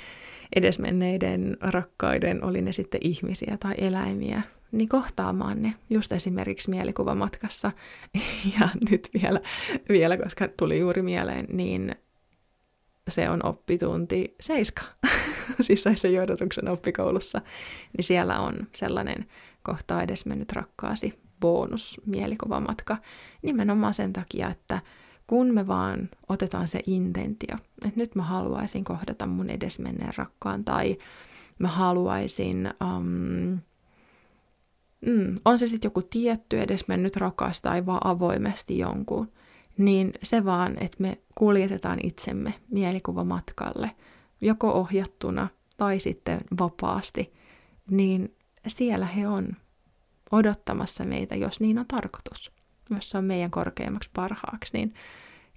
edesmenneiden 0.56 1.58
rakkaiden, 1.62 2.44
oli 2.44 2.62
ne 2.62 2.72
sitten 2.72 3.02
ihmisiä 3.04 3.58
tai 3.60 3.74
eläimiä, 3.78 4.42
niin 4.72 4.90
kohtaamaan 4.90 5.62
ne 5.62 5.74
just 5.90 6.12
esimerkiksi 6.12 6.70
mielikuvamatkassa. 6.70 7.72
Ja 8.60 8.70
nyt 8.90 9.10
vielä, 9.22 9.42
vielä 9.90 10.18
koska 10.18 10.48
tuli 10.48 10.80
juuri 10.80 11.02
mieleen, 11.02 11.46
niin 11.52 11.96
se 13.10 13.30
on 13.30 13.46
oppitunti 13.46 14.36
seiska, 14.40 14.82
sisäisen 15.62 16.14
johdatuksen 16.14 16.68
oppikoulussa, 16.68 17.42
niin 17.98 18.04
siellä 18.04 18.40
on 18.40 18.68
sellainen 18.76 19.26
kohta 19.64 20.02
edes 20.02 20.26
mennyt 20.26 20.52
rakkaasi 20.52 21.20
bonus 21.40 22.02
mielikuvamatka. 22.06 22.98
Nimenomaan 23.42 23.94
sen 23.94 24.14
takia, 24.14 24.50
että 24.50 24.82
kun 25.28 25.54
me 25.54 25.68
vaan 25.68 26.10
otetaan 26.30 26.68
se 26.68 26.80
intentio, 26.88 27.56
että 27.86 28.00
nyt 28.00 28.16
mä 28.16 28.24
haluaisin 28.24 28.84
kohdata 28.84 29.28
mun 29.28 29.50
edesmenneen 29.50 30.14
rakkaan 30.18 30.66
tai 30.66 30.98
mä 31.60 31.68
haluaisin, 31.68 32.74
um, 32.98 33.60
mm, 35.06 35.36
on 35.46 35.60
se 35.60 35.68
sitten 35.68 35.90
joku 35.90 36.02
tietty 36.02 36.62
edesmennyt 36.62 37.16
rakas 37.16 37.62
tai 37.62 37.86
vaan 37.86 38.08
avoimesti 38.08 38.78
jonkun, 38.78 39.32
niin 39.78 40.14
se 40.24 40.46
vaan, 40.46 40.78
että 40.84 40.98
me 41.00 41.18
kuljetetaan 41.36 42.00
itsemme 42.04 42.54
mielikuvamatkalle, 42.70 43.92
joko 44.42 44.72
ohjattuna 44.72 45.48
tai 45.78 46.00
sitten 46.00 46.40
vapaasti, 46.60 47.34
niin 47.90 48.36
siellä 48.68 49.06
he 49.06 49.28
on 49.28 49.48
odottamassa 50.32 51.06
meitä, 51.06 51.36
jos 51.36 51.60
niin 51.60 51.80
on 51.80 51.86
tarkoitus. 51.88 52.52
Jos 52.90 53.10
se 53.10 53.18
on 53.18 53.26
meidän 53.26 53.52
korkeammaksi 53.52 54.10
parhaaksi, 54.14 54.78
niin 54.78 54.94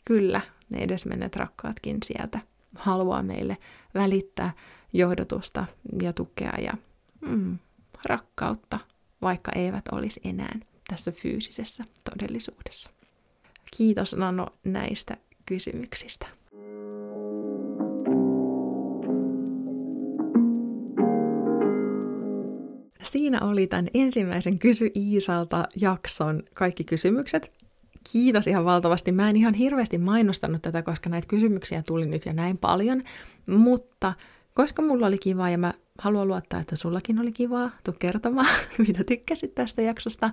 kyllä 0.04 0.40
ne 0.70 0.78
edesmenneet 0.78 1.36
rakkaatkin 1.36 1.96
sieltä 2.04 2.40
haluaa 2.78 3.22
meille 3.22 3.56
välittää 3.94 4.52
johdotusta 4.92 5.66
ja 6.02 6.12
tukea 6.12 6.52
ja 6.58 6.72
mm, 7.20 7.58
rakkautta, 8.04 8.78
vaikka 9.24 9.52
eivät 9.54 9.84
olisi 9.92 10.20
enää 10.24 10.58
tässä 10.88 11.12
fyysisessä 11.12 11.84
todellisuudessa. 12.10 12.90
Kiitos 13.76 14.16
Nano 14.16 14.46
näistä 14.64 15.16
kysymyksistä. 15.46 16.26
Siinä 23.02 23.40
oli 23.40 23.66
tämän 23.66 23.88
ensimmäisen 23.94 24.58
Kysy 24.58 24.90
Iisalta 24.96 25.68
jakson 25.80 26.42
kaikki 26.54 26.84
kysymykset. 26.84 27.52
Kiitos 28.12 28.46
ihan 28.46 28.64
valtavasti. 28.64 29.12
Mä 29.12 29.30
en 29.30 29.36
ihan 29.36 29.54
hirveästi 29.54 29.98
mainostanut 29.98 30.62
tätä, 30.62 30.82
koska 30.82 31.10
näitä 31.10 31.28
kysymyksiä 31.28 31.82
tuli 31.82 32.06
nyt 32.06 32.26
jo 32.26 32.32
näin 32.32 32.58
paljon, 32.58 33.02
mutta 33.46 34.14
koska 34.54 34.82
mulla 34.82 35.06
oli 35.06 35.18
kivaa 35.18 35.50
ja 35.50 35.58
mä 35.58 35.74
haluan 35.98 36.28
luottaa, 36.28 36.60
että 36.60 36.76
sullakin 36.76 37.20
oli 37.20 37.32
kivaa, 37.32 37.70
tuu 37.84 37.94
kertomaan, 37.98 38.56
mitä 38.88 39.04
tykkäsit 39.04 39.54
tästä 39.54 39.82
jaksosta, 39.82 40.30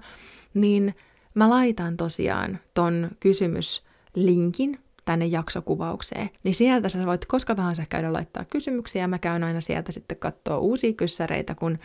niin 0.53 0.95
Mä 1.33 1.49
laitan 1.49 1.97
tosiaan 1.97 2.59
ton 2.73 3.11
kysymyslinkin 3.19 4.79
tänne 5.05 5.25
jaksokuvaukseen, 5.25 6.29
niin 6.43 6.55
sieltä 6.55 6.89
sä 6.89 7.05
voit 7.05 7.25
koska 7.25 7.55
tahansa 7.55 7.83
käydä 7.89 8.13
laittaa 8.13 8.45
kysymyksiä. 8.45 9.07
Mä 9.07 9.19
käyn 9.19 9.43
aina 9.43 9.61
sieltä 9.61 9.91
sitten 9.91 10.17
katsoa 10.17 10.57
uusia 10.57 10.93
kyssäreitä, 10.93 11.55
kun 11.55 11.79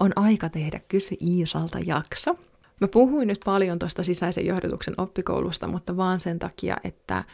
on 0.00 0.12
aika 0.16 0.48
tehdä 0.48 0.80
Kysy 0.88 1.16
Iisalta 1.20 1.78
jakso. 1.86 2.38
Mä 2.80 2.88
puhuin 2.88 3.28
nyt 3.28 3.40
paljon 3.44 3.78
tuosta 3.78 4.02
sisäisen 4.02 4.46
johdatuksen 4.46 4.94
oppikoulusta, 4.98 5.68
mutta 5.68 5.96
vaan 5.96 6.20
sen 6.20 6.38
takia, 6.38 6.76
että 6.84 7.24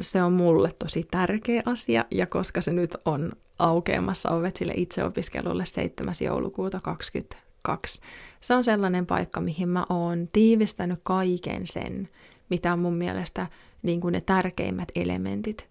se 0.00 0.22
on 0.22 0.32
mulle 0.32 0.72
tosi 0.78 1.06
tärkeä 1.10 1.62
asia, 1.64 2.04
ja 2.10 2.26
koska 2.26 2.60
se 2.60 2.72
nyt 2.72 2.96
on 3.04 3.32
aukeamassa 3.58 4.30
ovet 4.30 4.56
sille 4.56 4.72
itseopiskelulle 4.76 5.66
7. 5.66 6.14
joulukuuta 6.24 6.80
20 6.80 7.36
kaksi. 7.62 8.00
Se 8.40 8.54
on 8.54 8.64
sellainen 8.64 9.06
paikka, 9.06 9.40
mihin 9.40 9.68
mä 9.68 9.86
oon 9.88 10.28
tiivistänyt 10.32 11.00
kaiken 11.02 11.66
sen, 11.66 12.08
mitä 12.50 12.72
on 12.72 12.78
mun 12.78 12.94
mielestä 12.94 13.46
niin 13.82 14.00
kuin 14.00 14.12
ne 14.12 14.20
tärkeimmät 14.20 14.88
elementit 14.94 15.68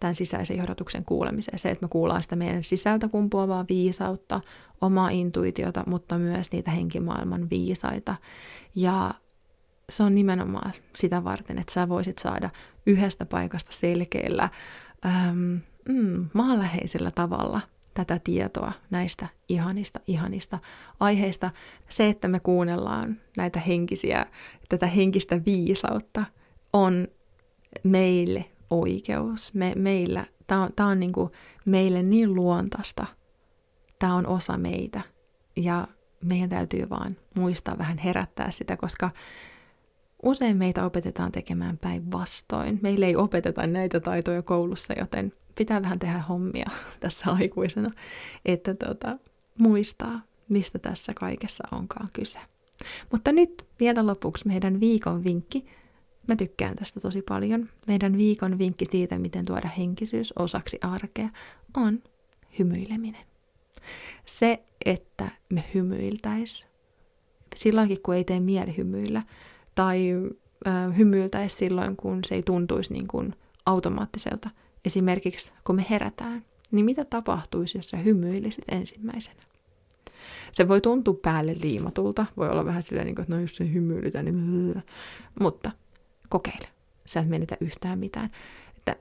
tämän 0.00 0.14
sisäisen 0.14 0.56
johdatuksen 0.56 1.04
kuulemiseen. 1.04 1.58
Se, 1.58 1.70
että 1.70 1.84
me 1.84 1.88
kuullaan 1.88 2.22
sitä 2.22 2.36
meidän 2.36 2.64
sisältä 2.64 3.08
kumpuavaa 3.08 3.64
viisautta, 3.68 4.40
omaa 4.80 5.08
intuitiota, 5.08 5.84
mutta 5.86 6.18
myös 6.18 6.52
niitä 6.52 6.70
henkimaailman 6.70 7.50
viisaita. 7.50 8.14
Ja 8.74 9.14
se 9.90 10.02
on 10.02 10.14
nimenomaan 10.14 10.72
sitä 10.94 11.24
varten, 11.24 11.58
että 11.58 11.72
sä 11.72 11.88
voisit 11.88 12.18
saada 12.18 12.50
yhdestä 12.86 13.26
paikasta 13.26 13.72
selkeällä, 13.72 14.48
mm, 15.88 16.28
maanläheisellä 16.34 17.10
tavalla– 17.10 17.60
tätä 17.96 18.20
tietoa 18.24 18.72
näistä 18.90 19.28
ihanista, 19.48 20.00
ihanista 20.06 20.58
aiheista. 21.00 21.50
Se, 21.88 22.08
että 22.08 22.28
me 22.28 22.40
kuunnellaan 22.40 23.20
näitä 23.36 23.60
henkisiä, 23.60 24.26
tätä 24.68 24.86
henkistä 24.86 25.44
viisautta, 25.44 26.24
on 26.72 27.08
meille 27.82 28.44
oikeus. 28.70 29.54
Me, 29.54 29.72
meillä, 29.76 30.26
tämä 30.46 30.62
on, 30.62 30.70
tää 30.76 30.86
on 30.86 31.00
niinku 31.00 31.30
meille 31.64 32.02
niin 32.02 32.34
luontaista. 32.34 33.06
Tämä 33.98 34.14
on 34.14 34.26
osa 34.26 34.56
meitä. 34.56 35.00
Ja 35.56 35.88
meidän 36.24 36.48
täytyy 36.48 36.90
vaan 36.90 37.16
muistaa 37.36 37.78
vähän 37.78 37.98
herättää 37.98 38.50
sitä, 38.50 38.76
koska 38.76 39.10
usein 40.22 40.56
meitä 40.56 40.84
opetetaan 40.84 41.32
tekemään 41.32 41.78
päinvastoin. 41.78 42.78
Meille 42.82 43.06
ei 43.06 43.16
opeteta 43.16 43.66
näitä 43.66 44.00
taitoja 44.00 44.42
koulussa, 44.42 44.94
joten 44.98 45.32
pitää 45.58 45.82
vähän 45.82 45.98
tehdä 45.98 46.18
hommia 46.18 46.70
tässä 47.00 47.30
aikuisena, 47.30 47.90
että 48.44 48.74
tota, 48.74 49.18
muistaa, 49.58 50.20
mistä 50.48 50.78
tässä 50.78 51.14
kaikessa 51.14 51.64
onkaan 51.72 52.08
kyse. 52.12 52.38
Mutta 53.12 53.32
nyt 53.32 53.66
vielä 53.80 54.06
lopuksi 54.06 54.46
meidän 54.46 54.80
viikon 54.80 55.24
vinkki. 55.24 55.66
Mä 56.28 56.36
tykkään 56.36 56.76
tästä 56.76 57.00
tosi 57.00 57.22
paljon. 57.22 57.68
Meidän 57.88 58.16
viikon 58.16 58.58
vinkki 58.58 58.86
siitä, 58.90 59.18
miten 59.18 59.46
tuoda 59.46 59.68
henkisyys 59.68 60.32
osaksi 60.38 60.78
arkea, 60.82 61.28
on 61.76 62.02
hymyileminen. 62.58 63.26
Se, 64.24 64.62
että 64.84 65.30
me 65.48 65.64
hymyiltäis, 65.74 66.66
silloinkin 67.56 68.02
kun 68.02 68.14
ei 68.14 68.24
tee 68.24 68.40
mieli 68.40 68.76
hymyillä, 68.76 69.22
tai 69.74 70.12
äh, 70.66 70.96
hymyiltäis 70.96 71.58
silloin, 71.58 71.96
kun 71.96 72.24
se 72.24 72.34
ei 72.34 72.42
tuntuisi 72.42 72.92
niin 72.92 73.08
kuin 73.08 73.34
automaattiselta. 73.66 74.50
Esimerkiksi 74.86 75.52
kun 75.64 75.76
me 75.76 75.86
herätään, 75.90 76.44
niin 76.70 76.84
mitä 76.84 77.04
tapahtuisi, 77.04 77.78
jos 77.78 77.88
sä 77.88 77.96
hymyilisit 77.96 78.64
ensimmäisenä? 78.68 79.40
Se 80.52 80.68
voi 80.68 80.80
tuntua 80.80 81.14
päälle 81.22 81.56
liimatulta, 81.62 82.26
voi 82.36 82.48
olla 82.48 82.64
vähän 82.64 82.82
silleen, 82.82 83.06
niin 83.06 83.20
että 83.20 83.34
no 83.34 83.40
jos 83.40 83.56
se 83.56 83.72
hymyilytään, 83.72 84.24
niin... 84.24 84.82
Mutta 85.40 85.70
kokeile. 86.28 86.68
Sä 87.06 87.20
et 87.20 87.28
menetä 87.28 87.56
yhtään 87.60 87.98
mitään. 87.98 88.30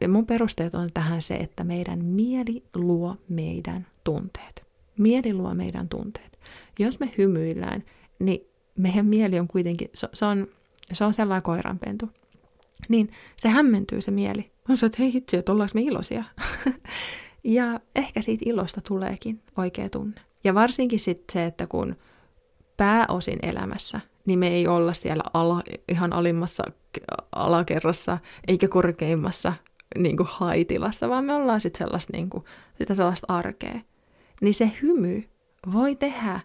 Ja 0.02 0.10
mun 0.10 0.26
perusteet 0.26 0.76
on 0.76 0.90
tähän 0.94 1.22
se, 1.22 1.36
että 1.36 1.64
meidän 1.64 2.06
mieli 2.06 2.64
luo 2.76 3.16
meidän 3.30 3.88
tunteet. 4.04 4.66
Mieli 4.98 5.34
luo 5.34 5.54
meidän 5.54 5.90
tunteet. 5.90 6.40
Jos 6.80 7.00
me 7.00 7.14
hymyillään, 7.18 7.84
niin 8.20 8.48
meidän 8.78 9.06
mieli 9.06 9.40
on 9.40 9.48
kuitenkin, 9.48 9.90
se, 9.94 10.10
se 10.14 10.26
on, 10.26 10.48
se 10.94 11.06
on 11.06 11.14
sellainen 11.14 11.44
koiranpentu. 11.44 12.10
Niin 12.90 13.12
se 13.38 13.50
hämmentyy 13.50 14.02
se 14.02 14.12
mieli. 14.12 14.55
On 14.70 14.78
se, 14.78 14.86
että 14.86 14.98
hei 15.00 15.14
hitsi, 15.14 15.38
että 15.38 15.52
ollaanko 15.52 15.72
me 15.76 15.82
iloisia? 15.82 16.24
ja 17.44 17.80
ehkä 17.96 18.22
siitä 18.22 18.44
ilosta 18.48 18.82
tuleekin 18.82 19.42
oikea 19.58 19.90
tunne. 19.90 20.22
Ja 20.44 20.54
varsinkin 20.54 21.00
sitten 21.00 21.34
se, 21.34 21.46
että 21.46 21.68
kun 21.68 21.96
pääosin 22.78 23.40
elämässä, 23.42 24.02
niin 24.26 24.40
me 24.40 24.48
ei 24.48 24.68
olla 24.68 24.94
siellä 24.94 25.24
ala, 25.34 25.62
ihan 25.90 26.14
alimmassa 26.14 26.64
alakerrassa 27.32 28.18
eikä 28.48 28.68
korkeimmassa 28.68 29.54
niin 29.98 30.18
kuin 30.18 30.30
haitilassa, 30.32 31.10
vaan 31.10 31.26
me 31.26 31.34
ollaan 31.34 31.62
sitten 31.62 31.80
sellaista, 31.80 32.14
niin 32.14 32.30
sitä 32.78 32.94
sellaista 32.94 33.34
arkea. 33.34 33.80
Niin 34.42 34.54
se 34.54 34.72
hymy 34.82 35.24
voi 35.74 35.96
tehdä 35.96 36.40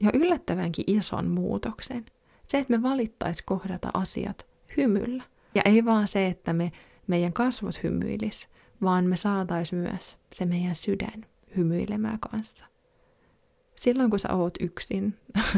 jo 0.00 0.10
yllättävänkin 0.14 0.84
ison 0.86 1.28
muutoksen. 1.28 2.06
Se, 2.46 2.58
että 2.58 2.78
me 2.78 2.82
valittaisi 2.82 3.42
kohdata 3.44 3.90
asiat 3.94 4.46
hymyllä. 4.76 5.22
Ja 5.54 5.62
ei 5.64 5.84
vaan 5.84 6.08
se, 6.08 6.26
että 6.26 6.52
me, 6.52 6.72
meidän 7.06 7.32
kasvot 7.32 7.82
hymyilis, 7.82 8.48
vaan 8.82 9.04
me 9.04 9.16
saatais 9.16 9.72
myös 9.72 10.18
se 10.32 10.46
meidän 10.46 10.74
sydän 10.74 11.26
hymyilemään 11.56 12.18
kanssa 12.20 12.72
silloin 13.82 14.10
kun 14.10 14.18
sä 14.18 14.32
oot 14.32 14.54
yksin, 14.60 15.14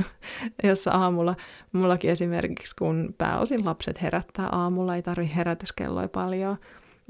jossa 0.64 0.90
aamulla, 0.90 1.36
mullakin 1.72 2.10
esimerkiksi 2.10 2.76
kun 2.76 3.14
pääosin 3.18 3.64
lapset 3.64 4.02
herättää 4.02 4.48
aamulla, 4.48 4.96
ei 4.96 5.02
tarvi 5.02 5.30
herätyskelloja 5.36 6.08
paljon, 6.08 6.56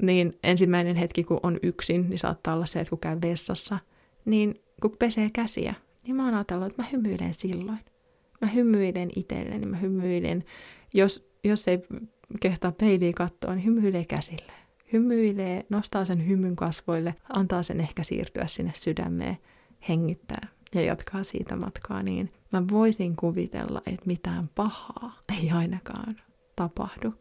niin 0.01 0.39
ensimmäinen 0.43 0.95
hetki 0.95 1.23
kun 1.23 1.39
on 1.43 1.59
yksin, 1.63 2.09
niin 2.09 2.19
saattaa 2.19 2.53
olla 2.53 2.65
se, 2.65 2.79
että 2.79 2.89
kun 2.89 2.99
käy 2.99 3.17
vessassa, 3.21 3.79
niin 4.25 4.61
kun 4.81 4.95
pesee 4.99 5.29
käsiä, 5.33 5.73
niin 6.03 6.15
mä 6.15 6.25
oon 6.25 6.33
ajatellut, 6.33 6.67
että 6.67 6.81
mä 6.81 6.87
hymyilen 6.91 7.33
silloin. 7.33 7.79
Mä 8.41 8.47
hymyilen 8.47 9.09
itselleni, 9.15 9.65
mä 9.65 9.77
hymyilen, 9.77 10.43
jos, 10.93 11.29
jos 11.43 11.67
ei 11.67 11.79
kehtaa 12.39 12.71
peiliä 12.71 13.13
katsoa, 13.15 13.55
niin 13.55 13.65
hymyilee 13.65 14.05
käsille. 14.05 14.51
Hymyilee, 14.93 15.65
nostaa 15.69 16.05
sen 16.05 16.27
hymyn 16.27 16.55
kasvoille, 16.55 17.15
antaa 17.33 17.63
sen 17.63 17.79
ehkä 17.79 18.03
siirtyä 18.03 18.47
sinne 18.47 18.71
sydämeen, 18.75 19.37
hengittää 19.89 20.47
ja 20.75 20.81
jatkaa 20.81 21.23
siitä 21.23 21.55
matkaa, 21.55 22.03
niin 22.03 22.33
mä 22.51 22.63
voisin 22.71 23.15
kuvitella, 23.15 23.81
että 23.85 24.05
mitään 24.05 24.49
pahaa 24.55 25.19
ei 25.41 25.51
ainakaan 25.51 26.21
tapahdu, 26.55 27.13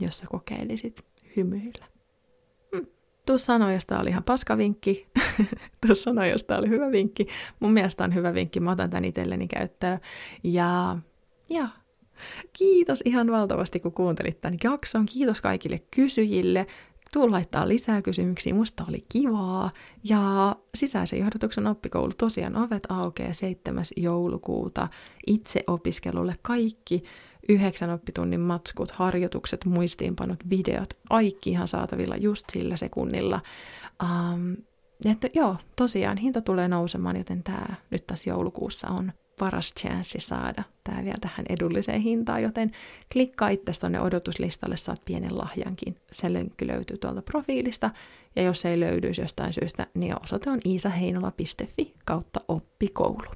jos 0.00 0.18
sä 0.18 0.26
kokeilisit 0.30 1.04
hymyillä. 1.36 1.86
Hmm. 2.76 2.86
Tuu 3.26 3.38
sanoa, 3.38 3.72
jos 3.72 3.86
tää 3.86 4.00
oli 4.00 4.10
ihan 4.10 4.24
paskavinkki. 4.24 5.08
Tuu 5.86 5.94
sanoa, 5.94 6.26
jos 6.26 6.44
tää 6.44 6.58
oli 6.58 6.68
hyvä 6.68 6.90
vinkki. 6.90 7.26
Mun 7.60 7.72
mielestä 7.72 8.04
on 8.04 8.14
hyvä 8.14 8.34
vinkki. 8.34 8.60
Mä 8.60 8.70
otan 8.70 8.90
tän 8.90 9.04
itselleni 9.04 9.48
käyttöön. 9.48 9.98
Ja, 10.44 10.96
ja 11.50 11.68
Kiitos 12.58 13.02
ihan 13.04 13.30
valtavasti, 13.30 13.80
kun 13.80 13.92
kuuntelit 13.92 14.40
tämän 14.40 14.58
jakson. 14.64 15.06
Kiitos 15.06 15.40
kaikille 15.40 15.78
kysyjille. 15.90 16.66
Tuu 17.12 17.30
laittaa 17.30 17.68
lisää 17.68 18.02
kysymyksiä, 18.02 18.54
musta 18.54 18.84
oli 18.88 19.04
kivaa. 19.08 19.70
Ja 20.04 20.56
sisäisen 20.74 21.18
johdatuksen 21.18 21.66
oppikoulu 21.66 22.12
tosiaan 22.18 22.56
ovet 22.56 22.86
aukeaa 22.88 23.32
7. 23.32 23.84
joulukuuta 23.96 24.88
itse 25.26 25.64
opiskelulle 25.66 26.34
kaikki 26.42 27.02
yhdeksän 27.48 27.90
oppitunnin 27.90 28.40
matskut, 28.40 28.90
harjoitukset, 28.90 29.64
muistiinpanot, 29.64 30.38
videot, 30.50 30.94
kaikki 31.08 31.50
ihan 31.50 31.68
saatavilla 31.68 32.16
just 32.16 32.50
sillä 32.52 32.76
sekunnilla. 32.76 33.40
Um, 34.02 34.56
että 35.04 35.28
joo, 35.34 35.56
tosiaan 35.76 36.16
hinta 36.16 36.40
tulee 36.40 36.68
nousemaan, 36.68 37.16
joten 37.16 37.42
tämä 37.42 37.66
nyt 37.90 38.06
tässä 38.06 38.30
joulukuussa 38.30 38.88
on 38.88 39.12
paras 39.40 39.72
chanssi 39.80 40.20
saada 40.20 40.62
tämä 40.84 41.04
vielä 41.04 41.18
tähän 41.20 41.46
edulliseen 41.48 42.00
hintaan, 42.00 42.42
joten 42.42 42.70
klikkaa 43.12 43.48
itse 43.48 43.72
tuonne 43.80 44.00
odotuslistalle, 44.00 44.76
saat 44.76 45.02
pienen 45.04 45.38
lahjankin. 45.38 45.96
Se 46.12 46.32
linkki 46.32 46.66
löytyy 46.66 46.98
tuolta 46.98 47.22
profiilista, 47.22 47.90
ja 48.36 48.42
jos 48.42 48.64
ei 48.64 48.80
löydyisi 48.80 49.20
jostain 49.20 49.52
syystä, 49.52 49.86
niin 49.94 50.14
osoite 50.22 50.50
on 50.50 50.58
iisaheinola.fi 50.66 51.94
kautta 52.04 52.40
oppikoulu. 52.48 53.30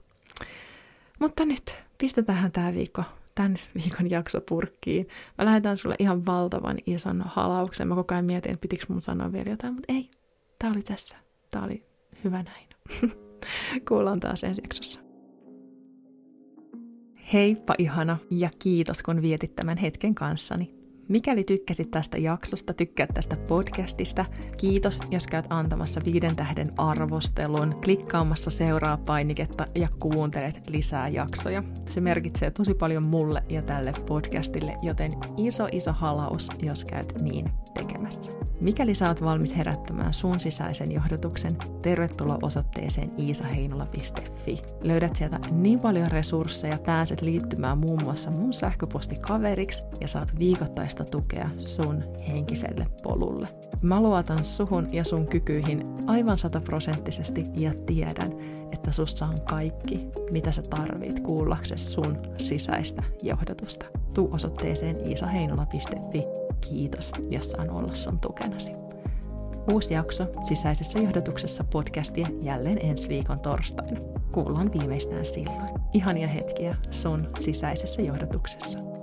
Mutta 1.20 1.44
nyt 1.44 1.82
pistetään 1.98 2.52
tämä 2.52 2.74
viikko, 2.74 3.02
tämän 3.34 3.56
viikon 3.74 4.10
jakso 4.10 4.40
purkkiin. 4.40 5.08
Mä 5.38 5.44
lähetän 5.44 5.76
sulle 5.76 5.94
ihan 5.98 6.26
valtavan 6.26 6.76
ison 6.86 7.22
halauksen. 7.26 7.88
Mä 7.88 7.94
koko 7.94 8.14
ajan 8.14 8.24
mietin, 8.24 8.52
että 8.52 8.60
pitikö 8.60 8.84
mun 8.88 9.02
sanoa 9.02 9.32
vielä 9.32 9.50
jotain, 9.50 9.74
mutta 9.74 9.92
ei. 9.92 10.10
Tää 10.58 10.70
oli 10.70 10.82
tässä. 10.82 11.16
Tää 11.50 11.64
oli 11.64 11.86
hyvä 12.24 12.42
näin. 12.42 12.68
Kuullaan 13.88 14.20
taas 14.20 14.44
ensi 14.44 14.62
jaksossa. 14.64 15.03
Heippa 17.32 17.74
ihana 17.78 18.16
ja 18.30 18.50
kiitos 18.58 19.02
kun 19.02 19.22
vietit 19.22 19.56
tämän 19.56 19.76
hetken 19.78 20.14
kanssani. 20.14 20.74
Mikäli 21.08 21.44
tykkäsit 21.44 21.90
tästä 21.90 22.18
jaksosta, 22.18 22.74
tykkäät 22.74 23.10
tästä 23.14 23.36
podcastista, 23.36 24.24
kiitos, 24.56 25.00
jos 25.10 25.26
käyt 25.26 25.46
antamassa 25.50 26.00
viiden 26.04 26.36
tähden 26.36 26.72
arvostelun, 26.76 27.80
klikkaamassa 27.84 28.50
seuraa 28.50 28.96
painiketta 28.96 29.66
ja 29.74 29.88
kuuntelet 29.98 30.62
lisää 30.68 31.08
jaksoja. 31.08 31.62
Se 31.88 32.00
merkitsee 32.00 32.50
tosi 32.50 32.74
paljon 32.74 33.02
mulle 33.02 33.42
ja 33.48 33.62
tälle 33.62 33.92
podcastille, 34.06 34.76
joten 34.82 35.12
iso 35.36 35.68
iso 35.72 35.92
halaus, 35.92 36.48
jos 36.62 36.84
käyt 36.84 37.14
niin 37.20 37.50
tekemässä. 37.74 38.30
Mikäli 38.60 38.92
oot 39.08 39.22
valmis 39.22 39.56
herättämään 39.56 40.14
sun 40.14 40.40
sisäisen 40.40 40.92
johdotuksen, 40.92 41.56
tervetuloa 41.82 42.38
osoitteeseen 42.42 43.12
iisaheinola.fi. 43.18 44.62
Löydät 44.82 45.16
sieltä 45.16 45.40
niin 45.50 45.80
paljon 45.80 46.10
resursseja, 46.10 46.78
pääset 46.78 47.22
liittymään 47.22 47.78
muun 47.78 48.02
muassa 48.02 48.30
mun 48.30 48.52
sähköpostikaveriksi 48.52 49.82
ja 50.00 50.08
saat 50.08 50.38
viikoittaista 50.38 51.04
tukea 51.04 51.50
sun 51.58 52.04
henkiselle 52.28 52.86
polulle. 53.02 53.48
Mä 53.82 54.00
luotan 54.00 54.44
suhun 54.44 54.88
ja 54.92 55.04
sun 55.04 55.26
kykyihin 55.26 55.86
aivan 56.06 56.38
sataprosenttisesti 56.38 57.44
ja 57.54 57.74
tiedän, 57.86 58.32
että 58.72 58.92
sussa 58.92 59.26
on 59.26 59.40
kaikki, 59.40 60.06
mitä 60.30 60.52
sä 60.52 60.62
tarvit 60.62 61.20
kuullaksesi 61.20 61.84
sun 61.84 62.18
sisäistä 62.38 63.02
johdotusta. 63.22 63.86
Tuu 64.14 64.28
osoitteeseen 64.32 64.96
iisaheinola.fi 65.08 66.43
Kiitos, 66.68 67.12
jos 67.30 67.50
saan 67.50 67.70
olla 67.70 67.94
sun 67.94 68.20
tukenasi. 68.20 68.72
Uusi 69.72 69.94
jakso 69.94 70.26
sisäisessä 70.48 70.98
johdotuksessa 70.98 71.64
podcastia 71.64 72.28
jälleen 72.42 72.78
ensi 72.82 73.08
viikon 73.08 73.40
torstaina. 73.40 74.00
Kuullaan 74.32 74.72
viimeistään 74.72 75.26
silloin. 75.26 75.68
Ihania 75.92 76.28
hetkiä 76.28 76.76
sun 76.90 77.30
sisäisessä 77.40 78.02
johdotuksessa. 78.02 78.93